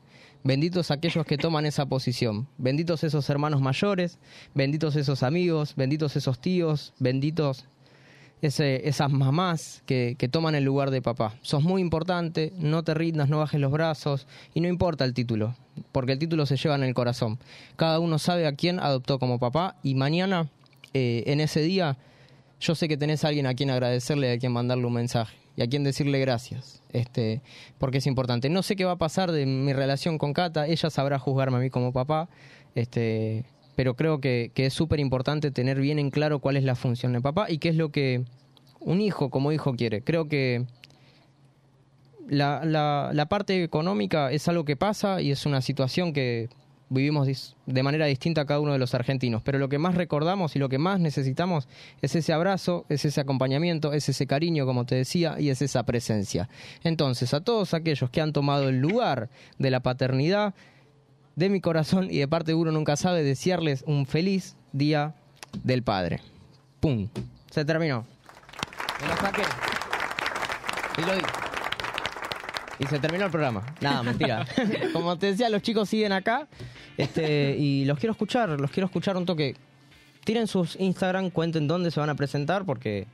Benditos 0.44 0.92
aquellos 0.92 1.26
que 1.26 1.38
toman 1.38 1.66
esa 1.66 1.88
posición. 1.88 2.48
Benditos 2.58 3.04
esos 3.04 3.30
hermanos 3.30 3.62
mayores. 3.62 4.20
Benditos 4.54 4.96
esos 4.96 5.24
amigos. 5.24 5.76
Benditos 5.76 6.16
esos 6.16 6.40
tíos. 6.40 6.94
Benditos 7.00 7.66
ese- 8.46 8.88
esas 8.88 9.12
mamás 9.12 9.82
que, 9.86 10.16
que 10.18 10.28
toman 10.28 10.56
el 10.56 10.64
lugar 10.64 10.92
de 10.92 11.02
papá. 11.02 11.34
Sos 11.42 11.64
muy 11.64 11.82
importante, 11.82 12.52
no 12.58 12.84
te 12.84 12.94
rindas, 12.94 13.30
no 13.30 13.40
bajes 13.40 13.60
los 13.60 13.72
brazos 13.72 14.28
y 14.54 14.62
no 14.62 14.68
importa 14.68 15.06
el 15.06 15.14
título, 15.14 15.56
porque 15.92 16.14
el 16.14 16.20
título 16.20 16.46
se 16.46 16.58
lleva 16.58 16.76
en 16.76 16.84
el 16.84 16.94
corazón. 16.94 17.40
Cada 17.76 18.00
uno 18.00 18.20
sabe 18.20 18.48
a 18.48 18.54
quién 18.56 18.80
adoptó 18.80 19.20
como 19.20 19.40
papá 19.40 19.76
y 19.84 19.96
mañana, 19.96 20.50
eh, 20.94 21.24
en 21.28 21.42
ese 21.42 21.62
día, 21.62 21.98
yo 22.60 22.74
sé 22.76 22.88
que 22.88 22.98
tenés 22.98 23.24
a 23.26 23.28
alguien 23.28 23.48
a 23.48 23.54
quien 23.54 23.70
agradecerle, 23.70 24.32
a 24.32 24.38
quien 24.40 24.52
mandarle 24.54 24.86
un 24.86 24.94
mensaje 24.94 25.36
y 25.58 25.62
a 25.62 25.68
quien 25.68 25.84
decirle 25.84 26.20
gracias, 26.20 26.82
este, 26.94 27.42
porque 27.78 27.98
es 28.00 28.08
importante. 28.08 28.50
No 28.50 28.64
sé 28.64 28.76
qué 28.76 28.86
va 28.86 28.92
a 28.94 28.98
pasar 28.98 29.32
de 29.32 29.46
mi 29.46 29.74
relación 29.74 30.18
con 30.18 30.34
Cata, 30.34 30.68
ella 30.68 30.90
sabrá 30.90 31.20
juzgarme 31.20 31.58
a 31.58 31.60
mí 31.60 31.70
como 31.70 31.92
papá, 31.94 32.30
este, 32.76 33.46
pero 33.76 33.96
creo 33.96 34.20
que, 34.20 34.52
que 34.54 34.68
es 34.68 34.74
súper 34.74 35.00
importante 35.00 35.52
tener 35.52 35.80
bien 35.80 36.00
en 36.00 36.12
claro 36.12 36.40
cuál 36.40 36.58
es 36.58 36.64
la 36.64 36.76
función 36.76 37.14
de 37.14 37.22
papá 37.22 37.50
y 37.50 37.58
qué 37.58 37.70
es 37.70 37.76
lo 37.76 37.90
que 37.90 38.24
un 38.80 39.02
hijo 39.02 39.30
como 39.30 39.52
hijo 39.52 39.76
quiere. 39.76 40.02
Creo 40.02 40.28
que 40.28 40.66
la, 42.28 42.64
la, 42.66 43.12
la 43.14 43.26
parte 43.28 43.64
económica 43.64 44.32
es 44.32 44.48
algo 44.48 44.66
que 44.66 44.76
pasa 44.76 45.22
y 45.22 45.32
es 45.32 45.46
una 45.46 45.62
situación 45.62 46.14
que 46.14 46.50
vivimos 46.90 47.56
de 47.66 47.84
manera 47.84 48.06
distinta 48.06 48.46
cada 48.46 48.60
uno 48.60 48.74
de 48.74 48.80
los 48.80 48.94
argentinos, 48.94 49.42
pero 49.44 49.58
lo 49.58 49.70
que 49.70 49.80
más 49.80 49.96
recordamos 49.96 50.56
y 50.56 50.60
lo 50.60 50.70
que 50.70 50.78
más 50.78 51.00
necesitamos 51.00 51.68
es 52.02 52.16
ese 52.16 52.34
abrazo, 52.34 52.86
es 52.90 53.06
ese 53.06 53.22
acompañamiento, 53.22 53.94
es 53.94 54.08
ese 54.08 54.28
cariño, 54.28 54.66
como 54.66 54.86
te 54.86 54.96
decía, 54.96 55.36
y 55.40 55.50
es 55.50 55.62
esa 55.62 55.84
presencia. 55.84 56.48
Entonces, 56.84 57.34
a 57.34 57.42
todos 57.42 57.74
aquellos 57.74 58.10
que 58.10 58.22
han 58.22 58.34
tomado 58.34 58.70
el 58.70 58.80
lugar 58.80 59.30
de 59.58 59.72
la 59.72 59.80
paternidad, 59.80 60.54
de 61.36 61.50
mi 61.50 61.62
corazón 61.62 62.08
y 62.10 62.18
de 62.20 62.28
parte 62.28 62.52
de 62.52 62.56
uno 62.56 62.72
nunca 62.72 62.96
sabe, 62.96 63.24
desearles 63.24 63.84
un 63.88 64.06
feliz 64.06 64.56
día 64.72 65.14
del 65.64 65.84
padre. 65.84 66.22
¡Pum! 66.80 67.08
Se 67.52 67.66
terminó. 67.66 68.06
Me 69.02 69.08
lo 69.08 69.16
saqué. 69.18 69.42
Y 70.98 71.02
lo 71.06 71.16
di. 71.16 71.22
Y 72.80 72.86
se 72.88 73.00
terminó 73.00 73.26
el 73.26 73.32
programa. 73.32 73.66
Nada, 73.82 74.04
mentira. 74.04 74.46
Como 74.94 75.18
te 75.18 75.28
decía, 75.28 75.50
los 75.50 75.62
chicos 75.62 75.90
siguen 75.90 76.12
acá. 76.12 76.48
Este, 76.98 77.56
y 77.58 77.86
los 77.86 78.00
quiero 78.00 78.12
escuchar, 78.12 78.50
los 78.50 78.72
quiero 78.72 78.88
escuchar 78.88 79.18
un 79.18 79.26
toque. 79.26 79.56
Tiren 80.24 80.48
sus 80.48 80.76
Instagram, 80.80 81.30
cuenten 81.30 81.68
dónde 81.68 81.92
se 81.92 82.00
van 82.00 82.10
a 82.10 82.16
presentar 82.16 82.66
porque 82.66 83.08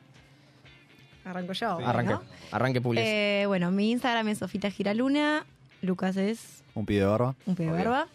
Arranco 1.26 1.54
yo. 1.54 1.78
arranque, 1.86 2.14
¿no? 2.14 2.24
arranque 2.52 2.82
public. 2.82 3.04
Eh, 3.06 3.44
bueno, 3.48 3.70
mi 3.72 3.92
Instagram 3.92 4.28
es 4.30 4.40
Sofita 4.40 4.72
Giraluna. 4.72 5.46
Lucas 5.82 6.18
es 6.18 6.64
Un 6.76 6.86
pibe 6.86 7.02
de 7.02 7.06
barba. 7.08 7.36
un 7.46 7.56
pibe 7.56 7.72
de 7.72 7.78
barba. 7.78 8.08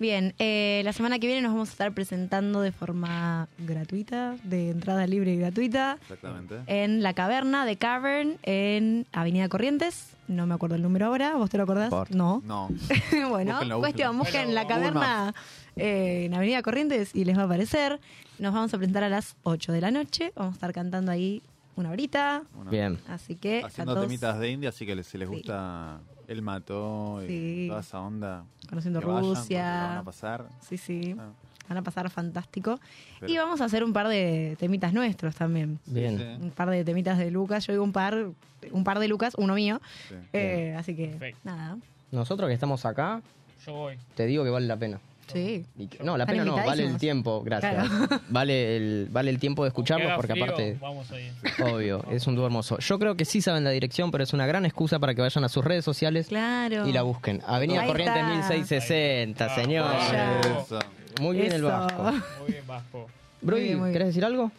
Bien, 0.00 0.34
eh, 0.40 0.82
la 0.84 0.92
semana 0.92 1.20
que 1.20 1.28
viene 1.28 1.40
nos 1.40 1.52
vamos 1.52 1.68
a 1.68 1.72
estar 1.72 1.92
presentando 1.92 2.60
de 2.60 2.72
forma 2.72 3.46
gratuita, 3.58 4.34
de 4.42 4.70
entrada 4.70 5.06
libre 5.06 5.32
y 5.32 5.36
gratuita, 5.36 5.98
Exactamente. 6.02 6.56
en 6.66 7.00
La 7.04 7.14
Caverna 7.14 7.64
de 7.64 7.76
Cavern, 7.76 8.36
en 8.42 9.06
Avenida 9.12 9.48
Corrientes. 9.48 10.08
No 10.26 10.46
me 10.46 10.54
acuerdo 10.54 10.74
el 10.74 10.82
número 10.82 11.06
ahora, 11.06 11.36
¿vos 11.36 11.48
te 11.48 11.58
lo 11.58 11.62
acordás? 11.62 11.90
Por. 11.90 12.10
No. 12.12 12.42
No. 12.44 12.68
bueno, 13.30 13.52
Búsquenlo, 13.52 13.78
cuestión, 13.78 14.18
busquen 14.18 14.52
La 14.52 14.66
Caverna 14.66 15.32
eh, 15.76 16.24
en 16.26 16.34
Avenida 16.34 16.60
Corrientes 16.62 17.14
y 17.14 17.24
les 17.24 17.38
va 17.38 17.42
a 17.42 17.44
aparecer. 17.44 18.00
Nos 18.40 18.52
vamos 18.52 18.74
a 18.74 18.78
presentar 18.78 19.04
a 19.04 19.08
las 19.08 19.36
8 19.44 19.70
de 19.70 19.80
la 19.80 19.92
noche. 19.92 20.32
Vamos 20.34 20.54
a 20.54 20.56
estar 20.56 20.72
cantando 20.72 21.12
ahí 21.12 21.40
una 21.76 21.90
horita. 21.90 22.42
Bien. 22.70 22.98
Así 23.08 23.36
que 23.36 23.62
Haciendo 23.64 23.94
todos, 23.94 24.06
temitas 24.06 24.38
de 24.38 24.50
India, 24.50 24.68
así 24.70 24.86
que 24.86 25.02
si 25.02 25.18
les 25.18 25.28
Sí. 25.28 25.34
gusta 25.34 26.00
el 26.28 26.42
mató 26.42 27.22
y 27.24 27.28
Sí. 27.28 27.66
toda 27.68 27.80
esa 27.80 28.00
onda. 28.00 28.44
conociendo 28.68 29.00
que 29.00 29.06
Rusia. 29.06 29.86
van 29.88 29.98
a 29.98 30.02
pasar. 30.04 30.46
Sí, 30.60 30.76
sí. 30.78 31.14
Ah, 31.18 31.28
Van 31.68 31.78
a 31.78 31.82
pasar 31.82 32.10
fantástico. 32.10 32.78
pero- 33.20 33.32
Y 33.32 33.38
vamos 33.38 33.60
a 33.62 33.64
hacer 33.64 33.84
un 33.84 33.92
par 33.94 34.06
de 34.08 34.54
temitas 34.58 34.92
nuestros 34.92 35.34
también. 35.34 35.78
Bien. 35.86 36.18
Sí, 36.18 36.24
Un 36.44 36.50
par 36.50 36.68
de 36.68 36.84
temitas 36.84 37.16
de 37.16 37.30
Lucas. 37.30 37.66
Yo 37.66 37.72
digo 37.72 37.82
un 37.84 37.92
par, 37.92 38.26
un 38.70 38.84
par 38.84 38.98
de 38.98 39.08
Lucas, 39.08 39.32
uno 39.38 39.54
mío. 39.54 39.80
sí. 40.08 40.14
Eh, 40.34 40.74
así 40.78 40.94
que, 40.94 41.34
nada. 41.42 41.78
Nosotros 42.12 42.48
que 42.48 42.54
estamos 42.54 42.84
acá, 42.84 43.22
Yo 43.66 43.72
voy. 43.72 43.98
te 44.14 44.26
digo 44.26 44.44
que 44.44 44.50
vale 44.50 44.66
la 44.66 44.76
pena. 44.76 45.00
Sí. 45.32 45.64
Y 45.78 45.86
que- 45.88 46.02
no, 46.04 46.16
la 46.16 46.24
Están 46.24 46.34
pena 46.36 46.44
no, 46.44 46.52
vale 46.56 46.62
el 46.82 46.88
invitadísimos. 46.90 47.00
tiempo, 47.00 47.42
gracias. 47.42 47.88
Claro. 47.88 48.20
Vale 48.28 48.76
el 48.76 49.08
vale 49.10 49.30
el 49.30 49.38
tiempo 49.38 49.64
de 49.64 49.68
escucharlos 49.68 50.12
porque 50.16 50.32
aparte 50.32 50.76
Vamos 50.80 51.10
a 51.10 51.20
ir. 51.20 51.32
obvio, 51.62 52.04
es 52.10 52.26
un 52.26 52.34
dúo 52.36 52.46
hermoso. 52.46 52.78
Yo 52.78 52.98
creo 52.98 53.16
que 53.16 53.24
sí 53.24 53.40
saben 53.40 53.64
la 53.64 53.70
dirección, 53.70 54.10
pero 54.10 54.24
es 54.24 54.32
una 54.32 54.46
gran 54.46 54.64
excusa 54.66 54.98
para 54.98 55.14
que 55.14 55.22
vayan 55.22 55.44
a 55.44 55.48
sus 55.48 55.64
redes 55.64 55.84
sociales 55.84 56.28
Claro. 56.28 56.86
y 56.88 56.92
la 56.92 57.02
busquen. 57.02 57.42
Avenida 57.46 57.80
Ahí 57.82 57.86
Corrientes 57.88 58.16
está. 58.16 58.28
1660, 58.30 59.44
Ahí 59.54 59.62
señor. 59.62 59.84
Vaya. 59.84 60.40
Eso. 60.40 60.78
Muy 61.20 61.36
bien 61.36 61.52
el 61.52 61.54
Eso. 61.60 61.68
Vasco. 61.68 62.02
Muy 62.40 62.50
bien, 62.52 62.66
Vasco. 62.66 63.06
Brody, 63.40 63.62
bien, 63.62 63.78
muy 63.78 63.84
bien. 63.88 63.92
¿querés 63.92 64.08
decir 64.08 64.24
algo? 64.24 64.50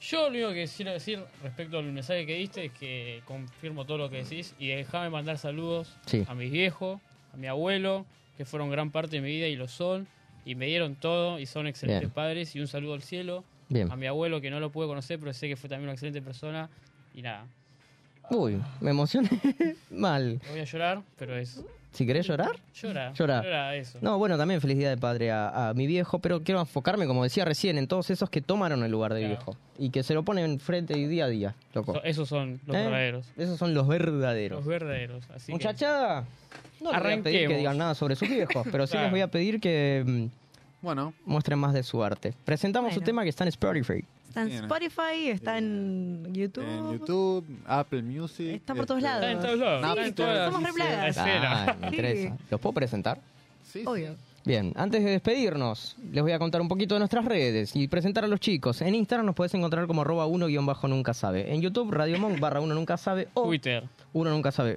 Yo 0.00 0.22
lo 0.22 0.28
único 0.30 0.48
que 0.54 0.66
quiero 0.74 0.92
decir 0.92 1.20
respecto 1.42 1.78
al 1.78 1.84
mensaje 1.84 2.24
que 2.24 2.34
diste 2.36 2.64
es 2.66 2.72
que 2.72 3.22
confirmo 3.26 3.84
todo 3.84 3.98
lo 3.98 4.08
que 4.10 4.22
decís 4.24 4.54
y 4.58 4.68
déjame 4.68 5.10
mandar 5.10 5.36
saludos 5.36 5.94
Sí. 6.06 6.24
a 6.26 6.34
mis 6.34 6.50
viejos, 6.50 7.00
a 7.34 7.36
mi 7.36 7.46
abuelo, 7.48 8.06
que 8.40 8.46
fueron 8.46 8.70
gran 8.70 8.90
parte 8.90 9.16
de 9.16 9.20
mi 9.20 9.28
vida 9.28 9.48
y 9.48 9.54
lo 9.54 9.68
son, 9.68 10.06
y 10.46 10.54
me 10.54 10.64
dieron 10.64 10.94
todo 10.94 11.38
y 11.38 11.44
son 11.44 11.66
excelentes 11.66 12.00
Bien. 12.08 12.10
padres, 12.10 12.56
y 12.56 12.60
un 12.60 12.68
saludo 12.68 12.94
al 12.94 13.02
cielo, 13.02 13.44
Bien. 13.68 13.92
a 13.92 13.96
mi 13.96 14.06
abuelo 14.06 14.40
que 14.40 14.48
no 14.48 14.60
lo 14.60 14.70
pude 14.72 14.86
conocer, 14.86 15.18
pero 15.18 15.34
sé 15.34 15.46
que 15.46 15.56
fue 15.56 15.68
también 15.68 15.88
una 15.88 15.92
excelente 15.92 16.22
persona, 16.22 16.70
y 17.14 17.20
nada, 17.20 17.44
Uy, 18.30 18.58
me 18.80 18.92
emocioné 18.92 19.28
mal. 19.90 20.40
voy 20.50 20.60
a 20.60 20.64
llorar, 20.64 21.02
pero 21.18 21.36
es... 21.36 21.62
Si 21.92 22.06
querés 22.06 22.24
llorar, 22.26 22.52
Llora, 22.72 23.12
Llora. 23.14 23.42
llora 23.42 23.74
eso. 23.76 23.98
No, 24.00 24.16
bueno, 24.16 24.38
también 24.38 24.60
felicidad 24.60 24.90
de 24.90 24.96
padre 24.96 25.32
a, 25.32 25.70
a 25.70 25.74
mi 25.74 25.88
viejo, 25.88 26.20
pero 26.20 26.42
quiero 26.44 26.60
enfocarme, 26.60 27.06
como 27.06 27.24
decía 27.24 27.44
recién, 27.44 27.78
en 27.78 27.88
todos 27.88 28.10
esos 28.10 28.30
que 28.30 28.40
tomaron 28.40 28.84
el 28.84 28.92
lugar 28.92 29.12
de 29.12 29.20
Claro. 29.20 29.34
viejo 29.36 29.56
y 29.76 29.90
que 29.90 30.04
se 30.04 30.14
lo 30.14 30.22
ponen 30.22 30.44
enfrente 30.44 30.94
día 30.94 31.24
a 31.24 31.28
día, 31.28 31.54
loco. 31.74 31.94
So- 31.94 32.04
esos 32.04 32.28
son 32.28 32.60
los 32.66 32.76
¿Eh? 32.76 32.80
verdaderos. 32.84 33.26
Esos 33.36 33.58
son 33.58 33.74
los 33.74 33.88
verdaderos. 33.88 34.58
Los 34.60 34.66
verdaderos. 34.68 35.24
Así 35.34 35.46
que- 35.46 35.52
Muchachada, 35.52 36.24
no 36.80 36.92
les 36.92 37.02
voy 37.02 37.12
a 37.12 37.22
pedir 37.22 37.48
que 37.48 37.56
digan 37.56 37.76
nada 37.76 37.94
sobre 37.96 38.14
sus 38.14 38.28
viejos, 38.28 38.64
pero 38.70 38.86
sí 38.86 38.92
Claro. 38.92 39.06
les 39.06 39.10
voy 39.10 39.20
a 39.22 39.28
pedir 39.28 39.60
que 39.60 40.04
mm, 40.06 40.84
Bueno, 40.84 41.12
muestren 41.26 41.58
más 41.58 41.74
de 41.74 41.82
su 41.82 42.02
arte. 42.04 42.32
Presentamos 42.44 42.94
su 42.94 43.00
Bueno. 43.00 43.06
tema 43.06 43.22
que 43.24 43.28
está 43.30 43.44
en 43.44 43.48
Spotify. 43.48 44.04
Está 44.30 44.42
en 44.42 44.48
Bien. 44.48 44.62
Spotify, 44.62 45.28
está 45.28 45.58
en 45.58 46.32
YouTube. 46.32 46.62
en 46.64 46.92
YouTube, 46.92 47.44
Apple 47.66 48.02
Music. 48.02 48.46
Está 48.46 48.76
por 48.76 48.86
todos 48.86 49.02
este, 49.02 49.10
lados. 49.10 49.24
Está 49.24 49.32
en 49.32 49.58
todos 49.58 49.58
lados. 49.58 49.98
En 49.98 50.04
sí, 50.04 50.22
somos. 50.52 50.70
Ah, 51.42 51.76
me 51.80 51.86
interesa. 51.88 52.36
¿Los 52.48 52.60
puedo 52.60 52.72
presentar? 52.72 53.20
Sí, 53.64 53.80
sí. 53.80 53.84
Obvio. 53.84 54.14
Bien, 54.44 54.72
antes 54.76 55.02
de 55.02 55.10
despedirnos, 55.10 55.96
les 56.12 56.22
voy 56.22 56.30
a 56.30 56.38
contar 56.38 56.60
un 56.60 56.68
poquito 56.68 56.94
de 56.94 57.00
nuestras 57.00 57.24
redes 57.24 57.74
y 57.74 57.88
presentar 57.88 58.24
a 58.24 58.28
los 58.28 58.38
chicos. 58.38 58.80
En 58.82 58.94
Instagram 58.94 59.26
nos 59.26 59.34
puedes 59.34 59.52
encontrar 59.54 59.88
como 59.88 60.02
arroba 60.02 60.26
uno 60.26 60.46
guion 60.46 60.64
bajo 60.64 60.86
nunca 60.86 61.12
sabe. 61.12 61.52
En 61.52 61.60
YouTube, 61.60 61.90
Radio 61.90 62.16
Monk 62.20 62.38
barra 62.38 62.60
uno 62.60 62.72
nunca 62.72 62.96
sabe 62.96 63.26
o 63.34 63.42
Twitter. 63.48 63.82
uno 64.12 64.30
nunca 64.30 64.52
sabe. 64.52 64.76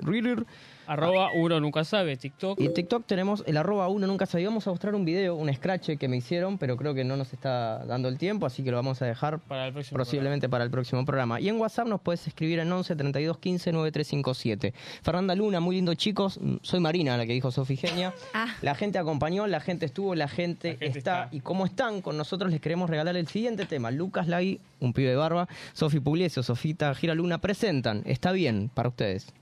Arroba 0.87 1.29
uno 1.35 1.59
nunca 1.59 1.83
sabe. 1.83 2.17
TikTok. 2.17 2.59
Y 2.59 2.65
en 2.65 2.73
TikTok 2.73 3.05
tenemos 3.05 3.43
el 3.47 3.57
arroba 3.57 3.87
uno 3.87 4.07
nunca 4.07 4.25
sabe. 4.25 4.45
Vamos 4.45 4.67
a 4.67 4.71
mostrar 4.71 4.95
un 4.95 5.05
video, 5.05 5.35
un 5.35 5.53
scratch 5.53 5.97
que 5.97 6.07
me 6.07 6.17
hicieron, 6.17 6.57
pero 6.57 6.77
creo 6.77 6.93
que 6.93 7.03
no 7.03 7.17
nos 7.17 7.33
está 7.33 7.85
dando 7.85 8.07
el 8.09 8.17
tiempo, 8.17 8.45
así 8.45 8.63
que 8.63 8.71
lo 8.71 8.77
vamos 8.77 9.01
a 9.01 9.05
dejar 9.05 9.39
Para 9.39 9.67
el 9.67 9.73
próximo 9.73 9.97
posiblemente 9.97 10.49
para 10.49 10.63
el 10.63 10.71
próximo 10.71 11.05
programa. 11.05 11.39
Y 11.39 11.49
en 11.49 11.59
WhatsApp 11.59 11.87
nos 11.87 12.01
puedes 12.01 12.27
escribir 12.27 12.59
en 12.59 12.71
11 12.71 12.95
32 12.95 13.37
15 13.37 13.71
9357. 13.71 14.73
Fernanda 15.01 15.35
Luna, 15.35 15.59
muy 15.59 15.75
lindo 15.75 15.93
chicos. 15.95 16.39
Soy 16.61 16.79
Marina, 16.79 17.17
la 17.17 17.25
que 17.25 17.33
dijo 17.33 17.51
Sofi 17.51 17.77
Genia. 17.77 18.13
Ah. 18.35 18.47
La 18.61 18.73
gente 18.73 18.97
acompañó, 18.97 19.45
la 19.45 19.59
gente 19.59 19.85
estuvo, 19.85 20.15
la 20.15 20.27
gente, 20.27 20.73
La 20.73 20.79
gente 20.79 20.97
está, 20.97 21.23
está. 21.23 21.35
Y 21.35 21.41
como 21.41 21.65
están 21.65 22.01
con 22.01 22.17
nosotros, 22.17 22.51
les 22.51 22.59
queremos 22.61 22.89
regalar 22.89 23.15
el 23.15 23.27
siguiente 23.27 23.65
tema. 23.65 23.91
Lucas 23.91 24.27
Lagui, 24.27 24.59
un 24.79 24.91
pibe 24.93 25.09
de 25.09 25.15
barba, 25.15 25.47
Sofi 25.73 25.99
Pugliese, 25.99 26.41
Sofita 26.41 26.95
Gira 26.95 27.13
Luna 27.13 27.39
presentan. 27.39 28.01
Está 28.05 28.31
bien 28.31 28.71
para 28.73 28.89
ustedes. 28.89 29.33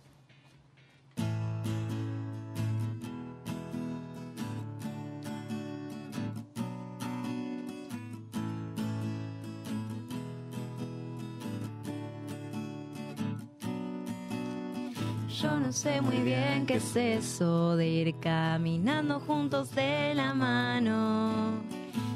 No 15.72 15.78
sé 15.78 16.02
muy 16.02 16.18
bien 16.20 16.66
qué 16.66 16.76
es 16.76 16.96
eso 16.98 17.78
de 17.78 17.88
ir 17.88 18.16
caminando 18.20 19.22
juntos 19.22 19.74
de 19.74 20.14
la 20.14 20.34
mano. 20.34 21.62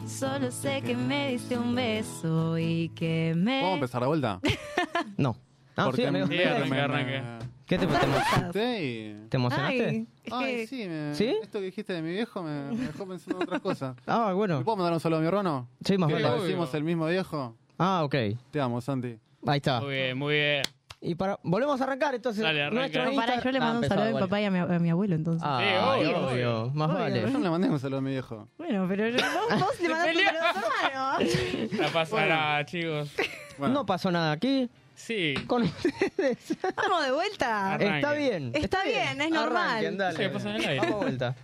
Solo 0.05 0.51
sé 0.51 0.81
que 0.81 0.93
me 0.93 1.29
diste 1.31 1.57
un 1.57 1.73
beso 1.73 2.57
y 2.57 2.89
que 2.89 3.33
me... 3.33 3.61
¿Podemos 3.61 3.75
empezar 3.75 4.01
de 4.01 4.07
vuelta? 4.07 4.41
No. 5.17 5.37
Ah, 5.77 5.85
Porque 5.85 6.01
sí, 6.01 6.07
amigo. 6.09 6.27
Sí, 6.27 6.43
arranque, 6.43 6.79
arranque. 6.81 7.23
¿Qué 7.65 7.77
te, 7.77 7.87
te, 7.87 7.93
emo- 7.95 8.51
Sí. 8.51 9.27
te 9.29 9.37
emocionaste? 9.37 10.05
Ay, 10.33 10.67
sí, 10.67 10.85
me- 10.89 11.15
¿Sí? 11.15 11.33
esto 11.41 11.59
que 11.59 11.65
dijiste 11.67 11.93
de 11.93 12.01
mi 12.01 12.09
viejo 12.11 12.43
me, 12.43 12.71
me 12.73 12.87
dejó 12.87 13.07
pensando 13.07 13.37
en 13.37 13.43
otras 13.43 13.61
cosas. 13.61 13.95
Ah, 14.05 14.25
¿Le 14.27 14.33
bueno. 14.33 14.65
puedo 14.65 14.75
mandar 14.75 14.91
un 14.91 14.99
saludo 14.99 15.19
a 15.19 15.21
mi 15.21 15.27
hermano? 15.29 15.69
Sí, 15.81 15.97
más 15.97 16.09
Sí, 16.09 16.13
vale. 16.15 16.27
¿Parecimos 16.27 16.73
el 16.73 16.83
mismo 16.83 17.07
viejo? 17.07 17.55
Ah, 17.79 18.03
ok. 18.03 18.15
Te 18.51 18.59
amo, 18.59 18.81
Santi. 18.81 19.17
Ahí 19.47 19.57
está. 19.57 19.79
Muy 19.79 19.93
bien, 19.93 20.17
muy 20.17 20.33
bien. 20.33 20.61
Y 21.05 21.15
para 21.15 21.39
volvemos 21.43 21.79
a 21.79 21.83
arrancar 21.83 22.15
entonces. 22.15 22.41
Dale, 22.43 22.63
arranca. 22.63 22.79
nuestro 22.79 23.05
No, 23.05 23.11
No, 23.11 23.15
pará, 23.17 23.35
Insta- 23.35 23.43
yo 23.45 23.51
le 23.51 23.57
Ah, 23.57 23.61
mando 23.61 23.77
un 23.79 23.83
empezó, 23.83 23.93
saludo 23.95 24.03
a 24.03 24.07
mi 24.07 24.13
vale. 24.13 24.25
papá 24.25 24.41
y 24.41 24.45
a 24.45 24.51
mi, 24.51 24.59
a 24.59 24.79
mi 24.79 24.89
abuelo, 24.89 25.15
entonces. 25.15 25.43
Ah, 25.45 25.59
Sí, 25.61 25.75
obvio, 25.75 26.17
obvio. 26.17 26.27
obvio. 26.63 26.71
Más 26.73 26.89
Obvio. 26.89 26.99
vale. 26.99 27.21
Yo 27.21 27.27
no 27.29 27.39
le 27.39 27.49
mandé 27.49 27.69
un 27.69 27.79
saludo 27.79 27.97
a 27.99 28.01
mi 28.01 28.11
viejo. 28.11 28.47
Bueno, 28.57 28.85
pero 28.89 29.07
yo- 29.07 29.17
vos, 29.17 29.59
vos 29.59 29.79
le 29.81 29.89
mandaste 29.89 30.11
un 30.17 30.25
saludo 30.25 30.41
a 30.41 30.53
tu 30.53 30.87
hermano. 30.87 31.77
La 31.83 31.87
pasará, 31.89 32.65
chicos. 32.65 33.11
Bueno, 33.57 33.73
No 33.73 33.85
pasó 33.85 34.11
nada 34.11 34.31
aquí 34.31 34.69
Sí. 34.95 35.33
con 35.47 35.63
ustedes. 35.63 36.57
Vamos 36.75 37.05
de 37.05 37.11
vuelta. 37.11 37.73
Arranque. 37.73 37.95
Está 37.97 38.13
bien. 38.13 38.51
Está 38.53 38.83
bien, 38.83 39.21
es 39.21 39.29
normal. 39.31 39.69
Arranquen, 39.69 39.97
dale. 39.97 40.17
Sí, 40.17 40.29
pasa 40.33 40.49
en 40.49 40.55
el 40.55 40.61
aire. 40.65 40.77
Vamos 40.79 40.99
de 40.99 41.05
vuelta. 41.05 41.35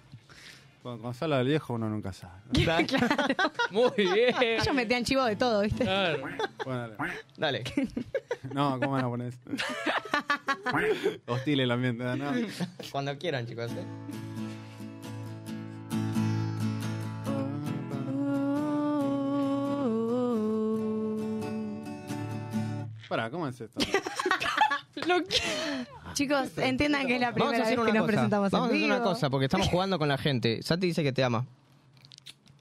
Con, 0.81 0.99
con 0.99 1.13
sala 1.13 1.37
del 1.37 1.47
viejo 1.47 1.73
uno 1.73 1.87
nunca 1.89 2.11
sabe. 2.13 2.41
Muy 3.71 3.91
bien. 3.95 4.35
Ellos 4.41 4.73
metían 4.73 5.03
chivo 5.03 5.23
de 5.25 5.35
todo, 5.35 5.61
¿viste? 5.61 5.83
Claro. 5.83 6.21
Bueno, 6.65 6.89
dale. 6.97 7.13
Dale. 7.37 7.63
No, 8.53 8.79
¿cómo 8.79 8.93
van 8.93 9.05
a 9.05 9.07
poner 9.07 9.27
eso? 9.27 9.39
Hostil 11.27 11.59
el 11.59 11.71
ambiente, 11.71 12.03
¿no? 12.03 12.31
Cuando 12.91 13.17
quieran, 13.17 13.45
chicos. 13.45 13.71
eh. 13.71 13.85
Pará, 23.07 23.29
¿cómo 23.29 23.47
es 23.47 23.59
esto? 23.59 23.79
Chicos, 26.13 26.57
entiendan 26.57 27.07
que 27.07 27.15
es 27.15 27.21
la 27.21 27.31
Vamos 27.31 27.35
primera 27.53 27.57
a 27.59 27.61
hacer 27.67 27.77
vez 27.77 27.85
que 27.85 27.91
una 27.91 27.99
nos 27.99 28.01
cosa. 28.01 28.07
presentamos 28.07 28.51
Vamos 28.51 28.65
a 28.67 28.69
en 28.69 28.75
hacer 28.75 28.87
vivo. 28.87 28.95
una 28.95 29.03
cosa, 29.03 29.29
porque 29.29 29.45
estamos 29.45 29.67
jugando 29.69 29.97
con 29.99 30.07
la 30.09 30.17
gente. 30.17 30.61
Santi 30.61 30.87
dice 30.87 31.03
que 31.03 31.13
te 31.13 31.23
ama. 31.23 31.45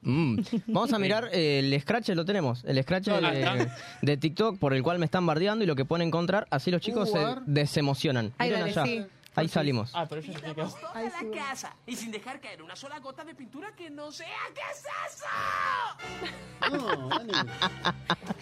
Mm. 0.02 0.38
Vamos 0.68 0.92
a 0.94 0.98
mirar 0.98 1.28
eh, 1.32 1.58
el 1.58 1.78
scratch, 1.80 2.08
lo 2.10 2.24
tenemos. 2.24 2.64
El 2.64 2.82
scratch 2.82 3.08
Ah, 3.08 3.66
de, 4.00 4.16
TikTok 4.16 4.58
por 4.58 4.72
el 4.72 4.82
cual 4.82 4.98
me 4.98 5.04
están 5.04 5.26
bardeando 5.26 5.64
y 5.64 5.66
lo 5.66 5.76
que 5.76 5.84
pueden 5.84 6.06
encontrar, 6.08 6.46
así 6.50 6.70
los 6.70 6.80
chicos 6.80 7.10
Uh, 7.10 7.12
se 7.12 7.18
ver. 7.18 7.40
desemocionan. 7.46 8.32
Ay, 8.38 8.50
Miren 8.50 8.60
dale, 8.74 8.80
allá. 8.80 8.84
sí. 8.86 9.06
Ahí 9.36 9.48
salimos. 9.48 9.90
Ah, 9.94 10.06
pero 10.08 10.20
tenía 10.20 10.40
que... 10.40 10.54
toda 10.54 11.02
la 11.02 11.36
casa 11.36 11.74
y 11.86 11.94
sin 11.96 12.10
dejar 12.10 12.40
caer 12.40 12.62
una 12.62 12.74
sola 12.74 12.98
gota 12.98 13.24
de 13.24 13.34
pintura 13.34 13.72
que 13.76 13.88
no 13.90 14.10
sea 14.10 14.26
¿qué 14.54 14.60
es 14.72 14.84
eso? 15.14 16.76
No, 16.76 17.08
Dani. 17.08 17.32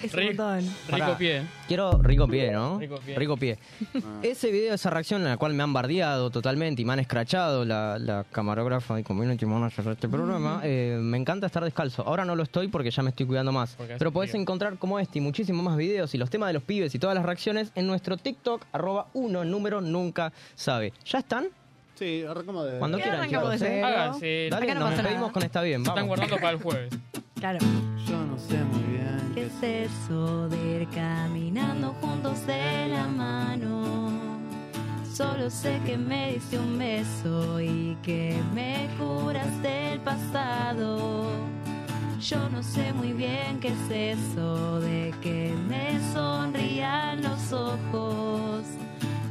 Es 0.03 0.12
un 0.14 0.20
Rico, 0.20 0.43
montón. 0.43 0.74
rico 0.89 1.16
pie. 1.18 1.43
Quiero 1.66 1.93
rico 2.03 2.26
pie, 2.28 2.53
¿no? 2.53 2.78
Rico 2.78 3.36
pie. 3.36 3.57
pie. 3.57 3.59
Ese 4.22 4.51
video, 4.51 4.74
esa 4.74 4.91
reacción 4.91 5.22
en 5.22 5.28
la 5.28 5.36
cual 5.36 5.55
me 5.55 5.62
han 5.62 5.72
bardeado 5.72 6.30
totalmente 6.30 6.82
y 6.82 6.84
me 6.84 6.93
han 6.95 7.01
escrachado 7.01 7.64
la, 7.64 7.99
la 7.99 8.24
camarógrafa 8.30 8.99
y 8.99 9.03
community 9.03 9.45
manager 9.47 9.84
de 9.84 9.93
este 9.93 10.09
programa, 10.09 10.61
eh, 10.64 10.99
me 11.01 11.18
encanta 11.18 11.47
estar 11.47 11.62
descalzo. 11.64 12.03
Ahora 12.07 12.24
no 12.24 12.34
lo 12.34 12.43
estoy 12.43 12.68
porque 12.68 12.91
ya 12.91 13.03
me 13.03 13.11
estoy 13.11 13.26
cuidando 13.26 13.53
más. 13.53 13.76
Pero 13.99 14.12
podés 14.12 14.30
frío. 14.30 14.43
encontrar 14.43 14.78
como 14.78 14.99
este 14.99 15.18
y 15.18 15.20
muchísimos 15.20 15.64
más 15.64 15.76
videos 15.76 16.14
y 16.14 16.18
los 16.18 16.30
temas 16.30 16.49
de 16.49 16.55
los 16.55 16.62
pibes 16.62 16.95
y 16.95 16.99
todas 16.99 17.14
las 17.14 17.24
reacciones 17.24 17.72
en 17.74 17.86
nuestro 17.86 18.16
TikTok, 18.16 18.64
arroba 18.72 19.09
uno, 19.14 19.45
número 19.45 19.80
nunca 19.80 20.32
sabe. 20.55 20.77
¿Ya 21.04 21.18
están? 21.18 21.48
Sí, 21.96 22.24
arrancamos 22.28 22.70
de... 22.70 22.78
Cuando 22.78 22.96
¿Qué 22.98 23.02
quieran, 23.02 23.20
arrancamos 23.20 23.54
chicos. 23.54 23.60
de 23.60 23.66
¿eh? 23.66 23.70
cero? 23.82 23.86
Háganse. 23.86 24.48
Dale, 24.50 24.64
Acá 24.66 24.74
no 24.74 24.80
nos 24.80 24.90
pasa 24.90 25.02
despedimos 25.02 25.20
nada. 25.22 25.32
con 25.32 25.42
esta 25.42 25.62
bien. 25.62 25.84
Se 25.84 25.88
están 25.90 26.06
guardando 26.06 26.36
para 26.36 26.50
el 26.50 26.62
jueves. 26.62 26.90
Claro. 27.34 27.58
Yo 28.08 28.18
no 28.24 28.38
sé 28.38 28.56
muy 28.64 28.82
bien 28.82 29.32
¿Qué 29.34 29.48
qué 29.60 29.84
es 29.84 29.90
eso 29.92 30.48
de 30.48 30.56
ir 30.82 30.88
caminando 30.90 31.92
juntos 32.00 32.46
de 32.46 32.88
la 32.88 33.06
mano? 33.08 34.10
Solo 35.12 35.50
sé 35.50 35.80
que 35.84 35.96
me 35.98 36.34
diste 36.34 36.58
un 36.58 36.78
beso 36.78 37.60
y 37.60 37.96
que 38.02 38.36
me 38.54 38.88
curas 38.98 39.60
del 39.62 39.98
pasado. 40.00 41.28
Yo 42.20 42.48
no 42.50 42.62
sé 42.62 42.92
muy 42.92 43.12
bien 43.12 43.58
qué 43.60 43.68
es 43.68 44.16
eso 44.18 44.80
de 44.80 45.12
que 45.22 45.52
me 45.68 45.98
sonrían 46.12 47.22
los 47.22 47.52
ojos. 47.52 48.62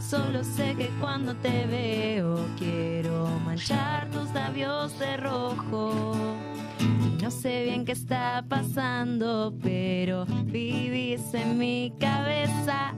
Solo 0.10 0.42
sé 0.42 0.74
que 0.76 0.88
cuando 1.02 1.36
te 1.36 1.66
veo 1.66 2.40
quiero 2.58 3.28
manchar 3.46 4.10
tus 4.10 4.34
labios 4.34 4.98
de 5.00 5.18
rojo. 5.18 6.16
Y 6.80 7.22
no 7.22 7.30
sé 7.30 7.66
bien 7.66 7.84
qué 7.84 7.92
está 7.92 8.46
pasando, 8.48 9.54
pero 9.62 10.26
vivís 10.46 11.34
en 11.34 11.58
mi 11.58 11.92
cabeza. 12.00 12.94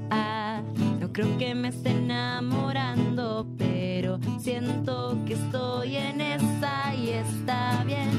No 1.00 1.12
creo 1.12 1.36
que 1.40 1.56
me 1.56 1.70
esté 1.70 1.90
enamorando, 1.98 3.48
pero 3.58 4.20
siento 4.38 5.18
que 5.26 5.34
estoy 5.34 5.96
en 5.96 6.22
esa 6.22 6.94
y 6.94 7.10
está 7.10 7.84
bien. 7.86 8.12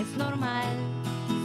Es 0.00 0.16
normal 0.16 0.74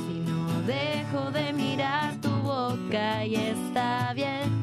si 0.07 0.31
no 0.31 0.61
dejo 0.61 1.31
de 1.31 1.51
mirar 1.51 2.15
tu 2.21 2.29
boca 2.29 3.25
y 3.25 3.35
está 3.35 4.13
bien. 4.13 4.58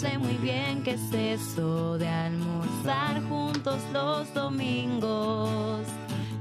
Sé 0.00 0.16
muy 0.16 0.38
bien 0.38 0.82
qué 0.82 0.92
es 0.92 1.12
eso 1.12 1.98
de 1.98 2.08
almorzar 2.08 3.22
juntos 3.28 3.76
los 3.92 4.32
domingos. 4.32 5.82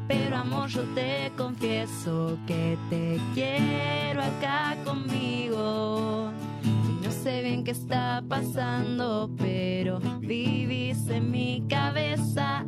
Pero 0.08 0.38
amor, 0.38 0.70
yo 0.70 0.84
te 0.96 1.30
confieso 1.36 2.38
que 2.48 2.78
te 2.90 3.20
quiero 3.34 4.24
acá 4.24 4.78
conmigo. 4.86 6.32
Y 6.64 7.06
no 7.06 7.12
sé 7.12 7.42
bien 7.44 7.66
qué 7.66 7.72
está 7.72 8.24
pasando, 8.30 9.30
pero 9.38 10.00
vivís 10.22 11.10
en 11.10 11.30
mi 11.30 11.62
cabeza. 11.68 12.66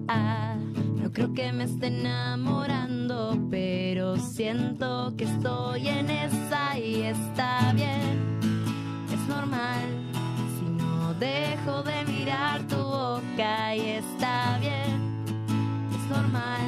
No 1.01 1.09
creo 1.13 1.33
que 1.33 1.53
me 1.53 1.63
esté 1.63 1.87
enamorando, 1.87 3.39
pero 3.49 4.17
siento 4.17 5.13
que 5.15 5.23
estoy 5.23 5.87
en 5.87 6.09
esa 6.09 6.77
y 6.77 7.03
está 7.03 7.71
bien. 7.71 8.39
Es 9.09 9.27
normal 9.29 10.00
dejo 11.22 11.84
de 11.84 12.03
mirar 12.05 12.61
tu 12.67 12.78
boca 12.78 13.76
y 13.76 13.91
está 14.01 14.57
bien. 14.59 15.24
Es 15.95 16.09
normal 16.09 16.67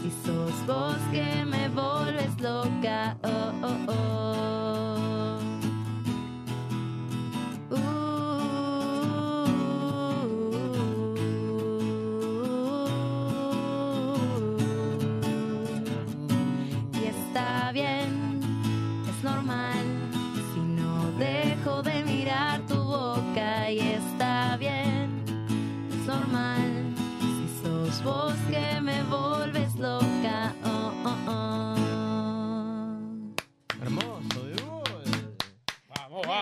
si 0.00 0.10
sos 0.24 0.66
vos 0.68 0.96
que 1.10 1.44
me 1.44 1.68
volves 1.68 2.40
loca. 2.40 3.16
Oh, 3.24 3.52
oh, 3.66 3.92
oh. 3.92 4.51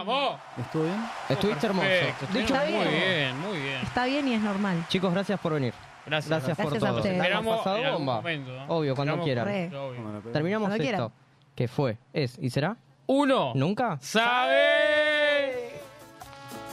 Vamos. 0.05 0.41
¿Estuvo 0.59 0.83
bien? 0.85 1.05
Estuviste 1.29 1.67
hermoso. 1.67 1.87
Perfecto, 1.89 2.27
Dicho 2.33 2.55
estuvieron 2.55 2.85
muy 2.85 2.95
bien. 2.95 3.09
bien, 3.15 3.39
muy 3.41 3.59
bien. 3.61 3.81
Está 3.83 4.05
bien 4.07 4.29
y 4.29 4.35
es 4.35 4.41
normal. 4.41 4.85
Chicos, 4.89 5.13
gracias 5.13 5.39
por 5.41 5.53
venir. 5.55 5.75
Gracias. 6.07 6.29
Gracias, 6.31 6.57
por 6.57 6.67
Gracias 6.71 6.83
a 6.83 6.87
todo. 6.89 6.97
ustedes. 6.99 7.19
¿La 7.19 7.25
hemos 7.27 7.37
Esperamos 7.37 7.59
pasado 7.59 7.77
en 7.77 7.85
algún 7.87 7.99
bomba? 8.07 8.15
momento, 8.17 8.51
¿no? 8.53 8.65
Obvio, 8.69 8.95
cuando 8.97 9.13
Esperamos- 9.15 9.25
quieran. 9.25 9.45
Re. 9.47 9.67
Obvio. 9.79 10.03
Bueno, 10.03 10.13
la 10.15 10.21
pena. 10.21 10.33
Terminamos 10.33 10.69
Cuando 10.69 10.85
esto. 10.85 11.13
Que 11.55 11.69
fue, 11.69 11.99
es 12.13 12.39
y 12.41 12.51
será. 12.51 12.77
Uno. 13.07 13.53
¿Nunca? 13.55 13.99
¡Sabe! 14.01 15.71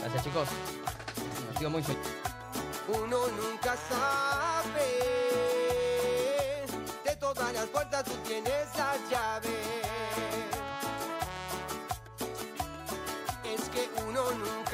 Gracias, 0.00 0.24
chicos. 0.24 0.48
Ha 1.54 1.58
sido 1.58 1.70
muy 1.70 1.82
feliz. 1.82 1.98
Uno 2.88 3.18
nunca 3.28 3.74
sabe. 3.76 4.80
De 7.04 7.16
todas 7.16 7.52
las 7.52 7.66
puertas 7.66 8.04
tú 8.04 8.12
tienes 8.26 8.66
la 8.78 8.94
llave. 9.10 9.57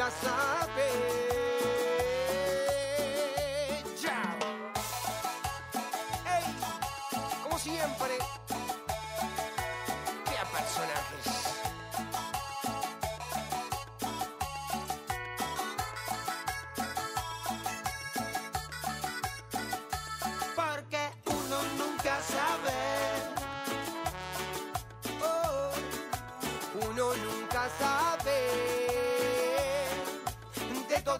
Nunca 0.04 0.10
sabe. 0.10 1.23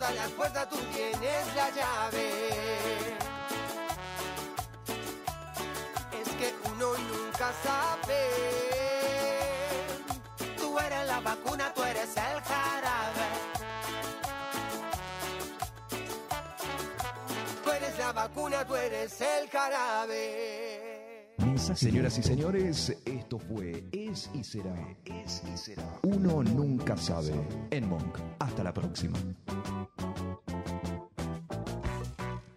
Todas 0.04 0.16
las 0.16 0.30
puertas 0.32 0.68
tú 0.68 0.76
tienes 0.94 1.54
la 1.56 1.70
llave. 1.70 2.28
Es 6.20 6.28
que 6.38 6.54
uno 6.68 6.94
nunca 6.98 7.50
sabe. 7.62 8.20
Tú 10.58 10.78
eres 10.78 11.06
la 11.06 11.20
vacuna, 11.20 11.72
tú 11.74 11.82
eres 11.84 12.16
el 12.16 12.40
jarabe. 12.42 13.28
Tú 17.64 17.70
eres 17.70 17.98
la 17.98 18.12
vacuna, 18.12 18.66
tú 18.66 18.76
eres 18.76 19.20
el 19.22 19.48
jarabe. 19.48 20.93
Señoras 21.72 22.18
y 22.18 22.22
señores, 22.22 22.94
esto 23.06 23.38
fue 23.38 23.84
Es 23.90 24.30
y 24.34 24.44
Será. 24.44 24.74
Es 25.06 25.42
y 25.50 25.56
Será. 25.56 25.98
Uno 26.02 26.42
nunca 26.42 26.94
sabe. 26.94 27.32
En 27.70 27.88
Monk. 27.88 28.18
Hasta 28.38 28.62
la 28.62 28.74
próxima. 28.74 29.18